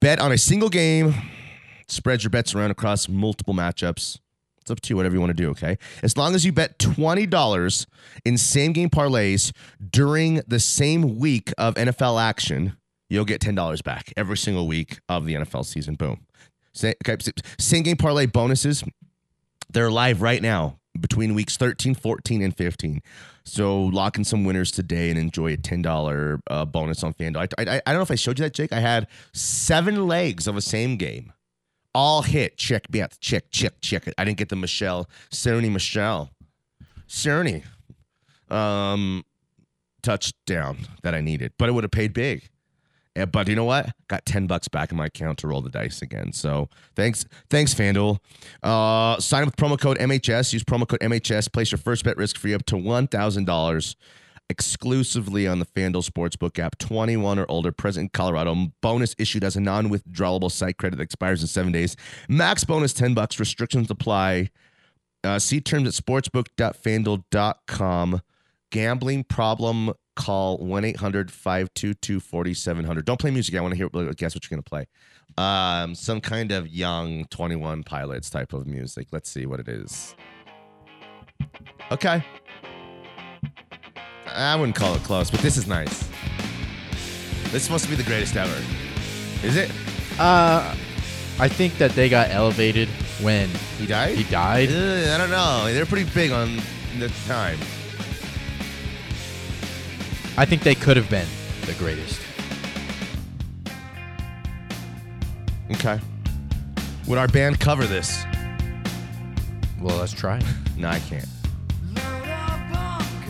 Bet 0.00 0.20
on 0.20 0.32
a 0.32 0.38
single 0.38 0.68
game, 0.68 1.14
spread 1.88 2.22
your 2.22 2.30
bets 2.30 2.54
around 2.54 2.70
across 2.70 3.08
multiple 3.08 3.54
matchups. 3.54 4.18
It's 4.60 4.70
up 4.70 4.80
to 4.82 4.90
you, 4.90 4.96
whatever 4.96 5.14
you 5.14 5.20
want 5.20 5.30
to 5.36 5.42
do, 5.42 5.50
okay? 5.50 5.76
As 6.02 6.16
long 6.16 6.34
as 6.34 6.44
you 6.44 6.52
bet 6.52 6.78
$20 6.78 7.86
in 8.24 8.38
same 8.38 8.72
game 8.72 8.90
parlays 8.90 9.50
during 9.90 10.40
the 10.46 10.60
same 10.60 11.18
week 11.18 11.52
of 11.58 11.74
NFL 11.74 12.20
action, 12.22 12.76
you'll 13.08 13.24
get 13.24 13.40
$10 13.40 13.82
back 13.82 14.12
every 14.16 14.36
single 14.36 14.68
week 14.68 15.00
of 15.08 15.26
the 15.26 15.34
NFL 15.34 15.64
season. 15.64 15.94
Boom. 15.96 16.20
Sa- 16.72 16.92
Okay, 17.06 17.16
same 17.58 17.82
game 17.82 17.96
parlay 17.96 18.26
bonuses, 18.26 18.84
they're 19.70 19.90
live 19.90 20.22
right 20.22 20.40
now 20.42 20.78
between 21.00 21.34
weeks 21.34 21.56
13, 21.56 21.94
14, 21.94 22.42
and 22.42 22.56
15. 22.56 23.00
So 23.44 23.82
lock 23.84 24.16
in 24.16 24.24
some 24.24 24.44
winners 24.44 24.70
today 24.70 25.10
and 25.10 25.18
enjoy 25.18 25.54
a 25.54 25.56
$10 25.56 26.40
uh, 26.48 26.64
bonus 26.64 27.02
on 27.02 27.14
FanDuel. 27.14 27.48
I, 27.58 27.62
I, 27.62 27.82
I 27.86 27.92
don't 27.92 27.98
know 27.98 28.02
if 28.02 28.10
I 28.10 28.16
showed 28.16 28.38
you 28.38 28.44
that, 28.44 28.54
Jake. 28.54 28.72
I 28.72 28.80
had 28.80 29.08
seven 29.32 30.06
legs 30.06 30.46
of 30.46 30.56
a 30.56 30.60
same 30.60 30.96
game. 30.96 31.32
All 31.94 32.22
hit. 32.22 32.56
Check 32.56 32.90
me 32.92 33.02
out. 33.02 33.16
Check, 33.20 33.50
check, 33.50 33.74
check 33.80 34.06
it. 34.06 34.14
I 34.16 34.24
didn't 34.24 34.38
get 34.38 34.48
the 34.48 34.56
Michelle, 34.56 35.08
Cerny 35.30 35.70
Michelle. 35.70 36.30
Cerny. 37.08 37.64
Um, 38.48 39.24
touchdown 40.02 40.78
that 41.02 41.14
I 41.14 41.20
needed, 41.20 41.52
but 41.58 41.68
it 41.68 41.72
would 41.72 41.84
have 41.84 41.90
paid 41.90 42.12
big. 42.12 42.48
Yeah, 43.16 43.26
but 43.26 43.48
you 43.48 43.56
know 43.56 43.64
what? 43.64 43.90
Got 44.08 44.24
ten 44.24 44.46
bucks 44.46 44.68
back 44.68 44.90
in 44.90 44.96
my 44.96 45.04
account 45.06 45.38
to 45.40 45.48
roll 45.48 45.60
the 45.60 45.68
dice 45.68 46.00
again. 46.00 46.32
So 46.32 46.70
thanks, 46.96 47.26
thanks 47.50 47.74
FanDuel. 47.74 48.18
Uh, 48.62 49.20
sign 49.20 49.42
up 49.42 49.48
with 49.48 49.56
promo 49.56 49.78
code 49.78 49.98
MHS. 49.98 50.54
Use 50.54 50.64
promo 50.64 50.88
code 50.88 51.00
MHS. 51.00 51.52
Place 51.52 51.72
your 51.72 51.78
first 51.78 52.04
bet 52.04 52.16
risk 52.16 52.38
free 52.38 52.54
up 52.54 52.64
to 52.66 52.76
one 52.76 53.06
thousand 53.06 53.44
dollars 53.44 53.96
exclusively 54.48 55.46
on 55.46 55.58
the 55.58 55.66
FanDuel 55.66 56.08
Sportsbook 56.08 56.58
app. 56.58 56.78
Twenty 56.78 57.18
one 57.18 57.38
or 57.38 57.44
older. 57.50 57.70
Present 57.70 58.04
in 58.04 58.08
Colorado. 58.10 58.54
Bonus 58.80 59.14
issued 59.18 59.44
as 59.44 59.56
a 59.56 59.60
non 59.60 59.90
withdrawable 59.90 60.50
site 60.50 60.78
credit 60.78 60.96
that 60.96 61.02
expires 61.02 61.42
in 61.42 61.48
seven 61.48 61.70
days. 61.72 61.96
Max 62.30 62.64
bonus 62.64 62.94
ten 62.94 63.12
bucks. 63.12 63.38
Restrictions 63.38 63.90
apply. 63.90 64.48
Uh, 65.24 65.38
see 65.38 65.60
terms 65.60 65.86
at 65.86 65.94
sportsbook.fanduel.com. 65.94 68.22
Gambling 68.70 69.24
problem, 69.24 69.92
call 70.14 70.58
1 70.58 70.84
800 70.84 71.30
522 71.30 72.20
4700. 72.20 73.04
Don't 73.04 73.20
play 73.20 73.30
music. 73.30 73.54
I 73.54 73.60
want 73.60 73.72
to 73.72 73.76
hear, 73.76 73.88
guess 74.14 74.34
what 74.34 74.44
you're 74.44 74.56
going 74.56 74.62
to 74.62 74.68
play. 74.68 74.86
Um, 75.38 75.94
some 75.94 76.20
kind 76.20 76.52
of 76.52 76.68
young 76.68 77.24
21 77.26 77.84
pilots 77.84 78.28
type 78.30 78.52
of 78.52 78.66
music. 78.66 79.08
Let's 79.12 79.30
see 79.30 79.46
what 79.46 79.60
it 79.60 79.68
is. 79.68 80.14
Okay. 81.90 82.24
I 84.26 84.56
wouldn't 84.56 84.76
call 84.76 84.94
it 84.94 85.02
close, 85.02 85.30
but 85.30 85.40
this 85.40 85.56
is 85.56 85.66
nice. 85.66 86.08
This 87.44 87.54
is 87.54 87.62
supposed 87.64 87.84
to 87.84 87.90
be 87.90 87.96
the 87.96 88.02
greatest 88.02 88.36
ever. 88.36 88.62
Is 89.42 89.56
it? 89.56 89.70
Uh, 90.18 90.74
I 91.38 91.48
think 91.48 91.76
that 91.78 91.92
they 91.92 92.08
got 92.08 92.30
elevated 92.30 92.88
when 93.20 93.48
He 93.78 93.86
died? 93.86 94.16
he 94.16 94.24
died. 94.24 94.68
Ugh, 94.70 95.08
I 95.08 95.18
don't 95.18 95.30
know. 95.30 95.72
They're 95.72 95.86
pretty 95.86 96.08
big 96.12 96.30
on 96.30 96.56
the 96.98 97.08
time. 97.26 97.58
I 100.36 100.44
think 100.44 100.62
they 100.62 100.74
could 100.74 100.96
have 100.96 101.10
been 101.10 101.26
the 101.66 101.74
greatest. 101.74 102.20
Okay. 105.72 106.00
Would 107.06 107.18
our 107.18 107.28
band 107.28 107.60
cover 107.60 107.84
this? 107.84 108.24
Well, 109.80 109.96
let's 109.98 110.12
try. 110.12 110.40
No, 110.74 110.88
I 110.88 111.00
can't. 111.00 111.28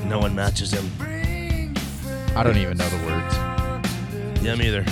No 0.06 0.18
one 0.20 0.34
matches 0.34 0.72
him. 0.72 0.90
I 2.34 2.42
don't 2.42 2.56
even 2.56 2.78
know 2.78 2.88
the 2.88 2.96
words. 3.04 4.42
Yeah, 4.42 4.54
me 4.54 4.68
either. 4.68 4.84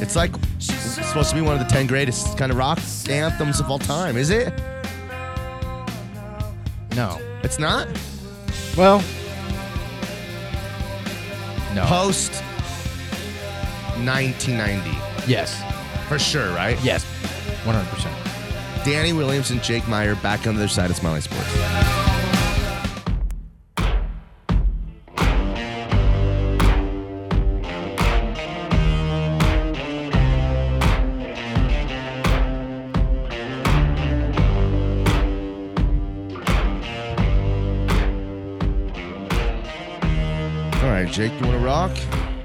It's 0.00 0.14
like 0.14 0.32
it's 0.56 0.66
supposed 1.06 1.30
to 1.30 1.34
be 1.36 1.40
one 1.40 1.54
of 1.54 1.66
the 1.66 1.72
10 1.72 1.88
greatest 1.88 2.38
kind 2.38 2.52
of 2.52 2.58
rock 2.58 2.78
anthems 3.08 3.58
of 3.58 3.70
all 3.70 3.78
time. 3.78 4.16
Is 4.16 4.30
it? 4.30 4.52
No. 6.94 7.18
It's 7.42 7.58
not? 7.58 7.88
Well, 8.76 9.02
no. 11.76 11.84
Post 11.86 12.32
1990. 14.04 14.90
yes. 15.30 15.62
For 16.08 16.18
sure, 16.18 16.48
right? 16.54 16.78
Yes. 16.82 17.04
100%. 17.64 18.84
Danny 18.84 19.12
Williams 19.12 19.50
and 19.50 19.62
Jake 19.62 19.86
Meyer 19.88 20.14
back 20.16 20.46
on 20.46 20.54
the 20.54 20.60
other 20.62 20.68
side 20.68 20.90
of 20.90 20.96
Smiley 20.96 21.20
Sports. 21.20 21.52
Rock? 41.86 41.98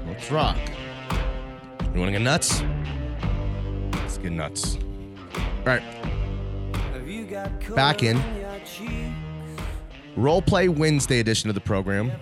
Let's 0.06 0.30
rock. 0.30 0.56
You 1.92 2.00
want 2.00 2.08
to 2.08 2.12
get 2.12 2.22
nuts? 2.22 2.62
Let's 3.92 4.18
get 4.18 4.32
nuts. 4.32 4.78
All 5.36 5.64
right. 5.64 5.82
Back 7.74 8.02
in. 8.02 8.22
Role 10.16 10.42
Play 10.42 10.68
Wednesday 10.68 11.20
edition 11.20 11.48
of 11.48 11.54
the 11.54 11.60
program. 11.60 12.12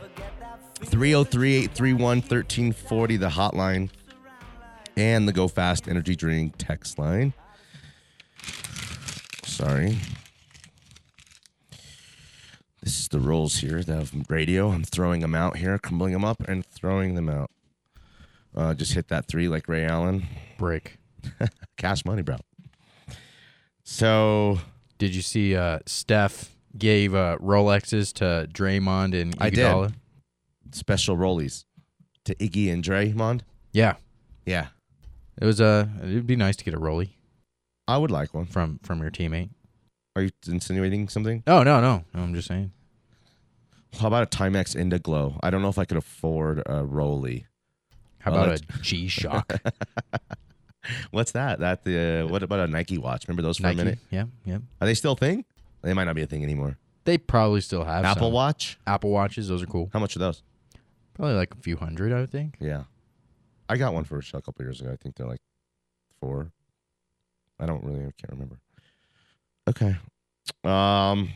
303 0.83 1.56
831 1.56 2.18
1340, 2.18 3.16
the 3.16 3.28
hotline, 3.28 3.90
and 4.96 5.28
the 5.28 5.33
Go 5.33 5.46
Fast 5.46 5.88
Energy 5.88 6.16
Drink 6.16 6.54
text 6.56 6.98
line. 6.98 7.35
Sorry. 9.44 9.98
This 12.90 13.03
is 13.03 13.09
the 13.09 13.20
rules 13.20 13.59
here 13.59 13.79
of 13.87 14.12
radio. 14.29 14.70
I'm 14.70 14.83
throwing 14.83 15.20
them 15.20 15.33
out 15.33 15.59
here, 15.59 15.79
crumbling 15.79 16.12
them 16.12 16.24
up, 16.24 16.42
and 16.48 16.66
throwing 16.66 17.14
them 17.14 17.29
out. 17.29 17.48
Uh, 18.53 18.74
just 18.74 18.94
hit 18.94 19.07
that 19.07 19.29
three 19.29 19.46
like 19.46 19.68
Ray 19.68 19.85
Allen. 19.85 20.26
Break. 20.59 20.96
Cash 21.76 22.05
money, 22.05 22.22
bro. 22.22 22.38
So 23.85 24.59
Did 24.98 25.14
you 25.14 25.22
see 25.22 25.55
uh, 25.55 25.79
Steph 25.87 26.57
gave 26.76 27.14
uh, 27.14 27.38
Rolexes 27.40 28.12
to 28.14 28.48
Draymond 28.53 29.14
and 29.14 29.37
I 29.38 29.50
did. 29.50 29.61
Iguodala? 29.66 29.94
special 30.72 31.16
rollies 31.16 31.66
to 32.24 32.35
Iggy 32.35 32.72
and 32.72 32.83
Draymond. 32.83 33.42
Yeah. 33.72 33.94
Yeah, 34.44 34.66
It 35.40 35.44
was 35.44 35.61
uh, 35.61 35.87
it'd 36.03 36.26
be 36.26 36.35
nice 36.35 36.57
to 36.57 36.64
get 36.64 36.74
a 36.74 36.81
rollie 36.81 37.11
I 37.87 37.98
would 37.98 38.11
like 38.11 38.35
one. 38.35 38.46
from 38.46 38.81
from 38.83 39.00
your 39.00 39.12
teammate. 39.12 39.50
Are 40.16 40.22
you 40.22 40.31
insinuating 40.48 41.09
something? 41.09 41.44
Oh 41.46 41.62
no 41.62 41.81
no 41.81 42.03
no! 42.12 42.20
I'm 42.20 42.35
just 42.35 42.48
saying. 42.48 42.72
How 43.98 44.07
about 44.07 44.22
a 44.22 44.37
Timex 44.37 44.76
Indiglo? 44.76 45.38
I 45.42 45.50
don't 45.50 45.62
know 45.62 45.68
if 45.68 45.79
I 45.79 45.85
could 45.85 45.96
afford 45.96 46.61
a 46.61 46.83
rollie. 46.85 47.44
How 48.20 48.33
about 48.33 48.48
that's- 48.50 48.79
a 48.79 48.83
G 48.83 49.09
Shock? 49.09 49.53
What's 51.11 51.33
that? 51.33 51.61
That 51.61 51.85
the 51.85 52.26
what 52.29 52.42
about 52.42 52.61
a 52.61 52.66
Nike 52.66 52.98
watch? 52.98 53.29
Remember 53.29 53.42
those 53.42 53.59
for 53.59 53.68
a 53.68 53.74
minute? 53.74 53.98
Yeah, 54.11 54.24
yeah. 54.44 54.59
Are 54.81 54.87
they 54.87 54.94
still 54.94 55.12
a 55.12 55.16
thing? 55.16 55.44
They 55.83 55.92
might 55.94 56.05
not 56.05 56.14
be 56.14 56.22
a 56.22 56.26
thing 56.26 56.42
anymore. 56.42 56.79
They 57.05 57.18
probably 57.18 57.61
still 57.61 57.85
have 57.85 58.05
Apple 58.05 58.29
some. 58.29 58.33
Watch? 58.33 58.79
Apple 58.87 59.11
watches. 59.11 59.48
Those 59.48 59.62
are 59.62 59.66
cool. 59.66 59.90
How 59.92 59.98
much 59.98 60.16
are 60.16 60.20
those? 60.20 60.42
Probably 61.14 61.35
like 61.35 61.53
a 61.55 61.59
few 61.59 61.76
hundred, 61.76 62.12
I 62.12 62.20
would 62.20 62.31
think. 62.33 62.57
Yeah, 62.61 62.85
I 63.68 63.76
got 63.76 63.92
one 63.92 64.05
for 64.05 64.18
a 64.18 64.22
couple 64.42 64.64
years 64.64 64.81
ago. 64.81 64.90
I 64.92 64.96
think 64.96 65.16
they're 65.16 65.26
like 65.26 65.40
four. 66.20 66.50
I 67.59 67.66
don't 67.66 67.85
really 67.85 68.00
I 68.00 68.12
can't 68.16 68.31
remember. 68.33 68.59
Okay, 69.68 69.96
um, 70.64 71.31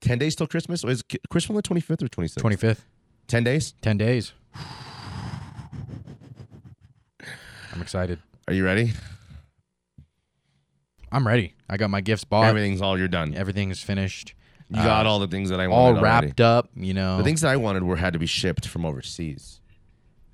ten 0.00 0.18
days 0.18 0.34
till 0.36 0.46
Christmas. 0.46 0.84
Or 0.84 0.90
Is 0.90 1.02
Christmas 1.30 1.50
on 1.50 1.56
the 1.56 1.62
twenty 1.62 1.80
fifth 1.80 2.02
or 2.02 2.08
twenty 2.08 2.28
sixth? 2.28 2.40
Twenty 2.40 2.56
fifth. 2.56 2.84
Ten 3.26 3.44
days. 3.44 3.74
Ten 3.82 3.96
days. 3.96 4.32
I'm 7.72 7.80
excited. 7.82 8.18
Are 8.48 8.54
you 8.54 8.64
ready? 8.64 8.92
I'm 11.12 11.26
ready. 11.26 11.54
I 11.68 11.76
got 11.76 11.90
my 11.90 12.00
gifts 12.00 12.24
bought. 12.24 12.46
Everything's 12.46 12.82
all 12.82 12.98
you're 12.98 13.08
done. 13.08 13.34
Everything's 13.34 13.82
finished. 13.82 14.34
You 14.68 14.76
got 14.76 15.06
Uh, 15.06 15.08
all 15.08 15.18
the 15.18 15.26
things 15.26 15.50
that 15.50 15.60
I 15.60 15.66
all 15.66 15.86
wanted. 15.92 16.02
wrapped 16.02 16.40
already. 16.40 16.58
up. 16.58 16.70
You 16.76 16.94
know. 16.94 17.18
The 17.18 17.24
things 17.24 17.40
that 17.40 17.48
I 17.50 17.56
wanted 17.56 17.82
were 17.82 17.96
had 17.96 18.12
to 18.12 18.18
be 18.18 18.26
shipped 18.26 18.66
from 18.68 18.84
overseas. 18.86 19.60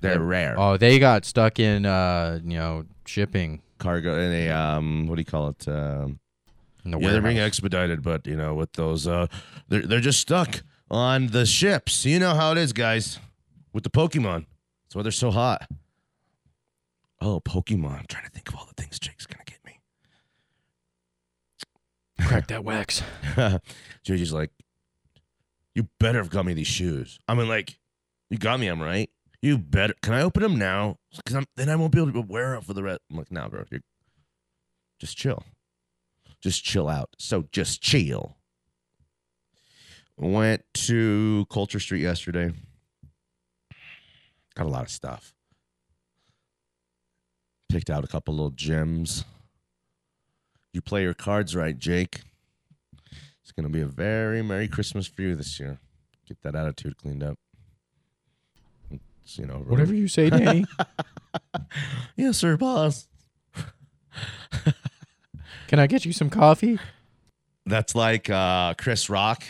They're 0.02 0.20
rare. 0.20 0.54
Oh, 0.58 0.76
they 0.76 0.98
got 0.98 1.24
stuck 1.24 1.58
in 1.58 1.86
uh, 1.86 2.40
you 2.44 2.56
know, 2.58 2.84
shipping 3.06 3.62
Cargo 3.78 4.18
in 4.20 4.30
a 4.32 4.50
um, 4.50 5.06
what 5.08 5.16
do 5.16 5.20
you 5.20 5.24
call 5.24 5.48
it? 5.48 5.66
Um, 5.66 6.18
the 6.90 6.98
yeah, 6.98 7.12
they're 7.12 7.22
being 7.22 7.38
expedited, 7.38 8.02
but 8.02 8.26
you 8.26 8.36
know, 8.36 8.54
with 8.54 8.72
those, 8.72 9.06
uh, 9.06 9.26
they're 9.68 9.86
they're 9.86 10.00
just 10.00 10.20
stuck 10.20 10.62
on 10.90 11.28
the 11.28 11.46
ships. 11.46 12.04
You 12.04 12.18
know 12.18 12.34
how 12.34 12.52
it 12.52 12.58
is, 12.58 12.72
guys, 12.72 13.18
with 13.72 13.84
the 13.84 13.90
Pokemon. 13.90 14.46
That's 14.84 14.94
why 14.94 15.02
they're 15.02 15.12
so 15.12 15.30
hot. 15.30 15.68
Oh, 17.20 17.40
Pokemon! 17.40 17.98
I'm 17.98 18.06
trying 18.08 18.24
to 18.24 18.30
think 18.30 18.48
of 18.48 18.56
all 18.56 18.66
the 18.66 18.80
things 18.80 18.98
Jake's 18.98 19.26
gonna 19.26 19.44
get 19.44 19.58
me. 19.64 19.80
Crack 22.26 22.48
that 22.48 22.64
wax. 22.64 23.02
JJ's 24.04 24.32
like, 24.32 24.50
you 25.74 25.88
better 25.98 26.18
have 26.18 26.30
got 26.30 26.46
me 26.46 26.54
these 26.54 26.66
shoes. 26.66 27.18
I 27.28 27.34
mean, 27.34 27.48
like, 27.48 27.78
you 28.30 28.38
got 28.38 28.60
me 28.60 28.68
them 28.68 28.82
right. 28.82 29.10
You 29.42 29.58
better. 29.58 29.94
Can 30.02 30.14
I 30.14 30.22
open 30.22 30.42
them 30.42 30.58
now? 30.58 30.98
Because 31.24 31.44
then 31.56 31.68
I 31.68 31.76
won't 31.76 31.92
be 31.92 32.00
able 32.00 32.12
to 32.12 32.20
wear 32.20 32.54
it 32.54 32.64
for 32.64 32.74
the 32.74 32.82
rest. 32.82 33.00
I'm 33.10 33.18
like, 33.18 33.30
nah, 33.30 33.48
bro. 33.48 33.64
You're, 33.70 33.82
just 34.98 35.16
chill. 35.16 35.42
Just 36.42 36.64
chill 36.64 36.88
out. 36.88 37.10
So 37.18 37.46
just 37.52 37.82
chill. 37.82 38.36
Went 40.16 40.62
to 40.74 41.46
Culture 41.50 41.80
Street 41.80 42.02
yesterday. 42.02 42.52
Got 44.54 44.66
a 44.66 44.70
lot 44.70 44.82
of 44.84 44.90
stuff. 44.90 45.34
Picked 47.68 47.90
out 47.90 48.04
a 48.04 48.06
couple 48.06 48.32
little 48.34 48.50
gems. 48.50 49.24
You 50.72 50.80
play 50.80 51.02
your 51.02 51.14
cards 51.14 51.54
right, 51.56 51.76
Jake. 51.78 52.20
It's 53.42 53.52
going 53.52 53.64
to 53.64 53.70
be 53.72 53.80
a 53.82 53.86
very 53.86 54.42
Merry 54.42 54.68
Christmas 54.68 55.06
for 55.06 55.22
you 55.22 55.34
this 55.36 55.58
year. 55.60 55.78
Get 56.26 56.40
that 56.42 56.54
attitude 56.54 56.96
cleaned 56.96 57.22
up. 57.22 57.38
It's, 58.90 59.38
you 59.38 59.46
know, 59.46 59.54
really- 59.58 59.70
Whatever 59.70 59.94
you 59.94 60.08
say, 60.08 60.30
Danny. 60.30 60.64
Yes, 62.16 62.38
sir, 62.38 62.56
boss. 62.56 63.08
Can 65.68 65.78
I 65.78 65.86
get 65.86 66.04
you 66.04 66.12
some 66.12 66.30
coffee? 66.30 66.78
That's 67.64 67.94
like 67.94 68.30
uh, 68.30 68.74
Chris 68.74 69.10
Rock. 69.10 69.42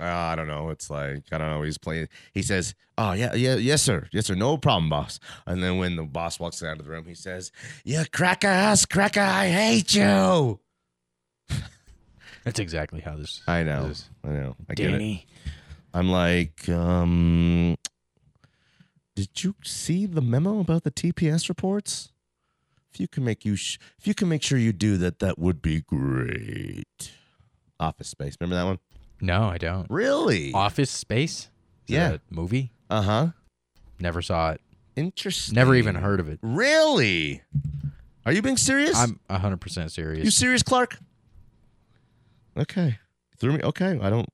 Uh, 0.00 0.04
I 0.04 0.36
don't 0.36 0.48
know. 0.48 0.70
It's 0.70 0.90
like 0.90 1.24
I 1.32 1.38
don't 1.38 1.50
know. 1.50 1.62
He's 1.62 1.78
playing. 1.78 2.08
He 2.32 2.42
says, 2.42 2.74
"Oh 2.98 3.12
yeah, 3.12 3.34
yeah, 3.34 3.56
yes, 3.56 3.82
sir, 3.82 4.08
yes, 4.12 4.26
sir, 4.26 4.34
no 4.34 4.58
problem, 4.58 4.90
boss." 4.90 5.18
And 5.46 5.62
then 5.62 5.78
when 5.78 5.96
the 5.96 6.02
boss 6.02 6.38
walks 6.38 6.62
out 6.62 6.78
of 6.78 6.84
the 6.84 6.90
room, 6.90 7.04
he 7.06 7.14
says, 7.14 7.50
"You 7.84 8.04
cracker 8.12 8.46
ass 8.46 8.84
cracker, 8.84 9.20
I 9.20 9.48
hate 9.48 9.94
you." 9.94 10.60
That's 12.44 12.58
exactly 12.58 13.00
how 13.00 13.16
this. 13.16 13.42
I 13.46 13.62
know. 13.62 13.86
is. 13.86 14.08
I 14.22 14.28
know. 14.28 14.56
I 14.68 14.74
get 14.74 14.88
it. 14.88 14.92
Danny. 14.92 15.26
I'm 15.94 16.10
like, 16.10 16.68
um, 16.68 17.76
did 19.14 19.42
you 19.42 19.54
see 19.64 20.04
the 20.04 20.20
memo 20.20 20.60
about 20.60 20.84
the 20.84 20.90
TPS 20.90 21.48
reports? 21.48 22.12
If 22.96 23.00
you 23.00 23.08
can 23.08 23.24
make 23.24 23.44
you, 23.44 23.56
sh- 23.56 23.76
if 23.98 24.06
you 24.06 24.14
can 24.14 24.26
make 24.30 24.42
sure 24.42 24.56
you 24.56 24.72
do 24.72 24.96
that, 24.96 25.18
that 25.18 25.38
would 25.38 25.60
be 25.60 25.82
great. 25.82 27.12
Office 27.78 28.08
Space, 28.08 28.38
remember 28.40 28.56
that 28.56 28.64
one? 28.64 28.78
No, 29.20 29.44
I 29.50 29.58
don't. 29.58 29.86
Really? 29.90 30.50
Office 30.54 30.90
Space. 30.90 31.50
Is 31.88 31.94
Yeah. 31.94 32.12
that 32.12 32.20
movie. 32.30 32.72
Uh 32.88 33.02
huh. 33.02 33.26
Never 34.00 34.22
saw 34.22 34.52
it. 34.52 34.62
Interesting. 34.96 35.54
Never 35.56 35.74
even 35.74 35.96
heard 35.96 36.20
of 36.20 36.28
it. 36.30 36.38
Really? 36.40 37.42
Are 38.24 38.32
you 38.32 38.40
being 38.40 38.56
serious? 38.56 38.96
I'm 38.96 39.20
100% 39.28 39.90
serious. 39.90 40.24
You 40.24 40.30
serious, 40.30 40.62
Clark? 40.62 40.96
Okay. 42.56 42.98
Threw 43.36 43.52
me. 43.52 43.60
Okay, 43.62 43.98
I 44.00 44.08
don't. 44.08 44.28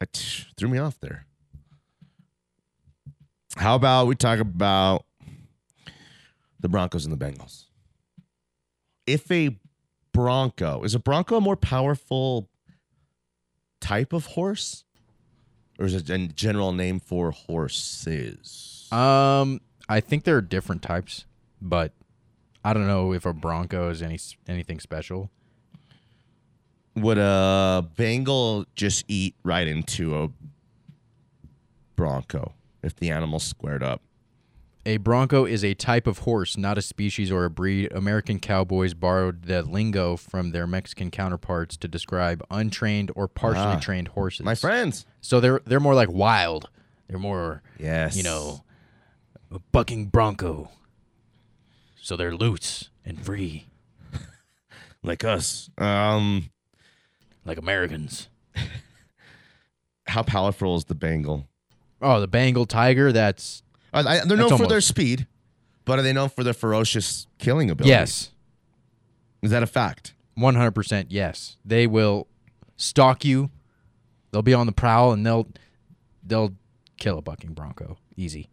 I 0.00 0.06
t- 0.12 0.46
threw 0.56 0.68
me 0.68 0.78
off 0.78 0.98
there. 0.98 1.26
How 3.54 3.76
about 3.76 4.08
we 4.08 4.16
talk 4.16 4.40
about 4.40 5.04
the 6.62 6.68
Broncos 6.68 7.04
and 7.04 7.12
the 7.12 7.22
Bengals? 7.22 7.66
If 9.06 9.30
a 9.30 9.58
Bronco 10.12 10.82
is 10.82 10.94
a 10.94 10.98
Bronco 10.98 11.36
a 11.36 11.40
more 11.40 11.56
powerful 11.56 12.48
type 13.80 14.12
of 14.12 14.26
horse, 14.26 14.84
or 15.78 15.86
is 15.86 15.94
it 15.94 16.08
a 16.08 16.28
general 16.28 16.72
name 16.72 17.00
for 17.00 17.30
horses? 17.30 18.88
Um, 18.90 19.60
I 19.88 20.00
think 20.00 20.24
there 20.24 20.36
are 20.36 20.42
different 20.42 20.82
types, 20.82 21.24
but 21.60 21.92
I 22.64 22.72
don't 22.72 22.86
know 22.86 23.12
if 23.12 23.26
a 23.26 23.32
Bronco 23.32 23.90
is 23.90 24.02
any 24.02 24.18
anything 24.46 24.80
special. 24.80 25.30
Would 26.94 27.18
a 27.18 27.88
Bengal 27.96 28.66
just 28.76 29.04
eat 29.08 29.34
right 29.42 29.66
into 29.66 30.22
a 30.22 30.28
Bronco 31.96 32.52
if 32.82 32.94
the 32.96 33.10
animal 33.10 33.40
squared 33.40 33.82
up? 33.82 34.02
A 34.84 34.96
Bronco 34.96 35.44
is 35.44 35.62
a 35.64 35.74
type 35.74 36.08
of 36.08 36.18
horse, 36.18 36.56
not 36.56 36.76
a 36.76 36.82
species 36.82 37.30
or 37.30 37.44
a 37.44 37.50
breed. 37.50 37.92
American 37.92 38.40
cowboys 38.40 38.94
borrowed 38.94 39.44
the 39.44 39.62
lingo 39.62 40.16
from 40.16 40.50
their 40.50 40.66
Mexican 40.66 41.10
counterparts 41.10 41.76
to 41.76 41.88
describe 41.88 42.42
untrained 42.50 43.12
or 43.14 43.28
partially 43.28 43.74
Ah, 43.76 43.78
trained 43.78 44.08
horses. 44.08 44.44
My 44.44 44.56
friends. 44.56 45.06
So 45.20 45.38
they're 45.38 45.60
they're 45.64 45.78
more 45.80 45.94
like 45.94 46.10
wild. 46.10 46.68
They're 47.06 47.20
more 47.20 47.62
Yes. 47.78 48.16
you 48.16 48.24
know, 48.24 48.64
a 49.52 49.60
bucking 49.60 50.06
bronco. 50.06 50.70
So 52.00 52.16
they're 52.16 52.34
loose 52.34 52.90
and 53.04 53.24
free, 53.24 53.68
like 55.04 55.22
us. 55.22 55.70
Um, 55.78 56.50
like 57.44 57.58
Americans. 57.58 58.28
how 60.08 60.24
powerful 60.24 60.74
is 60.76 60.86
the 60.86 60.96
Bengal? 60.96 61.46
Oh, 62.00 62.20
the 62.20 62.26
Bengal 62.26 62.66
tiger. 62.66 63.12
That's 63.12 63.62
Are 63.92 64.02
they- 64.02 64.20
they're 64.26 64.36
known 64.36 64.56
for 64.56 64.66
their 64.66 64.80
speed, 64.80 65.26
but 65.84 65.98
are 65.98 66.02
they 66.02 66.12
known 66.12 66.28
for 66.30 66.42
their 66.44 66.54
ferocious 66.54 67.26
killing 67.38 67.70
ability? 67.70 67.90
yes, 67.90 68.30
Is 69.42 69.50
that 69.50 69.62
a 69.62 69.66
fact? 69.66 70.14
one 70.34 70.54
hundred 70.54 70.70
percent. 70.72 71.10
Yes, 71.12 71.56
they 71.64 71.86
will 71.86 72.26
stalk 72.76 73.24
you. 73.24 73.50
They'll 74.30 74.40
be 74.42 74.54
on 74.54 74.66
the 74.66 74.72
prowl 74.72 75.12
and 75.12 75.26
they'll 75.26 75.46
they'll 76.24 76.54
kill 76.98 77.18
a 77.18 77.22
bucking 77.22 77.52
bronco 77.52 77.98
easy. 78.16 78.48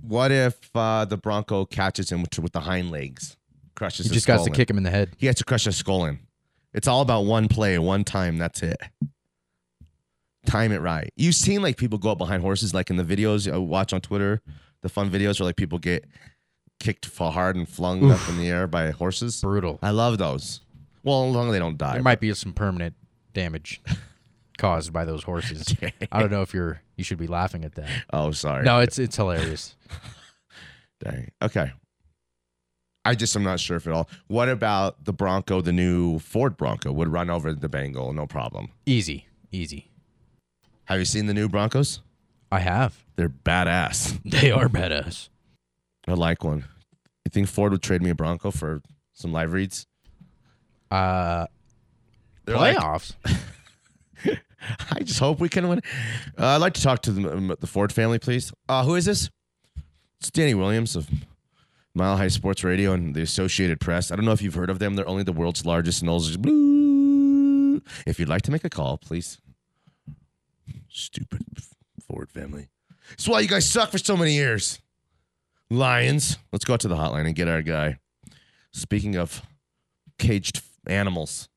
What 0.00 0.30
if 0.30 0.70
uh, 0.76 1.04
the 1.06 1.16
Bronco 1.16 1.64
catches 1.66 2.10
him 2.12 2.22
with, 2.22 2.38
with 2.38 2.52
the 2.52 2.60
hind 2.60 2.90
legs, 2.92 3.36
crushes 3.74 4.06
He 4.06 4.14
just 4.14 4.26
got 4.28 4.38
to 4.44 4.46
in? 4.46 4.52
kick 4.54 4.70
him 4.70 4.76
in 4.78 4.84
the 4.84 4.90
head. 4.90 5.10
He 5.18 5.26
has 5.26 5.34
to 5.36 5.44
crush 5.44 5.64
his 5.64 5.76
skull 5.76 6.04
in. 6.04 6.20
It's 6.72 6.86
all 6.86 7.00
about 7.00 7.22
one 7.22 7.48
play, 7.48 7.76
one 7.78 8.04
time. 8.04 8.38
That's 8.38 8.62
it. 8.62 8.76
Time 10.48 10.72
it 10.72 10.80
right. 10.80 11.12
You've 11.16 11.34
seen 11.34 11.60
like 11.60 11.76
people 11.76 11.98
go 11.98 12.10
up 12.10 12.18
behind 12.18 12.42
horses, 12.42 12.72
like 12.72 12.88
in 12.88 12.96
the 12.96 13.04
videos 13.04 13.52
I 13.52 13.58
watch 13.58 13.92
on 13.92 14.00
Twitter, 14.00 14.40
the 14.80 14.88
fun 14.88 15.10
videos 15.10 15.38
where 15.38 15.46
like 15.46 15.56
people 15.56 15.78
get 15.78 16.06
kicked 16.80 17.14
hard 17.16 17.54
and 17.56 17.68
flung 17.68 18.10
up 18.10 18.26
in 18.28 18.38
the 18.38 18.48
air 18.48 18.66
by 18.66 18.90
horses. 18.90 19.40
Brutal. 19.42 19.78
I 19.82 19.90
love 19.90 20.16
those. 20.18 20.60
Well, 21.02 21.28
as 21.28 21.34
long 21.34 21.48
as 21.48 21.52
they 21.52 21.58
don't 21.58 21.76
die. 21.76 21.94
There 21.94 22.02
might 22.02 22.20
be 22.20 22.32
some 22.34 22.52
permanent 22.52 22.94
damage 23.34 23.82
caused 24.58 24.92
by 24.92 25.04
those 25.04 25.22
horses. 25.22 25.74
I 26.12 26.20
don't 26.20 26.30
know 26.30 26.42
if 26.42 26.54
you're 26.54 26.80
you 26.96 27.04
should 27.04 27.18
be 27.18 27.26
laughing 27.26 27.64
at 27.64 27.74
that. 27.74 27.90
oh, 28.12 28.30
sorry. 28.30 28.64
No, 28.64 28.80
it's 28.80 28.98
it's 28.98 29.16
hilarious. 29.16 29.76
Dang. 31.04 31.30
Okay. 31.42 31.72
I 33.04 33.14
just 33.14 33.34
am 33.36 33.42
not 33.42 33.60
sure 33.60 33.76
if 33.76 33.86
at 33.86 33.92
all. 33.92 34.08
What 34.26 34.48
about 34.48 35.04
the 35.04 35.12
Bronco, 35.12 35.60
the 35.60 35.72
new 35.72 36.18
Ford 36.18 36.56
Bronco, 36.56 36.92
would 36.92 37.08
run 37.08 37.30
over 37.30 37.54
the 37.54 37.68
Bengal, 37.68 38.12
no 38.12 38.26
problem. 38.26 38.70
Easy, 38.84 39.26
easy. 39.50 39.90
Have 40.88 40.98
you 40.98 41.04
seen 41.04 41.26
the 41.26 41.34
new 41.34 41.48
Broncos? 41.48 42.00
I 42.50 42.60
have. 42.60 43.04
They're 43.16 43.28
badass. 43.28 44.18
They 44.24 44.50
are 44.50 44.68
badass. 44.68 45.28
I 46.06 46.12
like 46.14 46.42
one. 46.44 46.64
You 47.24 47.30
think 47.30 47.48
Ford 47.48 47.72
would 47.72 47.82
trade 47.82 48.00
me 48.02 48.08
a 48.10 48.14
Bronco 48.14 48.50
for 48.50 48.80
some 49.12 49.32
live 49.32 49.52
reads? 49.52 49.86
Uh, 50.90 51.46
They're 52.46 52.56
like- 52.56 52.76
playoffs. 52.78 53.12
I 54.90 55.00
just 55.00 55.20
hope 55.20 55.38
we 55.40 55.48
can 55.48 55.68
win. 55.68 55.80
Uh, 56.38 56.46
I'd 56.46 56.56
like 56.56 56.72
to 56.74 56.82
talk 56.82 57.02
to 57.02 57.12
the, 57.12 57.56
the 57.60 57.66
Ford 57.66 57.92
family, 57.92 58.18
please. 58.18 58.50
Uh, 58.68 58.82
who 58.84 58.94
is 58.96 59.04
this? 59.04 59.30
It's 60.20 60.30
Danny 60.30 60.54
Williams 60.54 60.96
of 60.96 61.08
Mile 61.94 62.16
High 62.16 62.28
Sports 62.28 62.64
Radio 62.64 62.92
and 62.92 63.14
the 63.14 63.22
Associated 63.22 63.78
Press. 63.78 64.10
I 64.10 64.16
don't 64.16 64.24
know 64.24 64.32
if 64.32 64.42
you've 64.42 64.54
heard 64.54 64.68
of 64.70 64.78
them. 64.80 64.94
They're 64.96 65.08
only 65.08 65.22
the 65.22 65.32
world's 65.32 65.64
largest 65.64 66.00
and 66.00 66.10
oldest. 66.10 66.40
Blue. 66.42 67.80
If 68.06 68.18
you'd 68.18 68.28
like 68.28 68.42
to 68.42 68.50
make 68.50 68.64
a 68.64 68.70
call, 68.70 68.98
please. 68.98 69.38
Stupid 70.98 71.42
Ford 72.00 72.28
family. 72.28 72.68
That's 73.10 73.28
why 73.28 73.38
you 73.38 73.46
guys 73.46 73.70
suck 73.70 73.92
for 73.92 73.98
so 73.98 74.16
many 74.16 74.34
years. 74.34 74.80
Lions. 75.70 76.38
Let's 76.52 76.64
go 76.64 76.74
out 76.74 76.80
to 76.80 76.88
the 76.88 76.96
hotline 76.96 77.26
and 77.26 77.36
get 77.36 77.46
our 77.46 77.62
guy. 77.62 77.98
Speaking 78.72 79.14
of 79.14 79.42
caged 80.18 80.60
animals, 80.88 81.48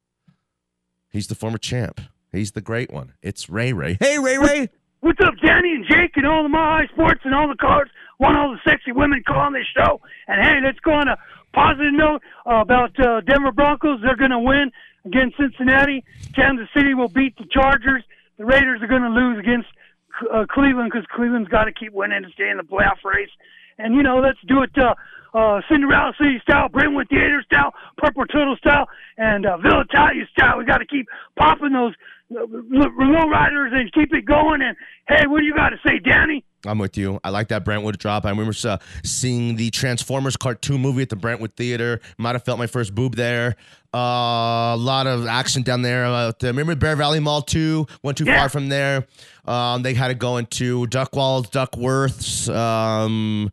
he's 1.09 1.25
the 1.25 1.33
former 1.33 1.57
champ. 1.57 1.99
He's 2.31 2.51
the 2.51 2.61
great 2.61 2.93
one. 2.93 3.13
It's 3.23 3.49
Ray 3.49 3.73
Ray. 3.73 3.97
Hey, 3.99 4.19
Ray 4.19 4.37
Ray. 4.37 4.69
What's 4.99 5.19
up, 5.25 5.33
Danny 5.43 5.71
and 5.73 5.85
Jake 5.89 6.11
and 6.17 6.27
all 6.27 6.43
the 6.43 6.49
High 6.55 6.85
Sports 6.93 7.21
and 7.23 7.33
all 7.33 7.47
the 7.47 7.55
cars? 7.55 7.89
Want 8.19 8.37
all 8.37 8.51
the 8.51 8.59
sexy 8.69 8.91
women 8.91 9.23
calling 9.27 9.53
this 9.53 9.65
show? 9.75 10.01
And 10.27 10.39
hey, 10.39 10.59
let's 10.63 10.79
go 10.81 10.91
on 10.91 11.07
a 11.07 11.17
positive 11.51 11.93
note 11.93 12.21
uh, 12.45 12.61
about 12.61 12.97
uh, 12.99 13.21
Denver 13.21 13.51
Broncos. 13.51 14.01
They're 14.03 14.15
going 14.15 14.31
to 14.31 14.39
win 14.39 14.71
against 15.03 15.37
Cincinnati. 15.37 16.03
Kansas 16.35 16.67
City 16.75 16.93
will 16.93 17.09
beat 17.09 17.35
the 17.37 17.45
Chargers. 17.51 18.03
The 18.41 18.47
Raiders 18.47 18.81
are 18.81 18.87
going 18.87 19.03
to 19.03 19.13
lose 19.13 19.37
against 19.37 19.69
uh, 20.33 20.49
Cleveland 20.49 20.89
because 20.91 21.05
Cleveland's 21.13 21.47
got 21.47 21.65
to 21.65 21.71
keep 21.71 21.93
winning 21.93 22.23
to 22.23 22.29
stay 22.33 22.49
in 22.49 22.57
the 22.57 22.63
playoff 22.63 22.97
race. 23.05 23.29
And 23.77 23.93
you 23.93 24.01
know, 24.01 24.17
let's 24.17 24.39
do 24.47 24.63
it 24.63 24.71
uh, 24.81 24.95
uh, 25.37 25.61
Cinderella 25.69 26.11
City 26.17 26.41
style, 26.41 26.67
Brentwood 26.67 27.07
Theater 27.07 27.43
style, 27.45 27.71
Purple 27.97 28.25
Turtle 28.25 28.57
style, 28.57 28.87
and 29.15 29.45
uh, 29.45 29.57
Villa 29.57 29.85
Italia 29.87 30.25
style. 30.31 30.57
We 30.57 30.65
got 30.65 30.79
to 30.79 30.87
keep 30.87 31.05
popping 31.37 31.73
those 31.73 31.93
uh, 32.31 32.49
low 32.49 33.29
riders 33.29 33.73
and 33.75 33.93
keep 33.93 34.11
it 34.11 34.25
going. 34.25 34.63
And 34.63 34.75
hey, 35.07 35.27
what 35.27 35.41
do 35.41 35.45
you 35.45 35.53
got 35.53 35.69
to 35.69 35.77
say, 35.85 35.99
Danny? 35.99 36.43
I'm 36.65 36.77
with 36.79 36.97
you. 36.97 37.19
I 37.23 37.29
like 37.29 37.47
that 37.49 37.65
Brentwood 37.65 37.97
drop. 37.97 38.25
I 38.25 38.29
remember 38.29 38.53
uh, 38.65 38.77
seeing 39.03 39.55
the 39.55 39.69
Transformers 39.71 40.37
cartoon 40.37 40.81
movie 40.81 41.01
at 41.01 41.09
the 41.09 41.15
Brentwood 41.15 41.53
Theater. 41.55 41.99
Might 42.17 42.33
have 42.33 42.43
felt 42.43 42.59
my 42.59 42.67
first 42.67 42.93
boob 42.95 43.15
there. 43.15 43.55
Uh, 43.93 43.97
a 44.73 44.77
lot 44.77 45.07
of 45.07 45.25
action 45.27 45.63
down 45.63 45.81
there. 45.81 46.05
Uh, 46.05 46.31
remember 46.41 46.75
Bear 46.75 46.95
Valley 46.95 47.19
Mall 47.19 47.41
too? 47.41 47.87
Went 48.03 48.17
too 48.17 48.25
Yeah. 48.25 48.39
far 48.39 48.49
from 48.49 48.69
there. 48.69 49.05
Um, 49.45 49.81
they 49.83 49.93
had 49.93 50.07
to 50.09 50.13
go 50.13 50.37
into 50.37 50.85
Duckwalls, 50.87 51.49
Duckworths, 51.51 52.53
um, 52.55 53.51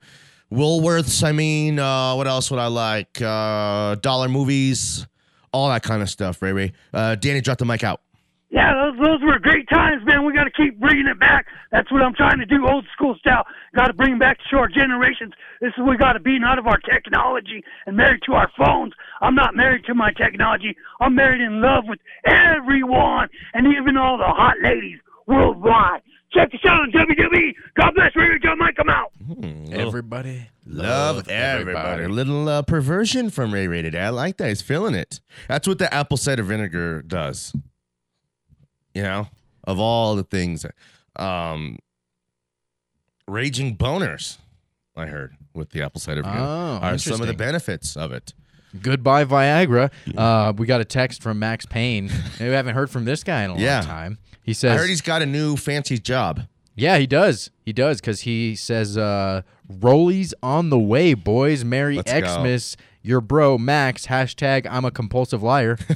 Woolworths. 0.53 1.25
I 1.25 1.33
mean, 1.33 1.79
uh, 1.79 2.15
what 2.15 2.27
else 2.27 2.51
would 2.51 2.61
I 2.61 2.67
like? 2.69 3.21
Uh, 3.21 3.97
dollar 3.97 4.29
movies, 4.29 5.07
all 5.53 5.69
that 5.71 5.83
kind 5.83 6.03
of 6.03 6.11
stuff. 6.11 6.41
Ray 6.43 6.53
Ray. 6.53 6.73
Uh, 6.95 7.15
Danny, 7.17 7.41
drop 7.41 7.59
the 7.59 7.65
mic 7.65 7.83
out. 7.83 8.01
Yeah, 8.51 8.73
those 8.73 8.97
those 9.05 9.21
were 9.23 9.39
great 9.39 9.69
times, 9.69 10.03
man. 10.07 10.25
We 10.25 10.33
got 10.33 10.45
to 10.45 10.51
keep 10.51 10.81
bringing 10.81 11.07
it 11.07 11.21
back. 11.21 11.47
That's 11.71 11.93
what 11.93 12.01
I'm 12.01 12.15
trying 12.15 12.39
to 12.39 12.47
do, 12.47 12.67
old 12.67 12.87
school 12.95 13.15
style. 13.21 13.45
Got 13.77 13.89
to 13.89 13.93
bring 13.93 14.15
it 14.15 14.21
back 14.21 14.39
to 14.51 14.57
our 14.57 14.69
generations. 14.69 15.35
This 15.61 15.69
is 15.69 15.79
what 15.79 15.91
we 15.91 15.97
got 15.99 16.15
to 16.15 16.21
be, 16.21 16.39
not 16.39 16.59
of 16.59 16.67
our 16.67 16.79
technology 16.79 17.63
and 17.87 17.97
married 17.97 18.23
to 18.25 18.33
our 18.33 18.51
phones. 18.57 18.95
I'm 19.21 19.35
not 19.35 19.55
married 19.55 19.85
to 19.87 19.95
my 19.95 20.13
technology. 20.13 20.75
I'm 21.01 21.15
married 21.15 21.43
in 21.43 21.61
love 21.61 21.85
with 21.87 21.99
everyone 22.25 23.29
and 23.53 23.67
even 23.67 23.99
all 23.99 24.17
the 24.17 24.25
hot 24.25 24.57
ladies 24.63 24.99
worldwide. 25.27 26.01
Check 26.33 26.49
us 26.55 26.61
out 26.67 26.81
on 26.81 26.93
WWE. 26.93 27.55
God 27.79 27.93
bless 27.95 28.17
Radio 28.17 28.39
John 28.43 28.59
Mike. 28.59 28.77
I'm 28.79 28.89
out. 28.89 29.13
Everybody 29.73 30.49
Love 30.71 31.29
everybody. 31.29 32.05
A 32.05 32.09
little 32.09 32.49
uh, 32.49 32.63
perversion 32.63 33.31
from 33.31 33.53
Ray 33.53 33.67
Ray 33.69 33.81
today. 33.81 34.01
I 34.01 34.11
like 34.11 34.37
that. 34.37 34.49
He's 34.49 34.61
feeling 34.61 34.95
it. 34.95 35.21
That's 35.49 35.67
what 35.67 35.79
the 35.79 35.93
apple 35.93 36.19
cider 36.19 36.43
vinegar 36.43 37.01
does. 37.03 37.55
You 38.99 39.05
know, 39.05 39.29
of 39.63 39.79
all 39.79 40.17
the 40.17 40.25
things, 40.25 40.67
um, 41.15 41.79
raging 43.29 43.77
boners. 43.77 44.39
I 44.97 45.07
heard 45.07 45.37
with 45.55 45.71
the 45.71 45.83
apple 45.83 46.01
cider 46.01 46.23
vinegar 46.23 46.41
Oh, 46.43 46.79
are 46.83 46.99
some 46.99 47.21
of 47.21 47.29
the 47.29 47.33
benefits 47.35 47.97
of 47.97 48.11
it. 48.13 48.35
Goodbye, 48.83 49.25
Viagra. 49.25 49.91
Uh, 50.17 50.53
we 50.57 50.67
got 50.67 50.81
a 50.81 50.85
text 50.85 51.23
from 51.23 51.39
Max 51.39 51.65
Payne. 51.65 52.11
we 52.41 52.47
haven't 52.47 52.75
heard 52.75 52.91
from 52.91 53.05
this 53.05 53.23
guy 53.23 53.45
in 53.45 53.51
a 53.53 53.57
Yeah. 53.59 53.79
long 53.79 53.87
time. 53.87 54.19
He 54.43 54.51
I 54.51 54.55
says, 54.55 54.81
heard 54.81 54.89
he's 54.89 55.01
got 55.01 55.23
a 55.23 55.27
new 55.27 55.57
fancy 55.57 55.99
job. 55.99 56.41
"Yeah, 56.75 56.99
he 56.99 57.07
does. 57.07 57.51
He 57.65 57.73
does 57.73 58.01
because 58.01 58.23
he 58.23 58.57
says, 58.57 58.99
uh, 58.99 59.43
Rollies 59.71 60.33
on 60.43 60.71
the 60.71 60.79
way, 60.79 61.15
boys. 61.15 61.65
Merry 61.65 61.97
Let's 61.97 62.11
go. 62.13 62.21
Xmas. 62.43 62.77
Your 63.03 63.21
bro 63.21 63.59
Max. 63.59 64.07
Hashtag 64.09 64.67
I'm 64.69 64.85
a 64.85 64.91
compulsive 64.91 65.43
liar. 65.45 65.79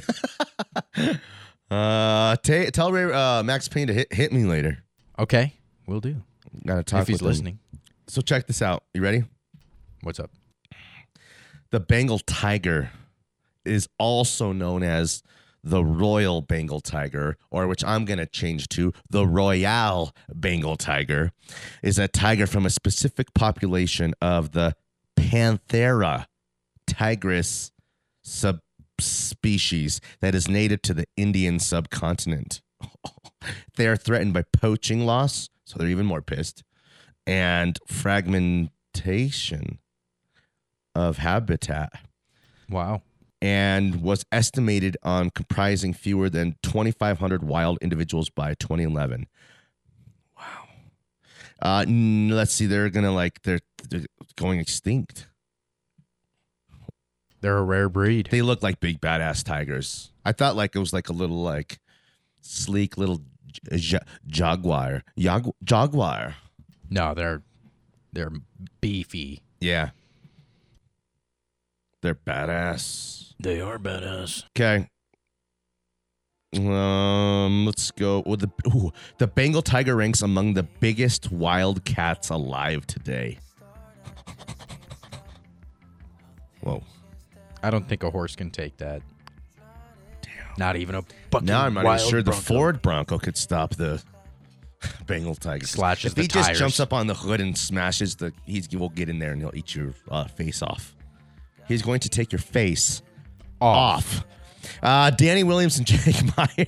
Uh, 1.73 2.35
ta 2.35 2.65
tell 2.71 2.91
Ray, 2.91 3.11
uh, 3.11 3.41
Max 3.41 3.67
Payne 3.67 3.87
to 3.87 3.93
hit 3.93 4.13
hit 4.13 4.31
me 4.31 4.43
later. 4.45 4.83
okay, 5.17 5.53
we'll 5.87 5.99
do 5.99 6.17
Gotta 6.65 6.83
talk 6.83 7.01
if 7.01 7.07
he's 7.07 7.15
with 7.15 7.21
him. 7.21 7.27
listening. 7.27 7.59
So 8.07 8.21
check 8.21 8.45
this 8.45 8.61
out. 8.61 8.83
You 8.93 9.01
ready? 9.01 9.23
What's 10.01 10.19
up? 10.19 10.29
The 11.71 11.79
Bengal 11.79 12.19
tiger 12.19 12.91
is 13.65 13.89
also 13.97 14.51
known 14.51 14.83
as 14.83 15.23
the 15.63 15.83
Royal 15.83 16.41
Bengal 16.41 16.79
tiger, 16.79 17.37
or 17.49 17.67
which 17.67 17.83
I'm 17.83 18.05
going 18.05 18.19
to 18.19 18.25
change 18.27 18.67
to 18.69 18.91
the 19.09 19.25
Royale 19.25 20.13
Bengal 20.31 20.75
tiger, 20.75 21.31
is 21.81 21.97
a 21.97 22.07
tiger 22.07 22.45
from 22.45 22.65
a 22.65 22.69
specific 22.69 23.33
population 23.33 24.13
of 24.21 24.51
the 24.51 24.75
Panthera 25.17 26.25
tigris 26.85 27.71
subspecies 28.99 29.99
that 30.21 30.35
is 30.35 30.47
native 30.47 30.81
to 30.83 30.93
the 30.93 31.05
Indian 31.17 31.59
subcontinent. 31.59 32.61
they 33.75 33.87
are 33.87 33.95
threatened 33.97 34.33
by 34.33 34.43
poaching 34.53 35.05
loss, 35.05 35.49
so 35.65 35.77
they're 35.77 35.87
even 35.87 36.05
more 36.05 36.21
pissed, 36.21 36.63
and 37.25 37.79
fragmentation 37.87 39.79
of 40.95 41.17
habitat 41.17 41.91
Wow. 42.69 43.01
and 43.41 44.01
was 44.01 44.25
estimated 44.31 44.95
on 45.03 45.31
comprising 45.31 45.93
fewer 45.93 46.29
than 46.29 46.55
2,500 46.63 47.43
wild 47.43 47.79
individuals 47.81 48.29
by 48.29 48.53
2011. 48.55 49.27
Wow. 50.37 50.43
Uh, 51.61 51.85
let's 51.87 52.53
see. 52.53 52.65
They're 52.67 52.89
gonna 52.89 53.13
like 53.13 53.41
they're, 53.41 53.61
they're 53.89 54.05
going 54.35 54.59
extinct. 54.59 55.27
They're 57.43 57.57
a 57.57 57.63
rare 57.63 57.89
breed. 57.89 58.29
They 58.31 58.41
look 58.41 58.63
like 58.63 58.79
big 58.79 59.01
badass 59.01 59.43
tigers. 59.43 60.13
I 60.23 60.31
thought 60.31 60.55
like 60.55 60.77
it 60.77 60.79
was 60.79 60.93
like 60.93 61.09
a 61.09 61.13
little 61.13 61.43
like 61.43 61.77
sleek 62.39 62.97
little 62.97 63.19
j- 63.69 63.77
j- 63.77 63.99
jaguar. 64.25 65.03
Jagu- 65.19 65.51
jaguar. 65.61 66.35
no, 66.89 67.13
they're 67.13 67.43
they're 68.13 68.31
beefy. 68.79 69.43
Yeah. 69.59 69.89
They're 72.01 72.15
badass. 72.15 73.33
They 73.41 73.59
are 73.59 73.77
badass. 73.77 74.45
Okay. 74.57 74.87
Um, 76.55 77.65
let's 77.65 77.91
go 77.91 78.23
with 78.25 78.39
the 78.39 78.51
ooh, 78.73 78.93
the 79.17 79.27
Bengal 79.27 79.61
tiger 79.61 79.97
ranks 79.97 80.21
among 80.21 80.53
the 80.53 80.63
biggest 80.63 81.29
wild 81.29 81.83
cats 81.83 82.29
alive 82.29 82.87
today. 82.87 83.37
Whoa. 86.61 86.81
I 87.63 87.69
don't 87.69 87.87
think 87.87 88.03
a 88.03 88.09
horse 88.11 88.35
can 88.35 88.49
take 88.51 88.77
that. 88.77 89.01
Damn. 90.21 90.31
Not 90.57 90.75
even 90.75 90.95
a 90.95 91.01
fucking 91.31 91.45
Now 91.47 91.65
I'm 91.65 91.73
not 91.73 91.81
even 91.81 91.87
wild 91.87 92.01
sure 92.09 92.21
the 92.21 92.31
bronco. 92.31 92.41
Ford 92.41 92.81
Bronco 92.81 93.17
could 93.17 93.37
stop 93.37 93.75
the 93.75 94.03
Bengal 95.07 95.35
tiger. 95.35 95.65
Slashes 95.65 96.11
if 96.11 96.15
the 96.15 96.21
he 96.23 96.27
just 96.27 96.47
tires. 96.47 96.59
jumps 96.59 96.79
up 96.79 96.91
on 96.93 97.07
the 97.07 97.13
hood 97.13 97.39
and 97.41 97.57
smashes 97.57 98.15
the, 98.17 98.33
he's 98.45 98.67
he 98.67 98.77
will 98.77 98.89
get 98.89 99.09
in 99.09 99.17
there 99.19 99.31
and 99.31 99.41
he'll 99.41 99.55
eat 99.55 99.73
your 99.75 99.93
uh, 100.11 100.25
face 100.25 100.61
off. 100.61 100.95
He's 101.67 101.81
going 101.81 102.01
to 102.01 102.09
take 102.09 102.31
your 102.31 102.39
face 102.39 103.01
off. 103.61 104.25
Uh, 104.81 105.09
Danny 105.11 105.43
Williams 105.43 105.77
and 105.77 105.87
Jake 105.87 106.21
Meyer. 106.37 106.67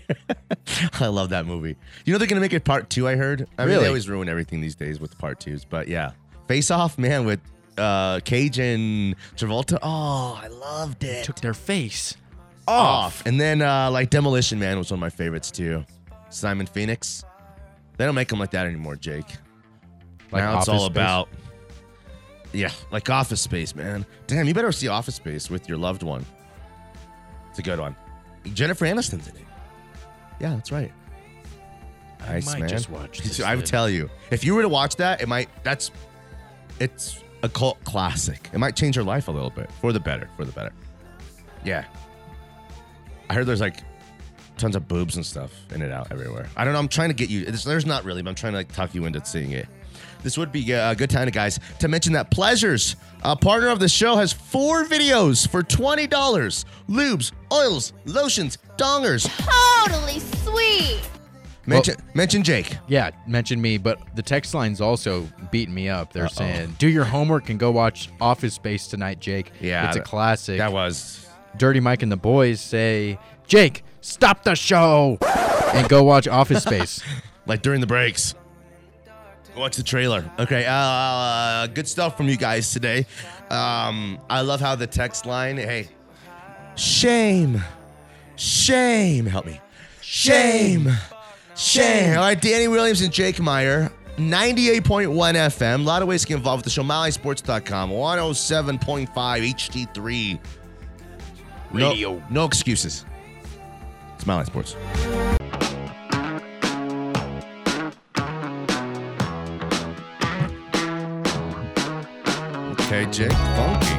I 0.99 1.07
love 1.07 1.30
that 1.30 1.45
movie. 1.45 1.76
You 2.05 2.13
know 2.13 2.17
they're 2.19 2.28
gonna 2.28 2.41
make 2.41 2.53
it 2.53 2.63
part 2.63 2.89
two. 2.89 3.07
I 3.07 3.15
heard. 3.15 3.47
I 3.57 3.63
mean, 3.63 3.69
Really? 3.72 3.84
they 3.84 3.88
always 3.88 4.07
ruin 4.09 4.30
everything 4.30 4.61
these 4.61 4.76
days 4.76 4.99
with 4.99 5.17
part 5.17 5.39
twos. 5.39 5.65
But 5.65 5.88
yeah, 5.89 6.11
Face 6.47 6.72
Off, 6.72 6.97
man, 6.97 7.26
with 7.26 7.39
uh, 7.78 8.19
Cage 8.21 8.59
and 8.59 9.15
Travolta. 9.36 9.78
Oh, 9.82 10.39
I 10.41 10.47
loved 10.47 11.03
it. 11.03 11.23
Took 11.26 11.39
their 11.41 11.53
face. 11.53 12.15
off. 12.67 13.23
And 13.26 13.39
then 13.39 13.61
uh, 13.61 13.89
like 13.91 14.09
Demolition 14.09 14.59
Man 14.59 14.78
was 14.78 14.91
one 14.91 14.97
of 14.97 15.01
my 15.01 15.09
favorites 15.09 15.51
too. 15.51 15.84
Simon 16.30 16.65
Phoenix. 16.65 17.23
They 17.97 18.05
don't 18.05 18.15
make 18.15 18.28
them 18.28 18.39
like 18.39 18.51
that 18.51 18.65
anymore, 18.67 18.95
Jake. 18.95 19.26
Like 20.32 20.43
now 20.43 20.57
it's 20.59 20.67
Office 20.67 20.82
all 20.82 20.86
Space? 20.88 20.91
about 20.95 21.30
yeah, 22.53 22.71
like 22.91 23.09
Office 23.09 23.41
Space, 23.41 23.76
man. 23.76 24.05
Damn, 24.28 24.47
you 24.47 24.53
better 24.53 24.71
see 24.71 24.88
Office 24.88 25.15
Space 25.15 25.49
with 25.49 25.67
your 25.69 25.78
loved 25.78 26.03
one. 26.03 26.26
It's 27.49 27.59
a 27.59 27.61
good 27.61 27.80
one. 27.80 27.95
Jennifer 28.53 28.86
Aniston's 28.86 29.28
in 29.28 29.36
it. 29.36 29.41
Yeah, 30.39 30.55
that's 30.55 30.71
right. 30.71 30.91
I 32.21 32.34
Nice, 32.34 32.45
might 32.47 32.59
man. 32.61 32.69
just 32.69 32.89
watch 32.89 33.19
this. 33.23 33.39
I 33.41 33.55
would 33.55 33.65
then. 33.65 33.71
tell 33.71 33.89
you, 33.89 34.09
if 34.32 34.43
you 34.43 34.55
were 34.55 34.61
to 34.61 34.69
watch 34.69 34.95
that, 34.97 35.21
it 35.21 35.28
might. 35.28 35.49
That's 35.63 35.91
it's 36.80 37.23
a 37.45 37.49
cult 37.49 37.81
classic. 37.83 38.49
It 38.53 38.57
might 38.57 38.75
change 38.75 38.95
your 38.95 39.05
life 39.05 39.27
a 39.27 39.31
little 39.31 39.51
bit 39.51 39.71
for 39.79 39.93
the 39.93 39.99
better. 39.99 40.29
For 40.35 40.43
the 40.43 40.51
better. 40.51 40.73
Yeah. 41.63 41.85
I 43.29 43.33
heard 43.33 43.45
there's 43.45 43.61
like 43.61 43.79
tons 44.57 44.75
of 44.75 44.87
boobs 44.87 45.15
and 45.15 45.25
stuff 45.25 45.51
in 45.73 45.81
it 45.81 45.91
out 45.91 46.11
everywhere. 46.11 46.49
I 46.57 46.63
don't 46.63 46.73
know. 46.73 46.79
I'm 46.79 46.87
trying 46.87 47.09
to 47.09 47.15
get 47.15 47.29
you. 47.29 47.45
There's 47.45 47.85
not 47.85 48.03
really, 48.03 48.21
but 48.21 48.29
I'm 48.29 48.35
trying 48.35 48.53
to 48.53 48.57
like 48.57 48.71
talk 48.71 48.93
you 48.93 49.05
into 49.05 49.23
seeing 49.25 49.51
it. 49.51 49.67
this 50.23 50.37
would 50.37 50.51
be 50.51 50.73
uh, 50.73 50.91
a 50.91 50.95
good 50.95 51.09
time, 51.09 51.29
guys, 51.29 51.59
to 51.79 51.87
mention 51.87 52.13
that 52.13 52.31
Pleasures, 52.31 52.95
a 53.23 53.35
partner 53.35 53.69
of 53.69 53.79
the 53.79 53.89
show, 53.89 54.15
has 54.15 54.33
four 54.33 54.85
videos 54.85 55.47
for 55.47 55.61
$20 55.61 56.07
lubes, 56.89 57.31
oils, 57.51 57.93
lotions, 58.05 58.57
dongers. 58.77 59.29
Totally 59.85 60.19
sweet. 60.19 61.01
Mention, 61.68 61.95
mention 62.13 62.43
Jake. 62.43 62.78
Yeah, 62.88 63.09
mention 63.26 63.59
me, 63.61 63.78
but 63.78 63.99
the 64.16 64.22
text 64.22 64.53
line's 64.53 64.82
also 64.82 65.28
beating 65.51 65.74
me 65.74 65.89
up. 65.89 66.13
They're 66.13 66.28
saying, 66.28 66.76
"Do 66.78 66.88
your 66.88 67.05
homework 67.05 67.49
and 67.49 67.59
go 67.59 67.72
watch 67.72 68.09
Office 68.22 68.53
Space 68.53 68.88
tonight, 68.88 69.20
Jake." 69.20 69.51
Yeah, 69.59 69.88
it's 69.88 69.97
a 69.97 70.01
classic. 70.01 70.57
That 70.59 70.72
was. 70.72 71.22
Dirty 71.57 71.80
Mike 71.80 72.03
and 72.03 72.11
the 72.11 72.18
boys 72.18 72.59
say, 72.61 73.18
"Jake, 73.47 73.84
stop 74.01 74.43
the 74.43 74.55
show 74.55 75.18
and 75.74 75.88
go 75.89 76.03
watch 76.03 76.28
Office 76.28 76.63
Space." 76.70 77.01
like 77.47 77.61
during 77.61 77.82
the 77.82 77.88
breaks. 77.88 78.36
Watch 79.55 79.78
the 79.78 79.84
trailer. 79.84 80.30
Okay, 80.38 80.66
uh, 80.68 81.68
good 81.68 81.88
stuff 81.88 82.18
from 82.18 82.28
you 82.28 82.36
guys 82.36 82.72
today. 82.74 83.05
Um, 83.49 84.20
I 84.30 84.41
love 84.41 84.59
how 84.59 84.76
the 84.76 84.88
text 84.88 85.26
line. 85.26 85.55
Hey, 85.55 85.88
shame, 86.76 87.63
shame. 88.36 89.26
Help 89.26 89.45
me. 89.45 89.61
Shame, 90.01 90.89
shame. 91.56 92.18
All 92.18 92.24
right, 92.24 92.39
Danny 92.39 92.68
Williams 92.68 93.01
and 93.01 93.12
Jake 93.12 93.39
Meyer. 93.39 93.91
98.1 94.18 95.14
FM. 95.36 95.82
A 95.82 95.84
lot 95.84 96.01
of 96.01 96.08
ways 96.08 96.22
to 96.22 96.28
get 96.28 96.38
involved 96.38 96.60
with 96.60 96.66
the 96.66 96.70
show. 96.70 96.84
MileHighSports.com. 96.84 97.91
107.5 97.91 99.10
HD3. 99.10 100.39
Radio. 101.72 102.14
No, 102.14 102.24
no 102.30 102.45
excuses. 102.45 103.06
It's 104.16 104.47
Sports. 104.47 104.76
Okay, 112.86 113.06
Jake, 113.12 113.32
funky. 113.32 113.95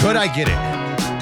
Could 0.00 0.16
I 0.16 0.32
get 0.34 0.48
it? 0.48 0.73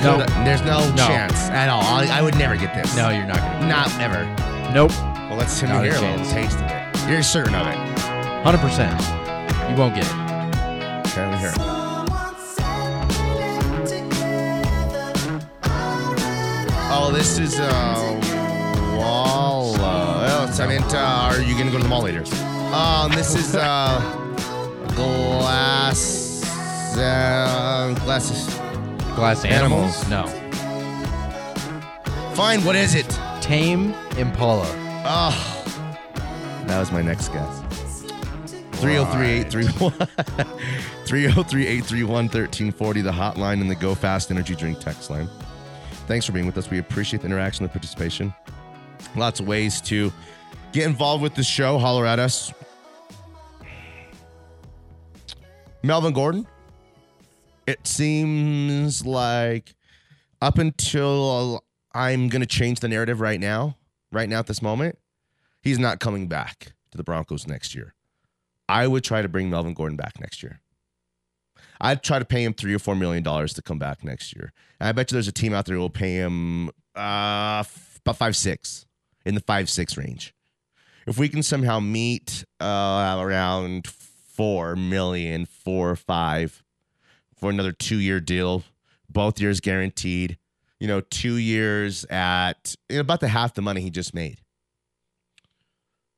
No. 0.03 0.19
Could 0.19 0.31
I- 0.31 0.45
there's 0.45 0.63
no, 0.63 0.89
No. 0.95 1.07
chance 1.07 1.39
at 1.51 1.69
all. 1.69 1.83
I, 1.83 2.07
I 2.07 2.23
would 2.23 2.37
never 2.37 2.57
get 2.57 2.75
this. 2.75 2.97
no, 2.97 3.09
you're 3.11 3.25
not 3.27 3.37
gonna. 3.39 3.69
not 3.69 3.89
ever. 4.01 4.25
Nope. 4.73 4.91
Well, 5.29 5.37
let's 5.39 5.61
let 5.63 5.69
Not 5.71 5.83
me 5.83 5.89
a 5.89 5.93
hear 5.93 6.01
little 6.01 6.17
chance. 6.25 6.33
taste 6.33 6.57
of 6.59 6.71
it. 6.71 7.11
You're 7.11 7.23
certain 7.23 7.55
of 7.55 7.67
it. 7.67 7.77
Hundred 8.45 8.59
percent. 8.61 9.01
You 9.71 9.77
won't 9.77 9.95
get 9.95 10.05
it. 10.05 10.13
Okay, 11.13 11.21
let 11.23 11.33
me 11.33 11.39
hear 11.39 11.51
it. 11.51 11.59
Oh, 16.95 17.11
this 17.13 17.39
is 17.39 17.59
uh, 17.59 18.21
Walla. 18.99 20.27
Oh, 20.29 20.43
it's- 20.45 20.61
I 20.61 20.67
meant, 20.67 20.95
uh, 20.95 20.99
are 21.31 21.41
you 21.41 21.57
gonna 21.57 21.71
go 21.71 21.79
to 21.79 21.83
the 21.83 21.89
mall 21.89 22.03
later? 22.03 22.23
Um, 22.75 23.11
this 23.13 23.35
is 23.35 23.55
uh, 23.57 24.01
glass. 24.95 26.29
Uh, 26.93 27.95
glasses. 28.05 28.47
Glass 29.15 29.45
animals. 29.45 30.09
No. 30.09 30.27
Fine. 32.35 32.65
What 32.65 32.77
is 32.77 32.95
it? 32.95 33.09
Tame 33.41 33.93
Impala. 34.17 34.67
Oh, 35.05 35.65
that 36.67 36.79
was 36.79 36.91
my 36.93 37.03
next 37.03 37.29
guess. 37.29 37.63
303-831 38.83 39.93
303-831-1340 41.07 43.03
the 43.05 43.13
hotline 43.13 43.61
and 43.61 43.71
the 43.71 43.77
go 43.77 43.95
fast 43.95 44.33
energy 44.33 44.57
drink 44.57 44.81
text 44.81 45.09
line 45.09 45.29
thanks 46.09 46.27
for 46.27 46.33
being 46.33 46.47
with 46.47 46.59
us 46.59 46.69
we 46.69 46.79
appreciate 46.79 47.21
the 47.21 47.27
interaction 47.27 47.63
the 47.63 47.69
participation 47.69 48.35
lots 49.15 49.39
of 49.39 49.47
ways 49.47 49.81
to 49.81 50.13
get 50.73 50.85
involved 50.85 51.23
with 51.23 51.37
the 51.37 51.45
show 51.45 51.79
holler 51.79 52.05
at 52.07 52.19
us 52.19 52.53
melvin 55.85 56.13
gordon 56.13 56.45
it 57.67 57.87
seems 57.87 59.05
like 59.05 59.75
up 60.41 60.59
until 60.59 61.65
i'm 61.95 62.29
going 62.29 62.41
to 62.41 62.47
change 62.47 62.81
the 62.81 62.89
narrative 62.89 63.21
right 63.21 63.41
now 63.41 63.77
right 64.11 64.29
now 64.29 64.39
at 64.39 64.47
this 64.47 64.63
moment 64.63 64.99
he's 65.63 65.79
not 65.79 66.01
coming 66.01 66.27
back 66.27 66.73
to 66.91 66.97
the 66.97 67.05
broncos 67.05 67.47
next 67.47 67.75
year 67.75 67.95
I 68.73 68.87
would 68.87 69.05
try 69.05 69.21
to 69.21 69.29
bring 69.29 69.51
Melvin 69.51 69.75
Gordon 69.75 69.97
back 69.97 70.19
next 70.19 70.43
year. 70.43 70.61
I'd 71.81 72.03
try 72.03 72.19
to 72.19 72.25
pay 72.25 72.45
him 72.45 72.55
three 72.55 72.75
or 72.75 72.79
four 72.79 72.95
million 72.95 73.23
dollars 73.23 73.53
to 73.55 73.63
come 73.63 73.79
back 73.79 74.03
next 74.03 74.35
year. 74.35 74.53
And 74.81 74.89
I 74.89 74.93
bet 74.93 75.11
you 75.11 75.17
there's 75.17 75.29
a 75.29 75.33
team 75.33 75.53
out 75.53 75.67
there 75.67 75.75
who 75.75 75.81
will 75.81 75.91
pay 75.91 76.15
him 76.15 76.69
uh, 76.97 77.65
about 78.05 78.17
five 78.17 78.35
six 78.35 78.87
in 79.27 79.35
the 79.35 79.41
five 79.41 79.69
six 79.69 79.97
range. 79.97 80.35
If 81.07 81.19
we 81.19 81.29
can 81.29 81.43
somehow 81.43 81.81
meet 81.81 82.45
uh, 82.61 83.17
around 83.19 83.89
four 83.89 84.75
million, 84.75 85.45
four 85.45 85.91
or 85.91 85.97
five 85.97 86.63
for 87.43 87.51
another 87.51 87.73
two 87.73 87.99
year 87.99 88.21
deal, 88.21 88.63
both 89.11 89.39
years 89.41 89.61
guaranteed. 89.61 90.39
You 90.81 90.89
know, 90.89 91.01
two 91.01 91.37
years 91.37 92.05
at 92.07 92.75
about 92.91 93.21
the 93.21 93.29
half 93.29 93.55
the 93.55 93.63
money 93.63 93.83
he 93.83 93.91
just 93.91 94.15
made 94.15 94.39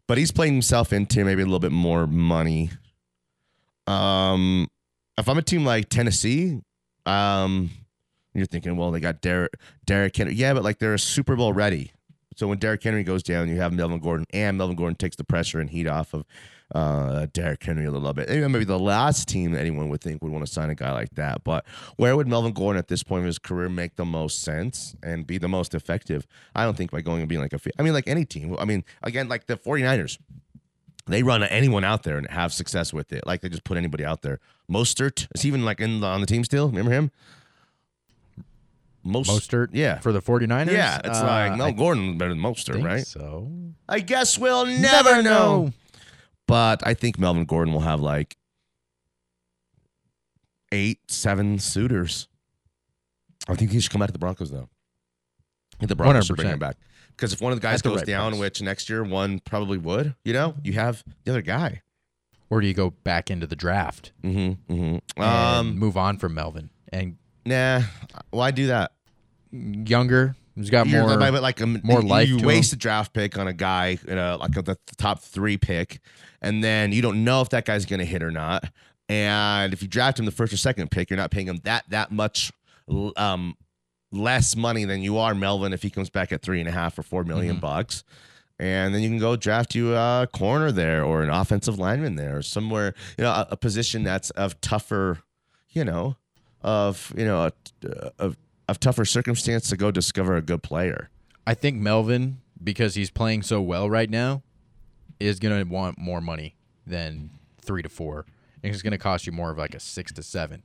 but 0.06 0.18
he's 0.18 0.32
playing 0.32 0.52
himself 0.52 0.92
into 0.92 1.24
maybe 1.24 1.42
a 1.42 1.44
little 1.44 1.60
bit 1.60 1.72
more 1.72 2.06
money. 2.06 2.70
Um, 3.86 4.68
if 5.16 5.28
I'm 5.28 5.38
a 5.38 5.42
team 5.42 5.64
like 5.64 5.88
Tennessee, 5.88 6.60
um, 7.06 7.70
you're 8.34 8.46
thinking, 8.46 8.76
well, 8.76 8.90
they 8.90 9.00
got 9.00 9.20
Derrick, 9.20 9.54
Derrick 9.86 10.16
Henry. 10.16 10.34
Yeah, 10.34 10.54
but 10.54 10.62
like 10.62 10.78
they're 10.78 10.94
a 10.94 10.98
Super 10.98 11.36
Bowl 11.36 11.52
ready. 11.52 11.92
So 12.36 12.48
when 12.48 12.58
Derrick 12.58 12.82
Henry 12.82 13.04
goes 13.04 13.22
down, 13.22 13.48
you 13.48 13.56
have 13.56 13.72
Melvin 13.72 14.00
Gordon, 14.00 14.26
and 14.32 14.58
Melvin 14.58 14.76
Gordon 14.76 14.96
takes 14.96 15.16
the 15.16 15.24
pressure 15.24 15.60
and 15.60 15.70
heat 15.70 15.86
off 15.86 16.12
of 16.14 16.24
uh, 16.74 17.26
Derrick 17.32 17.62
Henry 17.62 17.84
a 17.84 17.90
little 17.90 18.12
bit. 18.12 18.28
Maybe 18.28 18.64
the 18.64 18.78
last 18.78 19.28
team 19.28 19.52
that 19.52 19.60
anyone 19.60 19.88
would 19.90 20.00
think 20.00 20.22
would 20.22 20.32
want 20.32 20.46
to 20.46 20.52
sign 20.52 20.70
a 20.70 20.74
guy 20.74 20.92
like 20.92 21.10
that. 21.14 21.44
But 21.44 21.64
where 21.96 22.16
would 22.16 22.26
Melvin 22.26 22.52
Gordon 22.52 22.78
at 22.78 22.88
this 22.88 23.02
point 23.02 23.20
of 23.20 23.26
his 23.26 23.38
career 23.38 23.68
make 23.68 23.96
the 23.96 24.04
most 24.04 24.42
sense 24.42 24.96
and 25.02 25.26
be 25.26 25.38
the 25.38 25.48
most 25.48 25.74
effective? 25.74 26.26
I 26.54 26.64
don't 26.64 26.76
think 26.76 26.90
by 26.90 27.00
going 27.02 27.20
and 27.20 27.28
being 27.28 27.40
like 27.42 27.52
a. 27.52 27.60
I 27.78 27.82
mean, 27.82 27.92
like 27.92 28.08
any 28.08 28.24
team. 28.24 28.56
I 28.58 28.64
mean, 28.64 28.84
again, 29.02 29.28
like 29.28 29.46
the 29.46 29.56
49ers. 29.56 30.18
They 31.06 31.22
run 31.22 31.42
anyone 31.42 31.84
out 31.84 32.02
there 32.02 32.16
and 32.16 32.26
have 32.30 32.50
success 32.52 32.92
with 32.94 33.12
it. 33.12 33.26
Like 33.26 33.42
they 33.42 33.50
just 33.50 33.64
put 33.64 33.76
anybody 33.76 34.06
out 34.06 34.22
there. 34.22 34.40
Mostert 34.70 35.26
is 35.34 35.42
he 35.42 35.48
even 35.48 35.62
like 35.64 35.78
in 35.80 36.00
the, 36.00 36.06
on 36.06 36.22
the 36.22 36.26
team 36.26 36.44
still. 36.44 36.68
Remember 36.68 36.92
him? 36.92 37.10
Most, 39.06 39.28
Mostert 39.28 39.68
yeah, 39.72 39.98
for 39.98 40.12
the 40.12 40.22
49ers? 40.22 40.72
yeah. 40.72 40.98
It's 41.04 41.18
Uh, 41.20 41.26
like 41.26 41.58
Mel 41.58 41.66
I 41.66 41.70
Gordon 41.72 42.16
better 42.16 42.30
than 42.30 42.40
Mostert, 42.42 42.82
right? 42.82 43.06
So 43.06 43.50
I 43.86 44.00
guess 44.00 44.38
we'll 44.38 44.64
never, 44.64 45.22
know. 45.22 45.72
But 46.46 46.86
I 46.86 46.94
think 46.94 47.18
Melvin 47.18 47.44
Gordon 47.44 47.72
will 47.72 47.80
have 47.80 48.00
like 48.00 48.36
eight, 50.72 50.98
seven 51.10 51.58
suitors. 51.58 52.28
I 53.48 53.54
think 53.54 53.70
he 53.70 53.80
should 53.80 53.90
come 53.90 54.00
back 54.00 54.08
to 54.08 54.12
the 54.12 54.18
Broncos 54.18 54.50
though. 54.50 54.68
I 55.74 55.76
think 55.80 55.88
the 55.88 55.96
Broncos 55.96 56.26
should 56.26 56.36
bring 56.36 56.48
100%. 56.48 56.52
him 56.52 56.58
back. 56.58 56.76
Because 57.16 57.32
if 57.32 57.40
one 57.40 57.52
of 57.52 57.60
the 57.60 57.62
guys 57.66 57.80
the 57.82 57.88
goes 57.90 57.98
right 57.98 58.06
down, 58.06 58.32
price. 58.32 58.40
which 58.40 58.62
next 58.62 58.88
year 58.90 59.04
one 59.04 59.38
probably 59.40 59.78
would, 59.78 60.14
you 60.24 60.32
know, 60.32 60.54
you 60.64 60.72
have 60.74 61.04
the 61.24 61.30
other 61.30 61.42
guy. 61.42 61.82
Or 62.50 62.60
do 62.60 62.66
you 62.66 62.74
go 62.74 62.90
back 62.90 63.30
into 63.30 63.46
the 63.46 63.56
draft 63.56 64.12
Mm-hmm. 64.22 64.72
Mm-hmm. 64.72 65.20
and 65.22 65.24
Um 65.70 65.78
move 65.78 65.96
on 65.96 66.18
from 66.18 66.34
Melvin 66.34 66.70
and 66.92 67.16
nah. 67.46 67.82
Why 68.30 68.50
do 68.50 68.66
that? 68.68 68.92
younger? 69.52 70.34
Who's 70.56 70.70
got 70.70 70.86
more? 70.86 71.18
but, 71.18 71.32
but 71.32 71.42
like 71.42 71.60
a, 71.60 71.66
more 71.66 72.00
you, 72.00 72.08
life 72.08 72.28
You 72.28 72.38
waste 72.46 72.72
a 72.72 72.76
draft 72.76 73.12
pick 73.12 73.36
on 73.36 73.48
a 73.48 73.52
guy, 73.52 73.98
you 74.06 74.14
know, 74.14 74.36
like 74.40 74.56
a, 74.56 74.62
the 74.62 74.78
top 74.96 75.20
three 75.20 75.56
pick, 75.56 76.00
and 76.40 76.62
then 76.62 76.92
you 76.92 77.02
don't 77.02 77.24
know 77.24 77.40
if 77.40 77.48
that 77.50 77.64
guy's 77.64 77.84
going 77.86 77.98
to 78.00 78.04
hit 78.06 78.22
or 78.22 78.30
not. 78.30 78.64
And 79.08 79.72
if 79.72 79.82
you 79.82 79.88
draft 79.88 80.18
him 80.18 80.24
the 80.24 80.30
first 80.30 80.52
or 80.52 80.56
second 80.56 80.90
pick, 80.90 81.10
you're 81.10 81.16
not 81.16 81.30
paying 81.30 81.48
him 81.48 81.58
that 81.64 81.84
that 81.90 82.10
much 82.12 82.52
um, 83.16 83.56
less 84.12 84.54
money 84.56 84.84
than 84.84 85.02
you 85.02 85.18
are 85.18 85.34
Melvin 85.34 85.72
if 85.72 85.82
he 85.82 85.90
comes 85.90 86.08
back 86.10 86.32
at 86.32 86.40
three 86.42 86.60
and 86.60 86.68
a 86.68 86.72
half 86.72 86.98
or 86.98 87.02
four 87.02 87.24
million 87.24 87.56
Mhm. 87.56 87.60
bucks. 87.60 88.04
And 88.58 88.94
then 88.94 89.02
you 89.02 89.08
can 89.08 89.18
go 89.18 89.34
draft 89.34 89.74
you 89.74 89.94
a 89.96 90.28
corner 90.32 90.70
there 90.70 91.04
or 91.04 91.22
an 91.24 91.28
offensive 91.30 91.78
lineman 91.78 92.14
there 92.14 92.36
or 92.36 92.42
somewhere, 92.42 92.94
you 93.18 93.24
know, 93.24 93.30
a, 93.30 93.48
a 93.50 93.56
position 93.56 94.04
that's 94.04 94.30
of 94.30 94.60
tougher, 94.60 95.18
you 95.70 95.84
know, 95.84 96.16
of 96.62 97.12
you 97.16 97.24
know, 97.24 97.46
a, 97.46 97.52
of 98.18 98.36
of 98.68 98.80
tougher 98.80 99.04
circumstance 99.04 99.68
to 99.68 99.76
go 99.76 99.90
discover 99.90 100.36
a 100.36 100.42
good 100.42 100.62
player. 100.62 101.10
I 101.46 101.54
think 101.54 101.76
Melvin, 101.76 102.38
because 102.62 102.94
he's 102.94 103.10
playing 103.10 103.42
so 103.42 103.60
well 103.60 103.90
right 103.90 104.08
now, 104.08 104.42
is 105.20 105.38
going 105.38 105.62
to 105.62 105.68
want 105.70 105.98
more 105.98 106.20
money 106.20 106.56
than 106.86 107.30
three 107.60 107.82
to 107.82 107.88
four. 107.88 108.24
And 108.62 108.72
it's 108.72 108.82
going 108.82 108.92
to 108.92 108.98
cost 108.98 109.26
you 109.26 109.32
more 109.32 109.50
of 109.50 109.58
like 109.58 109.74
a 109.74 109.80
six 109.80 110.12
to 110.14 110.22
seven, 110.22 110.62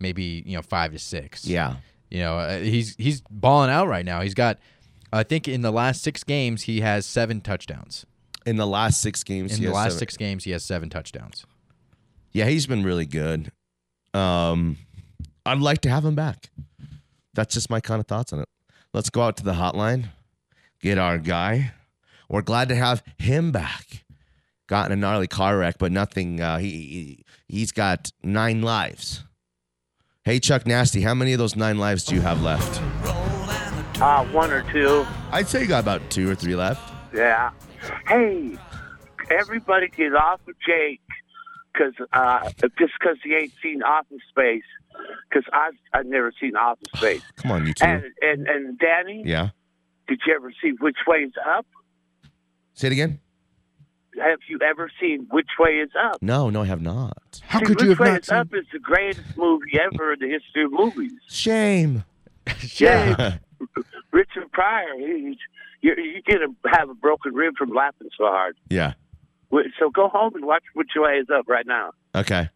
maybe 0.00 0.42
you 0.46 0.56
know 0.56 0.62
five 0.62 0.92
to 0.92 0.98
six. 0.98 1.44
Yeah. 1.46 1.76
You 2.10 2.20
know, 2.20 2.38
uh, 2.38 2.58
he's 2.60 2.94
he's 2.96 3.20
balling 3.30 3.68
out 3.70 3.86
right 3.88 4.04
now. 4.06 4.22
He's 4.22 4.32
got, 4.32 4.58
I 5.12 5.22
think, 5.24 5.46
in 5.46 5.60
the 5.60 5.70
last 5.70 6.02
six 6.02 6.24
games, 6.24 6.62
he 6.62 6.80
has 6.80 7.04
seven 7.04 7.42
touchdowns. 7.42 8.06
In 8.46 8.56
the 8.56 8.66
last 8.66 9.02
six 9.02 9.22
games, 9.22 9.52
In 9.52 9.58
he 9.58 9.64
the 9.64 9.70
has 9.72 9.74
last 9.74 9.84
seven- 9.92 9.98
six 9.98 10.16
games, 10.16 10.44
he 10.44 10.52
has 10.52 10.64
seven 10.64 10.88
touchdowns. 10.88 11.44
yeah, 12.32 12.46
he's 12.46 12.66
been 12.66 12.82
really 12.82 13.04
good. 13.04 13.52
Um, 14.14 14.78
I'd 15.44 15.58
like 15.58 15.82
to 15.82 15.90
have 15.90 16.02
him 16.06 16.14
back. 16.14 16.48
That's 17.38 17.54
just 17.54 17.70
my 17.70 17.78
kind 17.78 18.00
of 18.00 18.08
thoughts 18.08 18.32
on 18.32 18.40
it. 18.40 18.48
Let's 18.92 19.10
go 19.10 19.22
out 19.22 19.36
to 19.36 19.44
the 19.44 19.52
hotline, 19.52 20.06
get 20.80 20.98
our 20.98 21.18
guy. 21.18 21.72
We're 22.28 22.42
glad 22.42 22.68
to 22.70 22.74
have 22.74 23.04
him 23.16 23.52
back. 23.52 24.04
got 24.66 24.86
in 24.86 24.98
a 24.98 25.00
gnarly 25.00 25.28
car 25.28 25.56
wreck, 25.56 25.76
but 25.78 25.92
nothing. 25.92 26.40
Uh, 26.40 26.58
he, 26.58 26.68
he 26.68 27.24
he's 27.46 27.70
got 27.70 28.10
nine 28.24 28.60
lives. 28.60 29.22
Hey 30.24 30.40
Chuck 30.40 30.66
Nasty, 30.66 31.02
how 31.02 31.14
many 31.14 31.32
of 31.32 31.38
those 31.38 31.54
nine 31.54 31.78
lives 31.78 32.02
do 32.06 32.16
you 32.16 32.22
have 32.22 32.42
left? 32.42 32.82
Uh, 34.02 34.24
one 34.32 34.50
or 34.50 34.64
two. 34.72 35.06
I'd 35.30 35.46
say 35.46 35.60
you 35.60 35.68
got 35.68 35.84
about 35.84 36.10
two 36.10 36.28
or 36.28 36.34
three 36.34 36.56
left. 36.56 36.92
Yeah. 37.14 37.50
Hey, 38.08 38.58
everybody 39.30 39.86
get 39.90 40.12
off 40.12 40.40
of 40.48 40.56
Jake, 40.66 41.00
cause 41.76 41.92
uh, 42.12 42.50
just 42.76 42.94
because 42.98 43.18
he 43.22 43.36
ain't 43.36 43.52
seen 43.62 43.84
Office 43.84 44.22
Space, 44.28 44.64
cause 45.32 45.44
I've 45.52 45.74
I've 45.92 46.06
never 46.06 46.32
seen 46.40 46.56
Office 46.56 46.88
Space. 46.96 47.22
Come 47.36 47.50
on, 47.52 47.66
you 47.66 47.74
two. 47.74 47.84
And 47.84 48.04
and 48.22 48.46
and 48.48 48.78
Danny, 48.78 49.22
yeah. 49.26 49.50
did 50.08 50.20
you 50.26 50.34
ever 50.34 50.52
see 50.62 50.72
Which 50.80 50.96
Way 51.06 51.18
Is 51.18 51.32
Up? 51.48 51.66
Say 52.74 52.88
it 52.88 52.92
again. 52.92 53.20
Have 54.22 54.40
you 54.48 54.58
ever 54.68 54.90
seen 55.00 55.26
Which 55.30 55.48
Way 55.58 55.76
Is 55.78 55.90
Up? 56.00 56.20
No, 56.22 56.50
no, 56.50 56.62
I 56.62 56.66
have 56.66 56.82
not. 56.82 57.40
How 57.42 57.60
See, 57.60 57.66
could 57.66 57.80
you 57.80 57.88
Which 57.90 57.98
have 57.98 58.06
Way 58.06 58.12
not 58.12 58.20
Is 58.22 58.26
seen? 58.26 58.36
Up 58.38 58.48
is 58.54 58.66
the 58.72 58.78
greatest 58.80 59.36
movie 59.36 59.78
ever 59.80 60.12
in 60.14 60.18
the 60.20 60.28
history 60.28 60.64
of 60.64 60.72
movies. 60.72 61.12
Shame. 61.28 62.04
Yeah. 62.78 63.36
Richard 64.10 64.50
Pryor, 64.52 64.94
he's, 64.98 65.36
you 65.82 65.94
you 65.96 66.22
get 66.26 66.38
to 66.38 66.54
have 66.72 66.88
a 66.88 66.94
broken 66.94 67.34
rib 67.34 67.54
from 67.58 67.70
laughing 67.74 68.08
so 68.16 68.24
hard. 68.24 68.56
yeah. 68.70 68.94
So 69.78 69.90
go 69.90 70.08
home 70.08 70.34
and 70.34 70.44
watch 70.46 70.62
Which 70.74 70.90
Way 70.96 71.18
Is 71.18 71.26
Up 71.30 71.46
right 71.48 71.66
now. 71.66 71.90
Okay. 72.14 72.48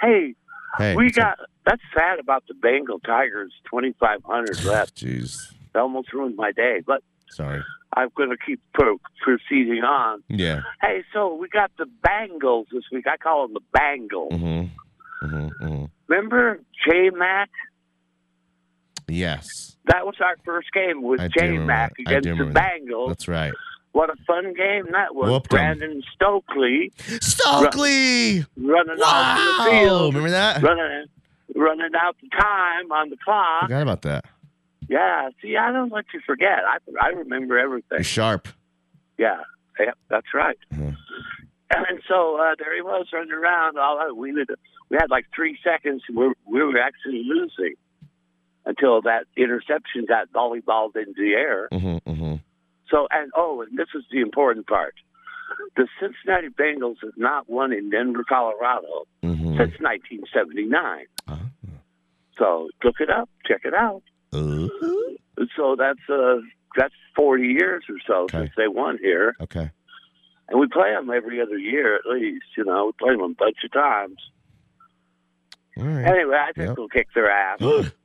Hey, 0.00 0.34
Hey. 0.78 0.96
we 0.96 1.10
got 1.10 1.38
that's 1.64 1.82
sad 1.94 2.18
about 2.18 2.44
the 2.48 2.54
Bengal 2.54 3.00
Tigers. 3.00 3.52
Twenty 3.64 3.94
five 3.98 4.22
hundred 4.24 4.62
left. 4.64 4.96
Jeez. 4.96 5.52
That 5.72 5.80
almost 5.80 6.12
ruined 6.12 6.36
my 6.36 6.52
day, 6.52 6.82
but 6.86 7.02
Sorry. 7.30 7.62
I'm 7.96 8.08
going 8.16 8.30
to 8.30 8.36
keep 8.36 8.60
pro- 8.74 9.00
proceeding 9.22 9.82
on. 9.82 10.22
Yeah. 10.28 10.62
Hey, 10.80 11.02
so 11.12 11.34
we 11.34 11.48
got 11.48 11.70
the 11.78 11.86
Bangles 12.02 12.66
this 12.72 12.84
week. 12.92 13.06
I 13.08 13.16
call 13.16 13.46
them 13.46 13.54
the 13.54 13.60
Bangles. 13.72 14.32
Mm-hmm. 14.32 15.26
Mm-hmm. 15.26 15.64
mm-hmm. 15.64 15.84
Remember 16.06 16.60
J 16.88 17.10
Mac? 17.10 17.50
Yes. 19.08 19.76
That 19.86 20.06
was 20.06 20.14
our 20.20 20.36
first 20.44 20.68
game 20.72 21.02
with 21.02 21.20
J 21.36 21.58
Mac 21.58 21.92
that. 22.04 22.16
I 22.16 22.20
do 22.20 22.32
against 22.32 22.38
the 22.38 22.52
that. 22.52 23.08
That's 23.08 23.28
right. 23.28 23.52
What 23.94 24.10
a 24.10 24.16
fun 24.26 24.54
game 24.54 24.86
that 24.90 25.14
was. 25.14 25.30
Whooped. 25.30 25.50
Brandon 25.50 26.02
Stokley 26.14 26.92
Stokley. 26.98 28.44
running 28.56 29.00
off 29.00 29.38
Wow. 29.38 29.64
the 29.64 29.70
field, 29.70 30.14
Remember 30.14 30.30
that? 30.30 30.62
running 30.62 31.06
running 31.54 31.90
out 32.00 32.16
the 32.20 32.28
time 32.30 32.90
on 32.90 33.10
the 33.10 33.16
clock. 33.24 33.62
Forgot 33.62 33.82
about 33.82 34.02
that. 34.02 34.24
Yeah, 34.88 35.28
see, 35.40 35.56
I 35.56 35.70
don't 35.72 35.92
let 35.92 36.06
you 36.12 36.20
forget. 36.26 36.58
I 36.66 36.78
I 37.00 37.08
remember 37.10 37.56
everything. 37.58 37.98
You're 37.98 38.02
sharp. 38.04 38.48
Yeah, 39.16 39.42
yeah, 39.78 39.92
that's 40.10 40.34
right. 40.34 40.58
Mhm. 40.74 40.96
And 41.70 42.00
so 42.08 42.36
uh, 42.40 42.54
there 42.58 42.74
he 42.74 42.82
was 42.82 43.06
running 43.12 43.30
around. 43.32 43.78
All 43.78 43.98
that. 43.98 44.16
we 44.16 44.32
did, 44.32 44.48
we 44.90 44.96
had 45.00 45.08
like 45.10 45.26
three 45.34 45.56
seconds. 45.64 46.02
We 46.08 46.16
were, 46.16 46.34
we 46.46 46.62
were 46.64 46.78
actually 46.78 47.22
losing 47.24 47.74
until 48.66 49.02
that 49.02 49.26
interception 49.36 50.04
got 50.08 50.32
volleyballed 50.32 50.96
into 50.96 51.14
the 51.22 51.32
air. 51.34 51.68
Mm-hmm. 51.72 52.10
Mm-hmm. 52.10 52.34
So 52.90 53.06
and 53.10 53.30
oh, 53.36 53.62
and 53.62 53.76
this 53.78 53.88
is 53.94 54.04
the 54.10 54.20
important 54.20 54.66
part: 54.66 54.94
the 55.76 55.88
Cincinnati 56.00 56.48
Bengals 56.48 56.96
have 57.02 57.16
not 57.16 57.48
won 57.48 57.72
in 57.72 57.90
Denver, 57.90 58.24
Colorado 58.28 59.06
Mm-hmm. 59.24 59.56
since 59.56 59.72
1979. 59.80 61.06
Uh, 61.26 61.36
So 62.38 62.68
look 62.84 62.96
it 63.00 63.08
up, 63.10 63.30
check 63.46 63.62
it 63.64 63.72
out. 63.74 64.02
uh, 64.32 64.68
So 65.56 65.76
that's 65.78 66.00
uh 66.10 66.36
that's 66.76 66.94
40 67.16 67.44
years 67.44 67.84
or 67.88 67.96
so 68.06 68.14
Okay. 68.24 68.38
since 68.38 68.50
they 68.56 68.68
won 68.68 68.98
here. 69.00 69.34
okay. 69.40 69.70
And 70.48 70.60
we 70.60 70.66
play 70.68 70.90
them 70.92 71.08
every 71.10 71.40
other 71.40 71.56
year 71.56 71.94
at 71.96 72.04
least. 72.06 72.44
You 72.56 72.64
know, 72.64 72.86
we 72.86 72.92
play 72.98 73.14
them 73.14 73.22
a 73.22 73.28
bunch 73.34 73.56
of 73.64 73.72
times. 73.72 74.18
All 75.78 75.84
right. 75.84 76.04
Anyway, 76.04 76.36
I 76.36 76.52
think 76.52 76.68
Yep. 76.68 76.76
we'll 76.78 76.88
kick 76.88 77.08
their 77.14 77.30
ass. 77.30 77.60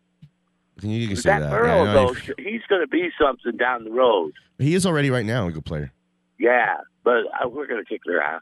Can 0.79 0.89
you, 0.89 1.07
can 1.07 1.15
say 1.17 1.29
that 1.29 1.39
that? 1.41 1.51
Burrow, 1.51 1.83
Yeah, 1.85 1.93
though, 1.93 2.13
he's 2.37 2.61
going 2.69 2.81
to 2.81 2.87
be 2.87 3.09
something 3.21 3.57
down 3.57 3.83
the 3.83 3.91
road. 3.91 4.31
he 4.57 4.73
is 4.75 4.85
already 4.85 5.09
right 5.09 5.25
now 5.25 5.47
a 5.47 5.51
good 5.51 5.65
player. 5.65 5.91
Yeah, 6.39 6.77
but 7.03 7.25
uh, 7.43 7.49
we're 7.49 7.67
going 7.67 7.83
to 7.83 7.87
kick 7.89 8.01
their 8.05 8.21
ass. 8.21 8.41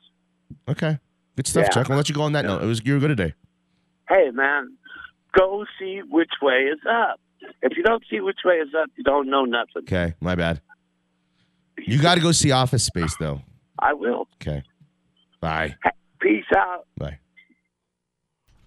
Okay. 0.69 0.99
Good 1.35 1.47
stuff, 1.47 1.63
Yeah. 1.65 1.69
Chuck. 1.69 1.89
I'll 1.89 1.97
let 1.97 2.09
you 2.09 2.15
go 2.15 2.21
on 2.23 2.33
that 2.33 2.45
note. 2.45 2.61
It 2.63 2.65
was 2.65 2.81
you 2.85 2.93
were 2.93 2.99
good 2.99 3.09
today. 3.09 3.33
Hey, 4.09 4.29
man, 4.33 4.75
go 5.37 5.65
see 5.79 6.01
which 6.09 6.31
way 6.41 6.69
is 6.71 6.79
up. 6.89 7.19
If 7.61 7.77
you 7.77 7.83
don't 7.83 8.03
see 8.09 8.19
which 8.19 8.39
way 8.45 8.55
is 8.55 8.69
up, 8.79 8.89
you 8.95 9.03
don't 9.03 9.29
know 9.29 9.45
nothing. 9.45 9.83
Okay. 9.83 10.13
My 10.21 10.35
bad. 10.35 10.61
You 11.77 12.01
got 12.01 12.15
to 12.15 12.21
go 12.21 12.31
see 12.31 12.51
Office 12.51 12.83
Space 12.83 13.15
though. 13.19 13.41
I 13.79 13.93
will. 13.93 14.27
Okay. 14.41 14.63
Bye. 15.39 15.75
Peace 16.19 16.45
out. 16.55 16.87
Bye. 16.97 17.19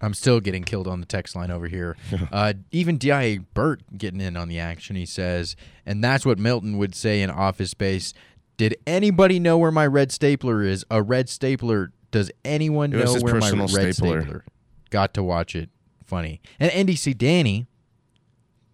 I'm 0.01 0.13
still 0.13 0.39
getting 0.39 0.63
killed 0.63 0.87
on 0.87 0.99
the 0.99 1.05
text 1.05 1.35
line 1.35 1.51
over 1.51 1.67
here. 1.67 1.95
uh, 2.31 2.53
even 2.71 2.97
DIA 2.97 3.39
Burt 3.53 3.81
getting 3.97 4.19
in 4.19 4.35
on 4.35 4.47
the 4.47 4.59
action. 4.59 4.95
He 4.95 5.05
says, 5.05 5.55
and 5.85 6.03
that's 6.03 6.25
what 6.25 6.39
Milton 6.39 6.77
would 6.77 6.95
say 6.95 7.21
in 7.21 7.29
Office 7.29 7.71
Space. 7.71 8.13
Did 8.57 8.77
anybody 8.85 9.39
know 9.39 9.57
where 9.57 9.71
my 9.71 9.87
red 9.87 10.11
stapler 10.11 10.63
is? 10.63 10.85
A 10.91 11.01
red 11.01 11.29
stapler. 11.29 11.91
Does 12.11 12.31
anyone 12.43 12.91
know 12.91 13.13
where 13.19 13.35
my 13.35 13.51
red 13.51 13.69
stapler. 13.69 14.21
stapler? 14.21 14.45
Got 14.89 15.13
to 15.15 15.23
watch 15.23 15.55
it. 15.55 15.69
Funny. 16.05 16.41
And 16.59 16.71
NDC 16.71 17.17
Danny 17.17 17.67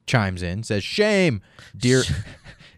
chimes 0.08 0.42
in, 0.42 0.64
says, 0.64 0.84
"Shame, 0.84 1.42
dear." 1.76 2.04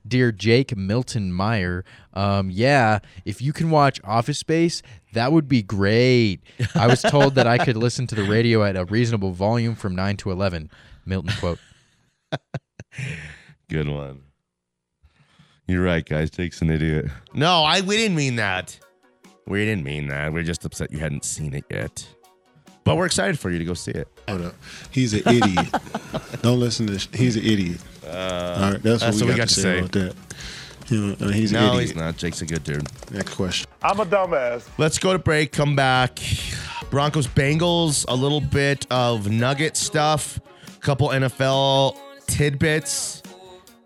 Dear 0.08 0.32
Jake 0.32 0.76
Milton 0.76 1.32
Meyer, 1.32 1.86
um, 2.14 2.50
yeah, 2.50 3.00
if 3.26 3.44
you 3.44 3.54
can 3.54 3.70
watch 3.70 4.00
Office 4.04 4.40
Space, 4.40 4.82
that 5.14 5.32
would 5.32 5.48
be 5.48 5.62
great. 5.62 6.42
I 6.76 6.88
was 6.88 7.02
told 7.02 7.36
that 7.36 7.48
I 7.48 7.58
could 7.64 7.78
listen 7.86 8.08
to 8.08 8.16
the 8.16 8.24
radio 8.24 8.64
at 8.64 8.76
a 8.76 8.86
reasonable 8.86 9.32
volume 9.32 9.76
from 9.76 9.96
9 9.96 10.18
to 10.18 10.32
11. 10.32 10.70
Milton 11.06 11.34
quote. 11.40 11.60
Good 13.70 13.88
one. 13.88 14.22
You're 15.68 15.84
right, 15.84 16.04
guys. 16.06 16.32
Jake's 16.32 16.62
an 16.62 16.72
idiot. 16.72 17.06
No, 17.34 17.64
I 17.64 17.82
we 17.82 17.96
didn't 17.98 18.16
mean 18.16 18.38
that. 18.38 18.80
We 19.46 19.66
didn't 19.66 19.84
mean 19.84 20.08
that. 20.08 20.34
We're 20.34 20.44
just 20.44 20.66
upset 20.66 20.92
you 20.92 21.00
hadn't 21.00 21.26
seen 21.26 21.54
it 21.54 21.64
yet. 21.70 22.08
But 22.84 22.98
we're 22.98 23.06
excited 23.06 23.38
for 23.38 23.52
you 23.52 23.60
to 23.60 23.66
go 23.66 23.76
see 23.76 23.92
it. 23.92 24.08
Hold 24.28 24.42
up. 24.42 24.56
He's 24.90 25.14
an 25.14 25.22
idiot. 25.28 25.68
Don't 26.42 26.60
listen 26.60 26.88
to. 26.88 26.98
Sh- 26.98 27.08
he's 27.14 27.36
an 27.36 27.44
idiot. 27.46 27.80
Uh, 28.04 28.08
All 28.10 28.72
right, 28.72 28.82
that's, 28.82 29.02
that's 29.02 29.18
what 29.18 29.26
we 29.26 29.32
what 29.32 29.38
got, 29.38 29.48
to 29.50 29.54
say, 29.54 29.80
about 29.80 29.92
that. 29.92 30.16
You 30.90 31.08
know, 31.08 31.16
uh, 31.28 31.30
he's 31.30 31.52
an 31.52 31.60
No, 31.62 31.68
idiot. 31.74 31.82
he's 31.90 31.96
not. 31.96 32.18
Jake's 32.18 32.42
a 32.42 32.46
good 32.46 32.64
dude. 32.64 32.88
Next 33.12 33.36
question. 33.36 33.70
I'm 33.84 34.00
a 34.00 34.06
dumbass. 34.06 34.68
Let's 34.78 34.98
go 35.00 35.14
to 35.14 35.20
break. 35.20 35.52
Come 35.52 35.76
back. 35.76 36.20
Broncos 36.90 37.28
Bengals. 37.28 38.06
A 38.08 38.16
little 38.16 38.42
bit 38.42 38.88
of 38.90 39.30
nugget 39.30 39.78
stuff. 39.78 40.40
A 40.68 40.80
Couple 40.82 41.10
NFL 41.10 41.96
tidbits. 42.28 43.22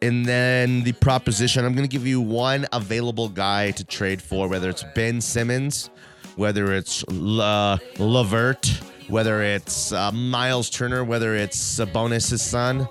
And 0.01 0.25
then 0.25 0.83
the 0.83 0.91
proposition. 0.93 1.63
I'm 1.65 1.73
going 1.73 1.87
to 1.87 1.91
give 1.91 2.05
you 2.07 2.19
one 2.21 2.65
available 2.73 3.29
guy 3.29 3.71
to 3.71 3.83
trade 3.85 4.21
for, 4.21 4.47
whether 4.49 4.69
it's 4.69 4.83
Ben 4.95 5.21
Simmons, 5.21 5.89
whether 6.35 6.73
it's 6.73 7.05
La, 7.09 7.77
LeVert, 7.99 8.65
whether 9.07 9.41
it's 9.43 9.91
uh, 9.93 10.11
Miles 10.11 10.69
Turner, 10.69 11.03
whether 11.05 11.35
it's 11.35 11.57
Sabonis' 11.57 12.39
son. 12.39 12.87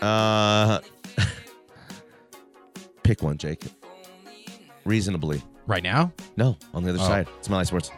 Uh, 0.00 0.80
pick 3.06 3.22
one, 3.22 3.38
Jake. 3.38 3.62
Reasonably. 4.84 5.40
Right 5.68 5.82
now? 5.82 6.12
No, 6.36 6.56
on 6.74 6.82
the 6.82 6.90
other 6.90 6.98
Oh. 7.00 7.06
side. 7.06 7.28
It's 7.38 7.46
Smiley 7.46 7.64
Sports. 7.64 7.90